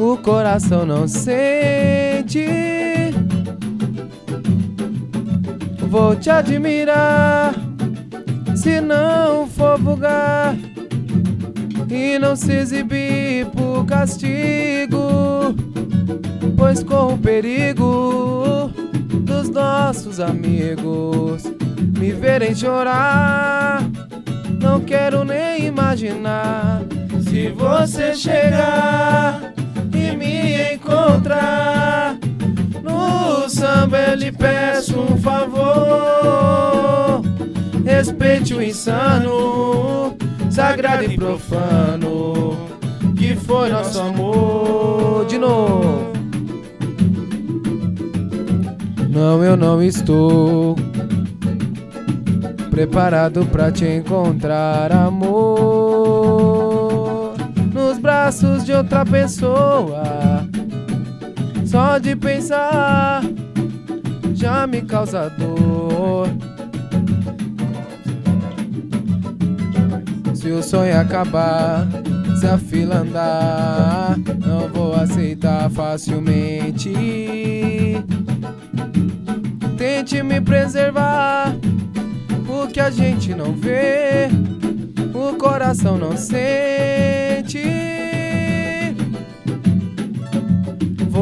o 0.00 0.16
coração 0.16 0.86
não 0.86 1.06
sente. 1.06 2.46
Vou 5.88 6.16
te 6.16 6.30
admirar, 6.30 7.52
se 8.56 8.80
não 8.80 9.46
for 9.46 9.78
vulgar 9.78 10.56
e 11.90 12.18
não 12.18 12.34
se 12.34 12.52
exibir 12.52 13.46
por 13.46 13.84
castigo, 13.84 15.54
pois 16.56 16.82
corro 16.82 17.14
o 17.14 17.18
perigo 17.18 18.70
dos 19.24 19.50
nossos 19.50 20.18
amigos 20.18 21.42
me 21.98 22.12
verem 22.12 22.54
chorar. 22.54 23.82
Não 24.62 24.80
quero 24.80 25.24
nem 25.24 25.66
imaginar 25.66 26.82
se 27.22 27.48
você 27.48 28.14
chegar 28.14 29.59
encontrar 30.90 32.18
no 32.82 33.48
samba. 33.48 33.98
Eu 33.98 34.16
lhe 34.16 34.32
peço 34.32 34.98
um 34.98 35.16
favor, 35.16 35.62
respeite 37.84 38.52
o 38.54 38.60
insano, 38.62 40.16
sagrado 40.50 41.04
e 41.04 41.16
profano 41.16 42.56
que 43.16 43.36
foi 43.36 43.70
nosso 43.70 44.00
amor. 44.00 45.26
De 45.26 45.38
novo. 45.38 46.10
Não, 49.08 49.44
eu 49.44 49.56
não 49.56 49.82
estou 49.82 50.76
preparado 52.70 53.44
pra 53.46 53.72
te 53.72 53.84
encontrar, 53.84 54.92
amor. 54.92 56.50
Nos 57.74 57.98
braços 57.98 58.64
de 58.64 58.72
outra 58.72 59.04
pessoa. 59.04 60.39
Só 61.70 61.98
de 61.98 62.16
pensar 62.16 63.22
já 64.34 64.66
me 64.66 64.82
causa 64.82 65.30
dor. 65.30 66.26
Se 70.34 70.48
o 70.50 70.64
sonho 70.64 70.98
acabar, 70.98 71.86
se 72.40 72.46
a 72.48 72.58
fila 72.58 72.96
andar, 72.96 74.16
não 74.44 74.68
vou 74.68 74.94
aceitar 74.96 75.70
facilmente. 75.70 76.92
Tente 79.78 80.24
me 80.24 80.40
preservar, 80.40 81.54
o 82.48 82.66
que 82.66 82.80
a 82.80 82.90
gente 82.90 83.32
não 83.32 83.52
vê, 83.52 84.28
o 85.14 85.36
coração 85.36 85.96
não 85.96 86.16
sente. 86.16 87.79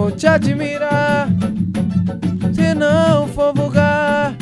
Vou 0.08 0.16
te 0.16 0.26
admirar, 0.26 1.28
se 2.54 2.72
não 2.72 3.28
for 3.28 3.52
vulgar 3.52 4.34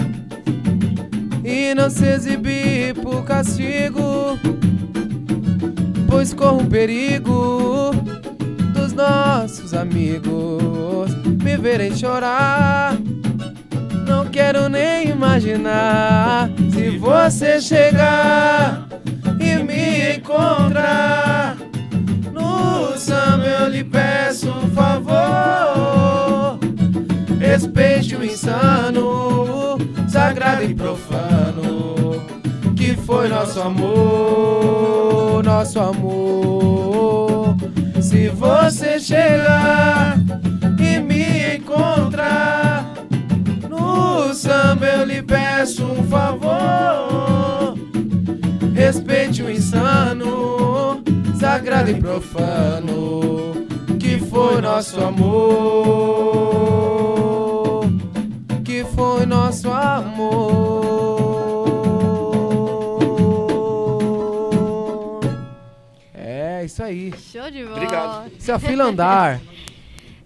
e 1.44 1.74
não 1.74 1.90
se 1.90 2.06
exibir 2.06 2.94
por 2.94 3.24
castigo, 3.24 4.38
pois 6.08 6.32
corro 6.32 6.60
um 6.60 6.66
perigo 6.66 7.90
dos 8.72 8.92
nossos 8.92 9.74
amigos 9.74 11.12
me 11.42 11.56
verem 11.56 11.96
chorar. 11.96 12.96
Não 14.06 14.24
quero 14.26 14.68
nem 14.68 15.08
imaginar 15.08 16.48
se 16.72 16.96
você 16.96 17.60
chegar 17.60 18.86
e 19.40 19.64
me 19.64 20.16
encontrar 20.16 21.55
samba. 23.06 23.44
Eu 23.46 23.68
lhe 23.68 23.84
peço 23.84 24.50
um 24.50 24.68
favor, 24.70 26.58
respeite 27.38 28.16
o 28.16 28.24
insano, 28.24 29.78
sagrado 30.08 30.64
e 30.64 30.74
profano, 30.74 32.20
que 32.76 32.96
foi 32.96 33.28
nosso 33.28 33.60
amor, 33.60 35.44
nosso 35.44 35.78
amor. 35.78 37.56
Se 38.00 38.28
você 38.28 38.98
chegar 38.98 40.18
e 40.78 40.98
me 40.98 41.56
encontrar 41.56 42.92
no 43.68 44.34
samba, 44.34 44.86
eu 44.86 45.04
lhe 45.04 45.22
peço 45.22 45.84
um 45.84 46.02
favor. 46.08 47.15
Sagrado 51.86 51.90
e 51.90 51.94
profano, 52.00 53.66
que 54.00 54.18
foi 54.18 54.60
nosso 54.60 55.00
amor, 55.00 55.44
que 58.64 58.84
foi 58.84 59.24
nosso 59.26 59.70
amor. 59.70 60.66
É 66.14 66.64
isso 66.64 66.82
aí. 66.82 67.12
Show 67.18 67.50
de 67.50 67.62
bola. 67.62 67.76
Obrigado. 67.76 68.32
Se 68.38 68.50
a 68.50 68.58
fila 68.58 68.86
andar. 68.86 69.40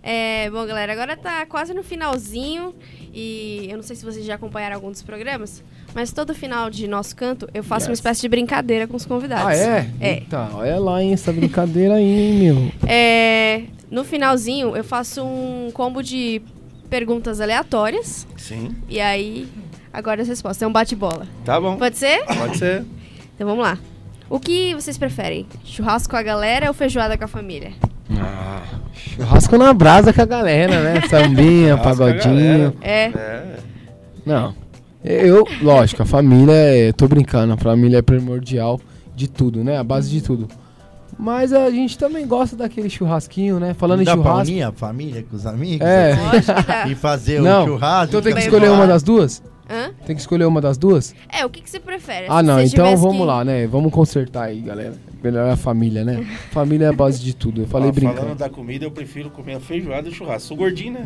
É, 0.02 0.48
bom, 0.48 0.64
galera, 0.64 0.94
agora 0.94 1.14
tá 1.14 1.44
quase 1.44 1.74
no 1.74 1.82
finalzinho 1.82 2.74
e 3.12 3.68
eu 3.70 3.76
não 3.76 3.82
sei 3.82 3.94
se 3.94 4.02
vocês 4.02 4.24
já 4.24 4.36
acompanharam 4.36 4.76
algum 4.76 4.90
dos 4.90 5.02
programas, 5.02 5.62
mas 5.94 6.12
todo 6.12 6.34
final 6.34 6.70
de 6.70 6.86
nosso 6.88 7.14
canto 7.16 7.48
eu 7.54 7.62
faço 7.64 7.86
uma 7.86 7.92
Yes. 7.92 7.98
espécie 7.98 8.20
de 8.22 8.28
brincadeira 8.28 8.86
com 8.86 8.96
os 8.96 9.04
convidados. 9.06 9.46
Ah, 9.46 9.54
é? 9.56 9.90
É. 10.00 10.10
Eita, 10.14 10.48
olha 10.54 10.78
lá, 10.78 11.02
hein, 11.02 11.12
essa 11.12 11.32
brincadeira 11.32 11.94
aí, 11.94 12.04
hein, 12.04 12.34
meu. 12.54 12.72
É, 12.86 13.62
no 13.90 14.04
finalzinho 14.04 14.76
eu 14.76 14.84
faço 14.84 15.22
um 15.24 15.70
combo 15.72 16.02
de 16.02 16.40
perguntas 16.88 17.40
aleatórias 17.40 18.26
Sim, 18.36 18.74
e 18.88 19.00
aí 19.00 19.46
agora 19.92 20.22
as 20.22 20.28
respostas. 20.28 20.62
É 20.62 20.66
um 20.66 20.72
bate-bola. 20.72 21.26
tá 21.44 21.60
bom. 21.60 21.76
Pode 21.76 21.96
ser? 21.98 22.24
Pode 22.24 22.58
ser. 22.58 22.84
Então 23.34 23.46
vamos 23.46 23.62
lá. 23.64 23.78
O 24.28 24.38
que 24.38 24.74
vocês 24.74 24.96
preferem? 24.96 25.46
Churrasco 25.64 26.10
com 26.10 26.16
a 26.16 26.22
galera 26.22 26.68
ou 26.68 26.74
feijoada 26.74 27.18
com 27.18 27.24
a 27.24 27.28
família? 27.28 27.72
Ah, 28.16 28.62
churrasco 28.94 29.56
na 29.58 29.72
brasa 29.72 30.12
com 30.12 30.22
a 30.22 30.24
galera, 30.24 30.80
né? 30.82 31.00
Sambinha, 31.10 31.76
pagodinho. 31.78 32.72
É. 32.80 33.06
É. 33.06 33.56
Não. 34.24 34.54
Eu, 35.04 35.46
lógico, 35.62 36.02
a 36.02 36.06
família 36.06 36.52
é. 36.52 36.92
Tô 36.92 37.08
brincando, 37.08 37.52
a 37.54 37.56
família 37.56 37.98
é 37.98 38.02
primordial 38.02 38.78
de 39.16 39.28
tudo, 39.28 39.64
né? 39.64 39.78
A 39.78 39.84
base 39.84 40.10
de 40.10 40.20
tudo. 40.20 40.48
Mas 41.18 41.52
a 41.52 41.68
gente 41.70 41.98
também 41.98 42.26
gosta 42.26 42.56
daquele 42.56 42.88
churrasquinho, 42.88 43.58
né? 43.60 43.74
Falando 43.74 44.00
em 44.02 44.04
Dá 44.04 44.16
pra 44.16 44.22
churrasco. 44.24 44.50
unir 44.52 44.62
a 44.62 44.72
família 44.72 45.22
com 45.28 45.36
os 45.36 45.46
amigos? 45.46 45.86
É. 45.86 46.14
Dá. 46.66 46.88
E 46.88 46.94
fazer 46.94 47.40
Não, 47.40 47.64
o 47.64 47.66
churrasco? 47.68 48.06
Então 48.08 48.22
tem 48.22 48.34
que 48.34 48.40
escolher 48.40 48.70
uma 48.70 48.86
das 48.86 49.02
duas? 49.02 49.42
Hã? 49.68 49.90
Tem 50.06 50.16
que 50.16 50.20
escolher 50.22 50.46
uma 50.46 50.60
das 50.60 50.76
duas? 50.78 51.14
É, 51.28 51.44
o 51.44 51.50
que, 51.50 51.60
que 51.62 51.70
você 51.70 51.78
prefere? 51.78 52.26
Ah, 52.28 52.42
não, 52.42 52.60
então 52.60 52.96
vamos 52.96 53.18
que- 53.20 53.24
lá, 53.26 53.44
né? 53.44 53.66
Vamos 53.66 53.92
consertar 53.92 54.44
aí, 54.44 54.60
galera. 54.60 54.94
Melhor 55.22 55.48
é 55.48 55.52
a 55.52 55.56
família, 55.56 56.04
né? 56.04 56.26
Família 56.50 56.86
é 56.86 56.88
a 56.88 56.92
base 56.92 57.20
de 57.22 57.34
tudo. 57.34 57.62
Eu 57.62 57.66
falei 57.66 57.88
Ó, 57.90 57.92
brincando. 57.92 58.20
Falando 58.20 58.38
da 58.38 58.48
comida, 58.48 58.84
eu 58.86 58.90
prefiro 58.90 59.28
comer 59.30 59.54
a 59.54 59.60
feijoada 59.60 60.08
e 60.08 60.12
churrasco. 60.12 60.48
Sou 60.48 60.56
gordinho, 60.56 60.94
né? 60.94 61.04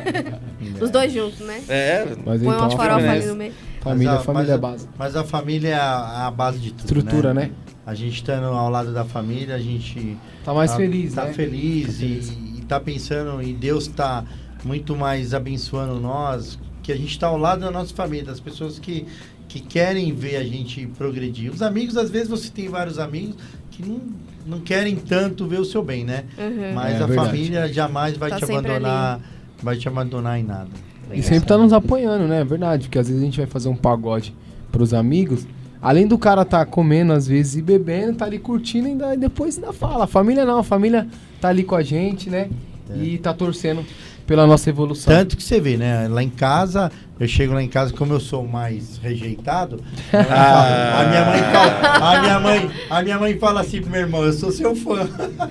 Os 0.80 0.90
dois 0.90 1.12
juntos, 1.12 1.40
né? 1.40 1.60
É. 1.68 2.04
Mas 2.24 2.42
Põe 2.42 2.54
então, 2.54 2.68
uma 2.68 2.70
farofa 2.70 2.88
família, 3.00 3.12
ali 3.12 3.26
no 3.26 3.34
meio. 3.34 3.52
família, 3.80 4.12
Mas 4.12 4.20
a- 4.20 4.24
família 4.24 4.52
é 4.52 4.54
a 4.54 4.58
mas 4.58 4.58
a- 4.58 4.58
base. 4.58 4.88
Mas 4.98 5.16
a 5.16 5.24
família 5.24 5.68
é 5.68 5.74
a, 5.74 6.26
a 6.26 6.30
base 6.30 6.58
de 6.58 6.70
tudo, 6.72 6.80
Estrutura, 6.98 7.34
né? 7.34 7.50
A 7.84 7.94
gente 7.94 8.14
estando 8.14 8.44
ao 8.46 8.70
lado 8.70 8.92
da 8.92 9.04
família, 9.04 9.54
a 9.54 9.58
gente 9.58 10.16
Tá 10.44 10.54
mais 10.54 10.70
tá, 10.70 10.76
feliz, 10.76 11.14
tá 11.14 11.24
né? 11.24 11.32
feliz 11.32 11.88
e, 11.96 11.98
Feliz. 11.98 12.28
e 12.58 12.60
tá 12.62 12.78
pensando 12.80 13.42
e 13.42 13.52
Deus 13.52 13.86
tá 13.88 14.24
muito 14.64 14.94
mais 14.96 15.34
abençoando 15.34 15.98
nós, 16.00 16.58
que 16.82 16.92
a 16.92 16.96
gente 16.96 17.18
tá 17.18 17.26
ao 17.26 17.36
lado 17.36 17.60
da 17.60 17.70
nossa 17.70 17.92
família, 17.94 18.24
das 18.26 18.38
pessoas 18.40 18.78
que, 18.78 19.04
que 19.52 19.60
querem 19.60 20.14
ver 20.14 20.36
a 20.36 20.42
gente 20.44 20.86
progredir. 20.96 21.52
Os 21.52 21.60
amigos, 21.60 21.98
às 21.98 22.08
vezes 22.10 22.26
você 22.28 22.48
tem 22.50 22.68
vários 22.70 22.98
amigos 22.98 23.36
que 23.70 23.86
não, 23.86 24.00
não 24.46 24.60
querem 24.60 24.96
tanto 24.96 25.46
ver 25.46 25.60
o 25.60 25.64
seu 25.64 25.82
bem, 25.84 26.04
né? 26.04 26.24
Uhum. 26.38 26.72
Mas 26.74 26.94
É 26.94 27.02
a 27.02 27.06
verdade. 27.06 27.28
família 27.28 27.68
jamais 27.70 28.16
vai 28.16 28.30
Tá 28.30 28.38
te 28.38 28.44
abandonar, 28.44 29.20
vai 29.62 29.76
te 29.76 29.86
abandonar 29.86 30.40
em 30.40 30.42
nada. 30.42 30.70
E 31.12 31.22
sempre 31.22 31.46
tá 31.46 31.58
nos 31.58 31.74
apoiando, 31.74 32.26
né? 32.26 32.40
É 32.40 32.44
verdade. 32.44 32.84
Porque 32.84 32.98
às 32.98 33.08
vezes 33.08 33.20
a 33.22 33.24
gente 33.26 33.36
vai 33.36 33.46
fazer 33.46 33.68
um 33.68 33.76
pagode 33.76 34.34
pros 34.70 34.94
amigos. 34.94 35.46
Além 35.82 36.06
do 36.06 36.16
cara 36.16 36.46
tá 36.46 36.64
comendo 36.64 37.12
às 37.12 37.26
vezes 37.26 37.56
e 37.56 37.60
bebendo, 37.60 38.14
tá 38.16 38.24
ali 38.24 38.38
curtindo 38.38 38.88
e 38.88 38.92
ainda- 38.92 39.14
depois 39.18 39.58
ainda 39.58 39.74
fala. 39.74 40.04
A 40.04 40.06
família 40.06 40.46
não, 40.46 40.60
a 40.60 40.64
família 40.64 41.06
tá 41.42 41.48
ali 41.50 41.62
com 41.62 41.74
a 41.74 41.82
gente, 41.82 42.30
né? 42.30 42.48
E 42.96 43.18
tá 43.18 43.34
torcendo 43.34 43.84
pela 44.32 44.46
nossa 44.46 44.70
evolução. 44.70 45.12
Tanto 45.14 45.36
que 45.36 45.42
você 45.42 45.60
vê, 45.60 45.76
né? 45.76 46.08
Lá 46.08 46.22
em 46.22 46.30
casa, 46.30 46.90
eu 47.20 47.28
chego 47.28 47.52
lá 47.52 47.62
em 47.62 47.68
casa, 47.68 47.92
como 47.92 48.14
eu 48.14 48.18
sou 48.20 48.46
mais 48.48 48.96
rejeitado, 49.02 49.78
a 50.10 51.04
minha 51.08 51.24
mãe 51.26 51.42
fala- 51.42 51.98
a 52.00 52.00
minha 52.00 52.00
mãe 52.00 52.00
fala, 52.00 52.16
a 52.16 52.20
minha 52.20 52.40
mãe, 52.40 52.70
a 52.90 53.02
minha 53.02 53.18
mãe 53.18 53.38
fala 53.38 53.60
assim 53.60 53.82
pro 53.82 53.90
meu 53.90 54.00
irmão, 54.00 54.24
eu 54.24 54.32
sou 54.32 54.50
seu 54.50 54.74
fã. 54.74 55.06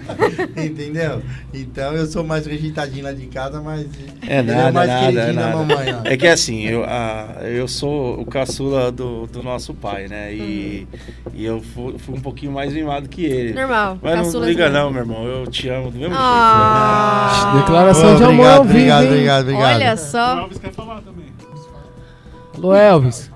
Entendeu? 0.58 1.22
Então 1.54 1.94
eu 1.94 2.06
sou 2.08 2.24
mais 2.24 2.46
rejeitadinho 2.48 3.04
lá 3.04 3.12
de 3.12 3.28
casa, 3.28 3.62
mas 3.62 3.86
É 4.28 4.40
ele 4.40 4.52
nada, 4.52 4.70
é 4.70 4.72
mais 4.72 4.90
nada, 4.90 5.06
queridinho 5.12 5.36
da 5.36 5.42
nada. 5.42 5.58
mamãe, 5.58 5.94
ó. 5.94 6.02
É 6.08 6.18
que 6.18 6.28
assim, 6.28 6.64
eu, 6.66 6.84
a, 6.84 7.36
eu 7.44 7.68
sou 7.68 8.20
o 8.20 8.26
caçula 8.26 8.92
do, 8.92 9.28
do 9.28 9.44
nosso 9.44 9.74
pai, 9.76 10.08
né? 10.08 10.34
E, 10.34 10.88
e 11.34 11.46
eu 11.46 11.62
fui, 11.62 11.96
fui 12.00 12.16
um 12.16 12.22
pouquinho 12.22 12.52
mais 12.52 12.74
mimado 12.74 13.08
que 13.08 13.24
ele. 13.24 13.54
Normal. 13.54 14.00
Mas 14.02 14.34
não 14.34 14.44
liga 14.44 14.64
mesmo. 14.70 14.78
não, 14.80 14.92
meu 14.92 15.02
irmão. 15.02 15.24
Eu 15.26 15.46
te 15.48 15.70
amo 15.70 15.92
do 15.92 15.98
mesmo 16.00 16.16
Ah. 16.18 17.54
Declaração 17.60 18.14
Ô, 18.14 18.18
de 18.18 18.24
amor 18.24 18.48
ao 18.48 18.64
obrigado, 18.72 19.06
obrigado, 19.06 19.42
obrigado. 19.44 19.76
Olha 19.76 19.94
O 19.94 19.98
só. 19.98 20.40
Alves 20.40 20.58
quer 20.58 20.74
falar 20.74 21.02
também. 21.02 21.26
Alô, 22.56 22.76
Elvis. 22.76 23.32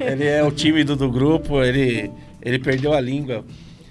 Ele 0.00 0.24
é 0.24 0.42
o 0.42 0.50
tímido 0.50 0.96
do 0.96 1.10
grupo, 1.10 1.62
ele, 1.62 2.10
ele 2.42 2.58
perdeu 2.58 2.92
a 2.94 3.00
língua. 3.00 3.44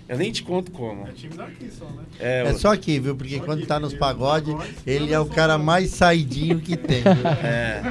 Eu 0.10 0.18
nem 0.18 0.32
te 0.32 0.42
conto 0.42 0.72
como. 0.72 1.06
É 1.06 1.12
time 1.12 1.36
daqui 1.36 1.70
só, 1.70 1.86
né? 1.86 2.04
É, 2.20 2.44
É 2.48 2.54
só 2.54 2.72
aqui, 2.72 2.98
viu? 2.98 3.16
Porque 3.16 3.40
quando 3.42 3.66
tá 3.66 3.78
nos 3.80 3.94
pagodes, 3.94 4.56
ele 4.86 5.14
é 5.14 5.20
o 5.20 5.26
cara 5.26 5.58
mais 5.58 5.90
saidinho 5.92 6.62
que 6.62 6.78
tem. 6.78 7.02
viu? 7.04 7.28
é, 7.44 7.82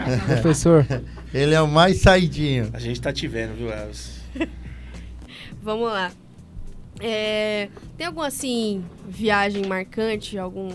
Professor. 0.40 0.86
Ele 1.34 1.52
é 1.54 1.60
o 1.60 1.68
mais 1.68 2.00
saidinho. 2.00 2.70
a 2.72 2.78
gente 2.78 2.98
tá 2.98 3.12
te 3.12 3.26
vendo, 3.26 3.54
viu, 3.56 3.70
Elvis? 3.70 4.22
Vamos 5.62 5.88
lá. 5.92 6.10
É, 6.98 7.68
tem 7.98 8.06
alguma, 8.06 8.28
assim, 8.28 8.82
viagem 9.06 9.66
marcante? 9.66 10.38
Algum 10.38 10.70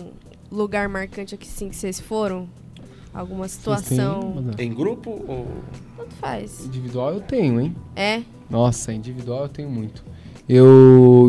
lugar 0.52 0.88
marcante 0.88 1.34
aqui, 1.34 1.46
sim, 1.46 1.68
que 1.68 1.76
vocês 1.76 1.98
foram? 1.98 2.48
Alguma 3.14 3.46
situação? 3.48 4.44
Têm- 4.56 4.68
Em 4.68 4.74
grupo 4.74 5.10
ou. 5.28 5.46
Tanto 5.96 6.14
faz. 6.16 6.64
Individual 6.64 7.14
eu 7.14 7.20
tenho, 7.20 7.60
hein? 7.60 7.76
É? 7.96 8.22
Nossa, 8.48 8.92
individual 8.92 9.42
eu 9.44 9.48
tenho 9.48 9.68
muito. 9.70 10.02
Eu, 10.48 11.28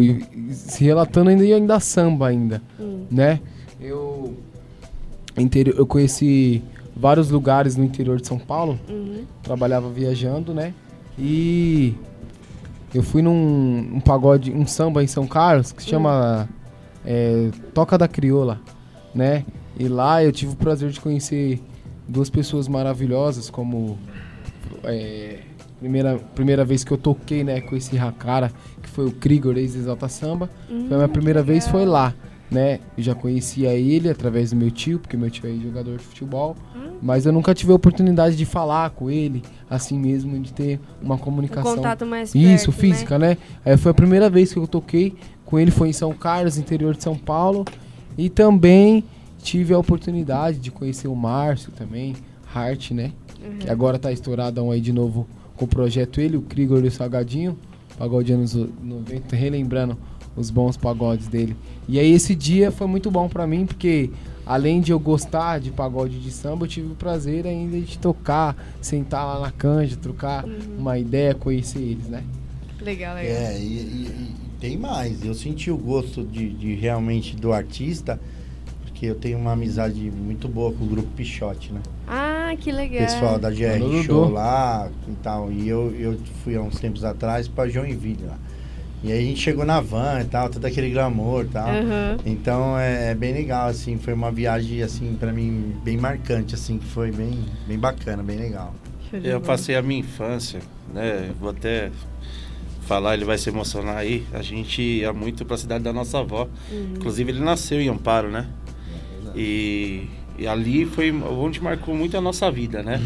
se 0.52 0.84
relatando 0.84 1.30
ainda, 1.30 1.46
e 1.46 1.54
ainda 1.54 1.80
samba 1.80 2.28
ainda, 2.28 2.62
Hum. 2.80 3.06
né? 3.12 3.40
Eu, 3.80 4.36
interior, 5.38 5.76
eu 5.78 5.86
conheci 5.86 6.64
vários 6.96 7.30
lugares 7.30 7.76
no 7.76 7.84
interior 7.84 8.20
de 8.20 8.28
São 8.28 8.40
Paulo, 8.40 8.80
Uhum. 8.90 9.24
trabalhava 9.42 9.90
viajando, 9.90 10.54
né? 10.54 10.74
E 11.18 11.96
Eu 12.96 13.02
fui 13.02 13.24
num 13.24 13.96
um 13.96 14.00
pagode, 14.00 14.52
um 14.52 14.68
samba 14.68 15.04
em 15.04 15.08
São 15.08 15.26
Carlos 15.26 15.72
que 15.72 15.82
se 15.82 15.90
chama 15.90 16.48
é, 17.04 17.50
Toca 17.74 17.98
da 17.98 18.08
Crioula, 18.08 18.62
né? 19.14 19.46
E 19.78 19.88
lá 19.88 20.24
eu 20.24 20.32
tive 20.32 20.54
o 20.54 20.56
prazer 20.56 20.90
de 20.92 21.00
conhecer 21.00 21.62
duas 22.08 22.30
pessoas 22.30 22.68
maravilhosas, 22.68 23.50
como 23.50 23.98
é, 24.84 25.40
primeira, 25.80 26.18
primeira 26.36 26.66
vez 26.66 26.84
que 26.84 26.92
eu 26.92 26.98
toquei, 26.98 27.44
né, 27.44 27.62
com 27.62 27.76
esse 27.76 27.98
cara, 28.18 28.52
que 28.82 28.90
foi 28.90 29.06
o 29.06 29.12
Krigor, 29.12 29.58
ex-exalta 29.58 30.08
samba. 30.08 30.50
foi 30.68 30.94
a 30.94 30.98
minha 30.98 31.10
primeira 31.10 31.42
vez, 31.42 31.68
foi 31.68 31.86
lá, 31.86 32.14
né? 32.52 32.80
Eu 32.98 33.04
já 33.04 33.16
conhecia 33.16 33.74
ele 33.74 34.10
através 34.10 34.52
do 34.52 34.56
meu 34.56 34.70
tio, 34.70 35.00
porque 35.00 35.18
meu 35.18 35.30
tio 35.30 35.48
é 35.50 35.54
jogador 35.60 35.98
de 35.98 36.04
futebol. 36.04 36.56
Mas 37.02 37.26
eu 37.26 37.34
nunca 37.34 37.54
tive 37.54 37.72
a 37.74 37.76
oportunidade 37.76 38.36
de 38.38 38.46
falar 38.46 38.90
com 38.92 39.10
ele, 39.10 39.42
assim 39.70 39.98
mesmo, 40.00 40.40
de 40.40 40.54
ter 40.54 40.80
uma 41.02 41.16
Um 41.16 41.18
comunicação. 41.18 41.76
contato 41.76 42.06
mais 42.06 42.34
Isso, 42.34 42.68
perto, 42.68 42.80
física, 42.80 43.20
né? 43.20 43.38
Aí 43.66 43.76
foi 43.76 43.92
a 43.92 43.94
primeira 43.94 44.30
vez 44.30 44.54
que 44.54 44.60
eu 44.60 44.66
toquei 44.68 45.14
com 45.46 45.60
ele, 45.60 45.70
foi 45.70 45.90
em 45.90 45.94
São 45.94 46.14
Carlos, 46.14 46.58
interior 46.58 46.96
de 46.96 47.04
São 47.04 47.18
Paulo. 47.18 47.66
E 48.18 48.30
também 48.30 49.04
tive 49.42 49.74
a 49.74 49.78
oportunidade 49.80 50.58
de 50.60 50.72
conhecer 50.72 51.08
o 51.08 51.16
Márcio 51.16 51.72
também, 51.72 52.16
Hart, 52.54 52.92
né? 52.92 53.12
Que 53.60 53.70
agora 53.70 54.00
tá 54.00 54.12
estouradão 54.12 54.72
aí 54.72 54.80
de 54.80 54.94
novo 54.94 55.28
com 55.56 55.66
o 55.66 55.68
projeto 55.68 56.22
ele, 56.22 56.38
o 56.38 56.42
Krigor 56.42 56.84
e 56.84 56.88
o 56.88 56.92
Salgadinho, 56.92 57.58
pagode 57.98 58.32
anos 58.32 58.54
90, 58.82 59.36
relembrando 59.36 59.98
os 60.36 60.50
bons 60.50 60.78
pagodes 60.78 61.28
dele. 61.28 61.56
E 61.88 62.00
aí 62.00 62.12
esse 62.12 62.34
dia 62.34 62.72
foi 62.72 62.88
muito 62.88 63.12
bom 63.12 63.28
pra 63.28 63.46
mim, 63.46 63.66
porque 63.66 64.10
além 64.46 64.82
de 64.82 64.92
eu 64.92 65.00
gostar 65.00 65.60
de 65.60 65.70
pagode 65.72 66.20
de 66.20 66.32
samba, 66.32 66.64
eu 66.66 66.70
tive 66.70 66.88
o 66.94 66.96
prazer 66.96 67.46
ainda 67.46 67.80
de 67.80 67.98
tocar, 68.00 68.56
sentar 68.82 69.26
lá 69.26 69.40
na 69.40 69.52
canja, 69.52 69.96
trocar 69.98 70.46
uma 70.80 70.98
ideia, 70.98 71.36
conhecer 71.36 71.80
eles, 71.80 72.08
né? 72.08 72.24
Legal, 72.82 73.16
legal. 73.16 73.36
É, 73.36 73.60
e- 73.60 73.64
e 73.64 74.34
tem 74.64 74.78
mais. 74.78 75.26
Eu 75.26 75.34
senti 75.34 75.70
o 75.70 75.76
gosto 75.78 76.24
de, 76.24 76.50
de 76.50 76.74
realmente 76.74 77.36
do 77.36 77.52
artista, 77.52 78.18
porque 78.82 79.06
eu 79.06 79.16
tenho 79.16 79.38
uma 79.38 79.52
amizade 79.52 80.00
muito 80.10 80.48
boa 80.48 80.72
com 80.72 80.86
o 80.86 80.88
grupo 80.88 81.10
Pichote, 81.10 81.74
né? 81.74 81.82
Ah, 82.08 82.56
que 82.58 82.72
legal. 82.72 83.06
Pessoal 83.06 83.38
da 83.38 83.52
GR 83.52 83.76
Alô, 83.76 83.90
Dudu. 83.90 84.04
Show 84.04 84.30
lá 84.30 84.90
e 85.06 85.12
tal. 85.16 85.52
E 85.52 85.68
eu, 85.68 85.94
eu 86.00 86.18
fui 86.46 86.56
há 86.56 86.62
uns 86.62 86.80
tempos 86.80 87.04
atrás 87.04 87.46
pra 87.46 87.68
Joinville 87.68 88.24
lá. 88.24 88.38
E 89.04 89.12
aí 89.12 89.20
a 89.20 89.22
gente 89.22 89.42
chegou 89.42 89.66
na 89.66 89.82
van 89.82 90.22
e 90.22 90.26
tal, 90.26 90.50
todo 90.50 90.64
aquele 90.64 90.92
glamour 90.92 91.44
e 91.44 91.50
tal. 91.50 91.68
Aham. 91.68 92.18
Então 92.26 92.80
é, 92.80 93.12
é 93.12 93.16
bem 93.16 93.34
legal, 93.34 93.68
assim, 93.68 93.98
foi 93.98 94.14
uma 94.14 94.32
viagem, 94.32 94.82
assim, 94.82 95.18
pra 95.20 95.34
mim, 95.34 95.76
bem 95.84 95.98
marcante, 95.98 96.56
assim, 96.56 96.78
que 96.78 96.86
foi 96.86 97.12
bem, 97.12 97.38
bem 97.68 97.78
bacana, 97.78 98.24
bem 98.24 98.38
legal. 98.38 98.74
Show 99.10 99.20
Eu 99.20 99.42
passei 99.42 99.76
a 99.76 99.82
minha 99.82 100.00
infância, 100.00 100.62
né? 100.94 101.32
Vou 101.38 101.50
até 101.50 101.92
falar, 102.84 103.16
ele 103.16 103.26
vai 103.26 103.38
se 103.38 103.50
emocionar 103.50 103.98
aí. 103.98 104.26
A 104.34 104.42
gente 104.42 104.82
ia 104.82 105.12
muito 105.12 105.46
pra 105.46 105.58
cidade 105.58 105.84
da 105.84 105.94
nossa 105.94 106.20
avó. 106.20 106.48
Inclusive 106.96 107.32
ele 107.32 107.40
nasceu 107.40 107.82
em 107.82 107.90
Amparo, 107.90 108.30
né? 108.30 108.48
E, 109.36 110.08
e 110.38 110.48
ali 110.48 110.86
foi 110.86 111.12
onde 111.12 111.62
marcou 111.62 111.96
muito 111.96 112.16
a 112.18 112.22
nossa 112.22 112.50
vida, 112.52 112.84
né? 112.84 113.02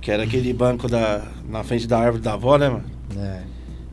Que 0.00 0.10
era 0.10 0.24
aquele 0.24 0.52
banco 0.52 0.88
da, 0.88 1.26
na 1.48 1.62
frente 1.62 1.86
da 1.86 1.98
árvore 1.98 2.22
da 2.22 2.32
avó, 2.32 2.56
né, 2.56 2.68
mano? 2.68 2.84
É. 3.16 3.42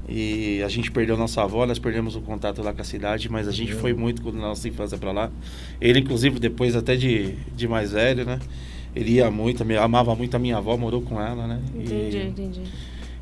E 0.09 0.63
a 0.63 0.69
gente 0.69 0.89
perdeu 0.89 1.17
nossa 1.17 1.43
avó, 1.43 1.65
nós 1.65 1.79
perdemos 1.79 2.15
o 2.15 2.21
contato 2.21 2.63
lá 2.63 2.73
com 2.73 2.81
a 2.81 2.85
cidade, 2.85 3.29
mas 3.29 3.45
a 3.45 3.51
gente 3.51 3.73
foi 3.73 3.93
muito 3.93 4.21
com 4.21 4.29
a 4.29 4.31
nossa 4.31 4.67
infância 4.67 4.97
pra 4.97 5.11
lá. 5.11 5.29
Ele, 5.81 5.99
inclusive, 5.99 6.39
depois 6.39 6.77
até 6.77 6.95
de, 6.95 7.33
de 7.53 7.67
mais 7.67 7.91
velho, 7.91 8.25
né? 8.25 8.39
Ele 8.95 9.11
ia 9.11 9.29
muito, 9.29 9.63
amava 9.79 10.15
muito 10.15 10.33
a 10.35 10.39
minha 10.39 10.57
avó, 10.57 10.77
morou 10.77 11.01
com 11.01 11.21
ela, 11.21 11.45
né? 11.45 11.61
E 11.75 11.83
Entendi, 11.83 12.17
entendi. 12.19 12.61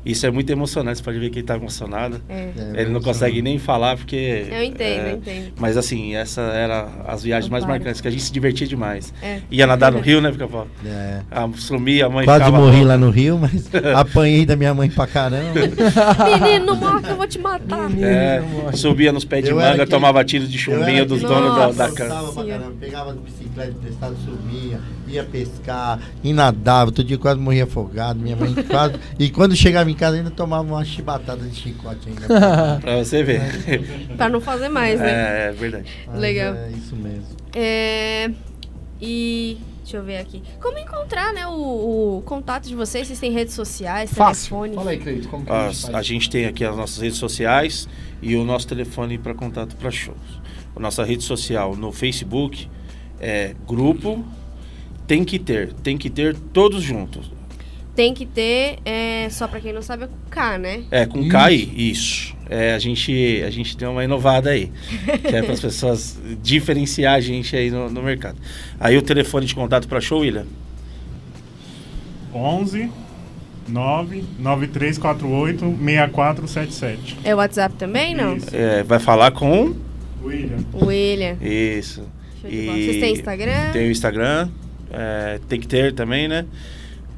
Isso 0.06 0.24
é 0.26 0.30
muito 0.30 0.48
emocionante, 0.50 0.98
você 0.98 1.04
pode 1.04 1.18
ver 1.18 1.30
que 1.30 1.40
ele 1.40 1.46
tá 1.46 1.56
emocionado. 1.56 2.20
É. 2.28 2.50
É, 2.74 2.80
Ele 2.82 2.90
não 2.90 3.00
consegue 3.00 3.42
nem 3.42 3.58
falar 3.58 3.96
porque. 3.96 4.46
Eu 4.50 4.62
entendo, 4.62 5.00
é, 5.06 5.12
eu 5.12 5.16
entendo. 5.16 5.52
Mas 5.58 5.76
assim, 5.76 6.14
essa 6.14 6.40
era 6.42 6.88
as 7.06 7.22
viagens 7.22 7.50
mais 7.50 7.64
marcantes, 7.64 8.00
que 8.00 8.08
a 8.08 8.10
gente 8.10 8.22
se 8.22 8.32
divertia 8.32 8.66
demais. 8.66 9.12
É. 9.22 9.40
Ia 9.50 9.66
nadar 9.66 9.90
no 9.92 9.98
rio, 10.00 10.20
né, 10.20 10.30
Pica-Pau? 10.30 10.66
É. 10.84 11.20
Ah, 11.30 11.48
sumia, 11.56 12.06
a 12.06 12.08
mãe 12.08 12.24
Quase 12.24 12.44
ficava 12.44 12.64
morri 12.64 12.84
lá 12.84 12.96
no 12.96 13.10
Rio, 13.10 13.38
mas 13.38 13.68
apanhei 13.94 14.46
da 14.46 14.56
minha 14.56 14.72
mãe 14.74 14.88
pra 14.88 15.06
caramba. 15.06 15.52
Menino, 15.60 16.66
não 16.66 16.76
morre 16.76 17.02
que 17.02 17.10
eu 17.10 17.16
vou 17.16 17.26
te 17.26 17.38
matar. 17.38 17.90
É, 18.00 18.42
subia 18.74 19.12
nos 19.12 19.24
pés 19.24 19.44
de 19.44 19.50
Eu 19.50 19.56
manga, 19.56 19.70
aquele- 19.70 19.86
tomava 19.86 20.24
tiro 20.24 20.46
de 20.46 20.58
chumbinho 20.58 20.98
era 20.98 21.04
dos 21.06 21.20
donos 21.22 21.56
da, 21.56 21.84
da 21.84 21.90
que 21.90 21.96
casa. 21.96 22.32
Pegava 22.78 23.12
bicicleta 23.12 23.70
emprestada, 23.72 24.14
subia, 24.24 24.78
ia 25.08 25.24
pescar, 25.24 25.98
e 26.22 26.32
nadava. 26.32 26.90
Todo 26.92 27.06
dia 27.06 27.18
quase 27.18 27.38
morria 27.40 27.64
afogado. 27.64 28.18
Minha 28.18 28.36
mãe 28.36 28.54
quase. 28.68 28.94
e 29.18 29.30
quando 29.30 29.54
chegava 29.56 29.90
em 29.90 29.94
casa 29.94 30.16
ainda 30.16 30.30
tomava 30.30 30.62
uma 30.66 30.84
chibatada 30.84 31.44
de 31.46 31.54
chicote 31.54 32.08
ainda. 32.08 32.78
Pra 32.80 32.96
você 33.04 33.22
ver. 33.22 33.40
Pra 34.16 34.28
não 34.28 34.40
fazer 34.40 34.68
mais, 34.68 34.98
né? 35.00 35.10
É, 35.10 35.48
é 35.48 35.52
verdade. 35.52 35.86
Mas 36.06 36.18
Legal. 36.18 36.54
É 36.54 36.70
isso 36.70 36.94
mesmo. 36.96 37.26
É, 37.54 38.30
E 39.00 39.58
deixa 39.82 39.98
eu 39.98 40.02
ver 40.04 40.18
aqui. 40.18 40.42
Como 40.60 40.78
encontrar, 40.78 41.32
né, 41.32 41.46
o, 41.46 42.18
o 42.18 42.22
contato 42.24 42.66
de 42.66 42.74
vocês? 42.74 43.06
Vocês 43.06 43.18
têm 43.20 43.30
redes 43.32 43.54
sociais, 43.54 44.12
Fácil. 44.12 44.48
telefone? 44.50 44.74
Fala 44.74 44.90
aí, 44.90 44.98
Cleito, 44.98 45.28
como 45.28 45.44
que 45.44 45.52
a 45.52 45.62
gente 45.66 45.70
As- 45.70 45.82
faz? 45.82 45.94
a 45.94 46.02
gente 46.02 46.30
tem 46.30 46.46
aqui 46.46 46.64
as 46.64 46.76
nossas 46.76 46.98
redes 47.02 47.18
sociais 47.18 47.88
e 48.22 48.34
o 48.36 48.44
nosso 48.44 48.66
telefone 48.66 49.18
para 49.18 49.34
contato 49.34 49.76
para 49.76 49.90
shows. 49.90 50.16
A 50.74 50.80
nossa 50.80 51.04
rede 51.04 51.22
social 51.24 51.76
no 51.76 51.92
Facebook 51.92 52.68
é 53.20 53.54
grupo 53.66 54.24
tem 55.06 55.24
que 55.24 55.38
ter, 55.38 55.72
tem 55.74 55.96
que 55.96 56.10
ter 56.10 56.36
todos 56.52 56.82
juntos. 56.82 57.30
Tem 57.94 58.12
que 58.12 58.26
ter, 58.26 58.78
é, 58.84 59.28
só 59.30 59.48
pra 59.48 59.58
quem 59.58 59.72
não 59.72 59.80
sabe, 59.80 60.04
é 60.04 60.06
com 60.06 60.30
K, 60.30 60.58
né? 60.58 60.84
É, 60.90 61.06
com 61.06 61.26
K 61.28 61.44
aí, 61.46 61.72
isso. 61.74 62.36
É, 62.48 62.74
a 62.74 62.78
gente 62.78 63.42
a 63.44 63.50
gente 63.50 63.76
deu 63.76 63.90
uma 63.90 64.04
inovada 64.04 64.50
aí, 64.50 64.70
que 65.22 65.34
é 65.34 65.42
para 65.42 65.54
as 65.54 65.60
pessoas 65.60 66.20
diferenciar 66.42 67.14
a 67.14 67.20
gente 67.20 67.56
aí 67.56 67.70
no, 67.70 67.88
no 67.88 68.02
mercado. 68.02 68.36
Aí 68.78 68.96
o 68.98 69.02
telefone 69.02 69.46
de 69.46 69.54
contato 69.54 69.88
para 69.88 70.00
show, 70.00 70.20
William? 70.20 70.46
11 72.34 72.90
9 73.66 74.24
9348 74.38 75.58
6477. 75.58 77.16
É 77.24 77.34
o 77.34 77.38
WhatsApp 77.38 77.74
também, 77.76 78.14
não? 78.14 78.36
Isso. 78.36 78.54
É, 78.54 78.82
vai 78.82 78.98
falar 78.98 79.30
com 79.30 79.74
William. 80.22 80.58
William. 80.74 81.36
isso. 81.40 82.02
Bola. 82.42 82.78
Vocês 82.78 83.00
têm 83.00 83.12
Instagram? 83.12 83.72
Tem 83.72 83.88
o 83.88 83.90
Instagram, 83.90 84.48
é, 84.90 85.40
tem 85.48 85.60
que 85.60 85.66
ter 85.66 85.92
também, 85.92 86.28
né? 86.28 86.46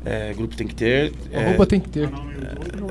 É, 0.04 0.32
grupo 0.32 0.56
tem 0.56 0.66
que 0.66 0.74
ter. 0.74 1.12
É, 1.30 1.44
Arroba 1.44 1.66
tem 1.66 1.80
que 1.80 1.88
ter. 1.88 2.08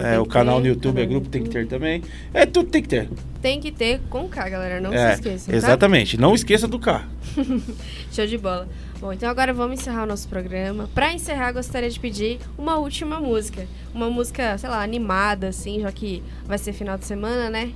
É, 0.03 0.19
o 0.19 0.25
canal 0.25 0.59
no 0.59 0.67
YouTube 0.67 0.97
é 0.97 1.01
canal 1.01 1.09
grupo 1.09 1.29
tem 1.29 1.43
que 1.43 1.49
ter 1.49 1.65
também. 1.65 2.03
É, 2.33 2.45
tudo 2.45 2.69
tem 2.69 2.81
que 2.81 2.89
ter. 2.89 3.09
Tem 3.41 3.59
que 3.59 3.71
ter 3.71 4.01
com 4.09 4.27
K, 4.27 4.49
galera. 4.49 4.81
Não 4.81 4.93
É, 4.93 5.15
se 5.15 5.21
esqueçam, 5.21 5.51
tá? 5.51 5.57
Exatamente. 5.57 6.17
Não 6.17 6.35
esqueça 6.35 6.67
do 6.67 6.77
K. 6.77 7.07
Show 8.11 8.27
de 8.27 8.37
bola. 8.37 8.67
Bom, 8.99 9.13
então 9.13 9.29
agora 9.29 9.53
vamos 9.53 9.79
encerrar 9.79 10.03
o 10.03 10.05
nosso 10.05 10.27
programa. 10.27 10.89
Pra 10.93 11.13
encerrar, 11.13 11.53
gostaria 11.53 11.89
de 11.89 11.99
pedir 11.99 12.39
uma 12.57 12.77
última 12.77 13.19
música. 13.19 13.65
Uma 13.93 14.09
música, 14.09 14.57
sei 14.57 14.69
lá, 14.69 14.83
animada, 14.83 15.47
assim, 15.47 15.79
já 15.79 15.91
que 15.91 16.21
vai 16.45 16.57
ser 16.57 16.73
final 16.73 16.97
de 16.97 17.05
semana, 17.05 17.49
né? 17.49 17.71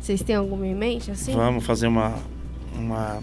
Vocês 0.00 0.22
têm 0.22 0.34
alguma 0.34 0.66
em 0.66 0.74
mente, 0.74 1.10
assim? 1.10 1.32
Vamos 1.32 1.64
fazer 1.64 1.86
uma. 1.86 2.18
uma... 2.74 3.20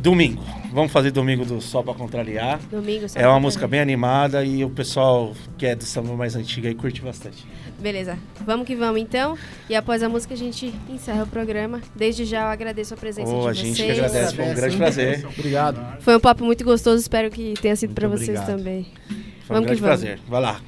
Domingo. 0.00 0.42
Vamos 0.76 0.92
fazer 0.92 1.10
domingo 1.10 1.42
do 1.42 1.58
Sol 1.58 1.82
pra 1.82 1.94
Contrariar. 1.94 2.60
Domingo, 2.70 3.08
só 3.08 3.18
É 3.18 3.26
uma 3.26 3.40
música 3.40 3.66
bem 3.66 3.80
animada 3.80 4.44
e 4.44 4.62
o 4.62 4.68
pessoal 4.68 5.32
que 5.56 5.64
é 5.64 5.74
do 5.74 5.82
samba 5.84 6.14
mais 6.14 6.36
antigo 6.36 6.66
aí 6.66 6.74
curte 6.74 7.00
bastante. 7.00 7.46
Beleza. 7.80 8.18
Vamos 8.44 8.66
que 8.66 8.76
vamos, 8.76 9.00
então. 9.00 9.38
E 9.70 9.74
após 9.74 10.02
a 10.02 10.08
música, 10.10 10.34
a 10.34 10.36
gente 10.36 10.74
encerra 10.90 11.22
o 11.22 11.26
programa. 11.28 11.80
Desde 11.94 12.26
já, 12.26 12.42
eu 12.42 12.48
agradeço 12.48 12.92
a 12.92 12.96
presença 12.98 13.32
Oh, 13.32 13.40
de 13.44 13.48
a 13.48 13.54
vocês. 13.54 13.74
gente 13.74 13.84
que 13.86 13.90
agradece, 13.90 14.36
foi 14.36 14.44
um 14.44 14.54
grande 14.54 14.76
prazer. 14.76 15.26
Obrigado. 15.38 16.02
Foi 16.02 16.14
um 16.14 16.20
papo 16.20 16.44
muito 16.44 16.62
gostoso. 16.62 17.00
Espero 17.00 17.30
que 17.30 17.54
tenha 17.54 17.74
sido 17.74 17.94
pra 17.94 18.06
vocês 18.06 18.38
obrigado. 18.38 18.58
também. 18.58 18.86
Foi 19.46 19.56
um 19.56 19.60
Vamos 19.62 19.70
que 19.70 19.80
grande 19.80 19.80
vamos. 19.80 19.80
prazer. 19.80 20.20
Vai 20.28 20.40
lá. 20.42 20.60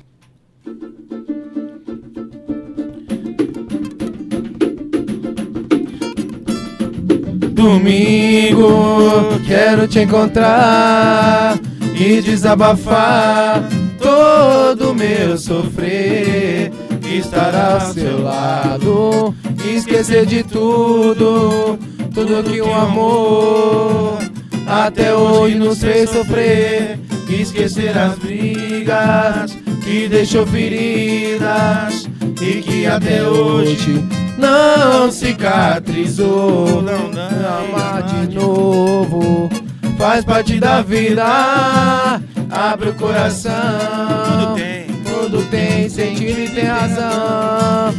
Domingo 7.58 9.40
quero 9.44 9.88
te 9.88 9.98
encontrar 10.02 11.58
e 11.92 12.22
desabafar 12.22 13.68
todo 14.00 14.94
meu 14.94 15.36
sofrer. 15.36 16.70
Estar 17.12 17.52
ao 17.56 17.92
seu 17.92 18.22
lado, 18.22 19.34
esquecer 19.66 20.24
de 20.24 20.44
tudo, 20.44 21.76
tudo 22.14 22.44
que 22.48 22.60
o 22.60 22.72
amor 22.72 24.18
até 24.64 25.12
hoje 25.12 25.56
nos 25.56 25.80
fez 25.80 26.10
sofrer. 26.10 27.00
Esquecer 27.28 27.98
as 27.98 28.16
brigas 28.18 29.58
que 29.82 30.06
deixou 30.06 30.46
feridas 30.46 32.08
e 32.40 32.62
que 32.62 32.86
até 32.86 33.26
hoje 33.26 34.00
não 34.38 35.10
cicatrizou. 35.10 36.82
Não, 36.82 37.08
não. 37.08 37.28
Amar 37.58 38.02
de 38.02 38.34
novo 38.34 39.50
faz 39.98 40.24
parte 40.24 40.58
da 40.60 40.80
vida. 40.80 41.24
Abre 42.50 42.90
o 42.90 42.94
coração. 42.94 43.52
Tudo 44.24 44.54
tem. 44.54 44.86
Tudo 45.04 45.42
tem 45.50 45.88
sentido 45.88 46.40
e 46.40 46.48
tem 46.48 46.64
razão. 46.64 47.94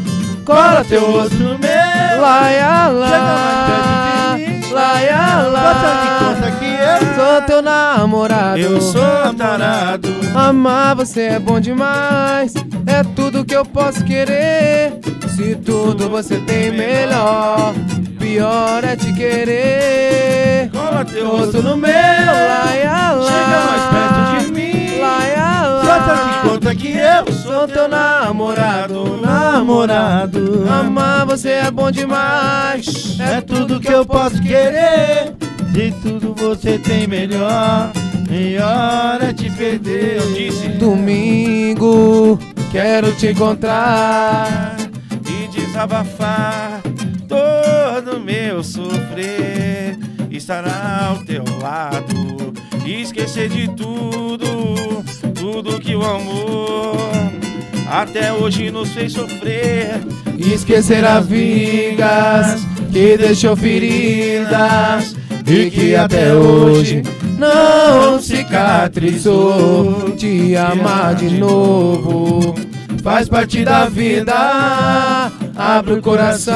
Cola 0.46 0.84
teu 0.88 1.12
rosto 1.12 1.36
no 1.36 1.60
meu. 1.60 2.22
Laia, 2.22 2.88
lá, 2.88 4.38
laia, 4.72 5.18
Bota 5.52 5.80
de 6.02 6.08
lá. 6.10 6.20
conta 6.20 6.52
que 6.52 6.66
eu 6.66 7.16
Sou 7.16 7.42
teu 7.44 7.62
namorado. 7.62 8.60
Eu 8.60 8.82
sou 8.82 9.34
tarado. 9.38 10.10
Amar 10.36 10.96
você 10.96 11.22
é 11.22 11.40
bom 11.40 11.60
demais, 11.60 12.54
é 12.88 13.04
tudo 13.16 13.46
que 13.46 13.56
eu 13.56 13.66
posso 13.66 14.04
querer. 14.04 14.94
Se 15.40 15.56
tudo 15.56 16.10
você 16.10 16.36
tem 16.42 16.70
melhor, 16.70 17.74
pior 18.20 18.84
é 18.84 18.94
te 18.98 19.14
querer. 19.14 20.70
Cola 20.70 21.06
teu 21.06 21.30
Rosto 21.30 21.64
no 21.64 21.78
meu, 21.78 21.90
laia, 21.94 23.14
lá. 23.14 23.32
Chega 23.32 23.62
mais 23.72 23.86
perto 23.90 24.46
de 24.46 24.52
mim. 24.52 25.00
Laia, 25.00 25.62
lá. 25.66 25.84
Bota 25.86 26.16
de 26.26 26.50
conta 26.50 26.76
que 26.76 26.90
eu 26.90 27.34
Sou 27.34 27.66
teu 27.70 27.88
namorado, 27.88 29.18
namorado. 29.22 30.66
Amar 30.70 31.26
você 31.26 31.52
é 31.52 31.72
bom 31.72 31.90
demais, 31.90 33.18
É 33.18 33.40
tudo 33.40 33.80
que 33.80 33.94
eu 33.94 34.06
posso 34.06 34.42
querer. 34.42 35.36
De 35.72 35.94
tudo 36.02 36.36
você 36.38 36.78
tem 36.78 37.08
melhor. 37.08 37.94
Melhor 38.30 39.20
é 39.22 39.32
te 39.32 39.50
perder. 39.50 40.18
Eu 40.18 40.34
disse 40.34 40.68
Domingo, 40.68 42.38
quero 42.74 43.14
te 43.14 43.28
encontrar. 43.28 44.89
Desabafar 45.80 46.82
todo 47.26 48.20
meu 48.20 48.62
sofrer. 48.62 49.98
Estar 50.30 50.66
ao 50.68 51.18
teu 51.20 51.44
lado, 51.62 52.54
esquecer 52.86 53.48
de 53.50 53.70
tudo, 53.70 55.04
tudo 55.34 55.80
que 55.80 55.96
o 55.96 56.04
amor 56.04 56.98
até 57.90 58.34
hoje 58.34 58.70
nos 58.70 58.90
fez 58.90 59.14
sofrer. 59.14 60.02
Esquecer 60.38 61.06
as 61.06 61.26
vigas 61.26 62.68
que 62.92 63.18
deixou 63.18 63.56
feridas 63.56 65.16
e 65.48 65.72
que 65.72 65.96
até 65.96 66.34
hoje 66.34 67.04
não 67.38 68.20
cicatrizou. 68.20 70.12
Te 70.18 70.58
amar 70.58 71.16
de 71.16 71.30
novo 71.30 72.54
faz 73.02 73.30
parte 73.30 73.64
da 73.64 73.86
vida. 73.86 75.39
Abre 75.60 75.94
o 75.96 76.02
coração. 76.02 76.56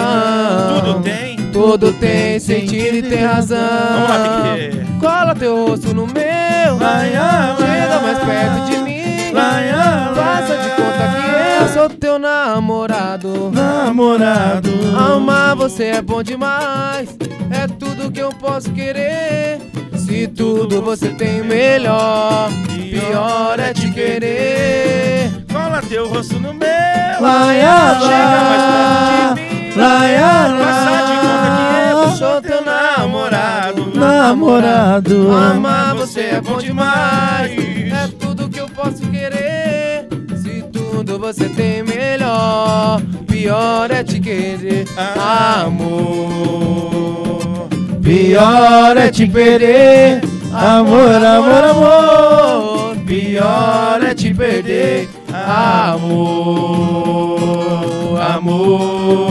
Tudo 0.82 1.02
tem, 1.04 1.36
Tudo 1.52 1.92
tem 1.94 2.40
sentido 2.40 2.96
e 2.98 3.02
tem 3.04 3.24
razão. 3.24 3.58
vamos 3.60 4.10
lá, 4.10 4.18
tem 4.56 4.70
que 4.70 4.78
ter. 4.78 4.86
Cola 5.00 5.36
teu 5.36 5.68
rosto 5.68 5.94
no 5.94 6.08
meu. 6.08 6.78
Laia, 6.80 7.56
Chega 7.58 7.68
laia, 7.68 8.00
mais 8.02 8.18
perto 8.20 8.66
de 8.72 8.78
mim. 8.78 9.32
laia, 9.34 10.12
Faça 10.16 10.58
de 10.58 10.70
conta 10.70 11.14
que 11.14 11.62
eu 11.64 11.68
sou 11.74 11.90
teu 11.90 12.18
namorado. 12.18 13.52
Namorado. 13.52 14.70
Amar 14.98 15.56
você 15.56 15.84
é 15.86 16.02
bom 16.02 16.24
demais. 16.24 17.10
É 17.52 17.68
tudo 17.68 18.10
que 18.12 18.22
eu 18.22 18.30
posso 18.30 18.72
querer. 18.72 19.60
Se 19.98 20.28
tudo 20.28 20.82
você 20.82 21.10
tem 21.10 21.44
melhor, 21.44 22.50
pior 22.90 23.60
é 23.60 23.74
te 23.74 23.92
querer. 23.92 25.43
Teu 25.90 26.08
rosto 26.08 26.40
no 26.40 26.54
meu. 26.54 27.22
Laia, 27.22 28.00
Chega 28.02 28.40
mais 28.50 28.64
perto 28.74 29.36
de 29.36 29.44
mim. 29.44 29.74
laia, 29.76 30.32
Passar 30.60 31.02
de 31.06 31.16
conta 31.22 31.48
que 31.54 31.62
eu 31.92 31.98
Eu 32.00 32.12
sou 32.16 32.42
teu 32.42 32.62
namorado. 32.66 33.82
Namorado. 33.96 35.32
Amar 35.32 35.94
você 35.96 36.22
é 36.22 36.42
bom 36.42 36.58
demais. 36.58 37.52
É 37.52 38.08
tudo 38.20 38.50
que 38.50 38.60
eu 38.60 38.68
posso 38.70 39.04
querer. 39.12 40.08
Se 40.42 40.64
tudo 40.74 41.20
você 41.20 41.48
tem 41.50 41.84
melhor, 41.84 43.00
pior 43.28 43.92
é 43.92 44.04
te 44.04 44.20
querer. 44.20 44.88
Amor. 45.64 47.68
Pior 48.02 48.98
é 48.98 49.10
te 49.10 49.28
perder. 49.28 50.22
Amor, 50.52 51.24
amor, 51.24 51.64
amor. 51.64 52.53
Pior 53.14 54.02
é 54.02 54.16
te 54.16 54.34
perder. 54.34 55.08
Amor. 55.32 56.20
Amor. 58.20 59.30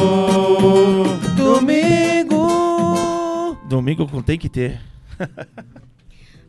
Domingo. 1.37 2.47
Domingo 3.69 4.07
com 4.07 4.23
tem 4.23 4.39
que 4.39 4.49
ter. 4.49 4.81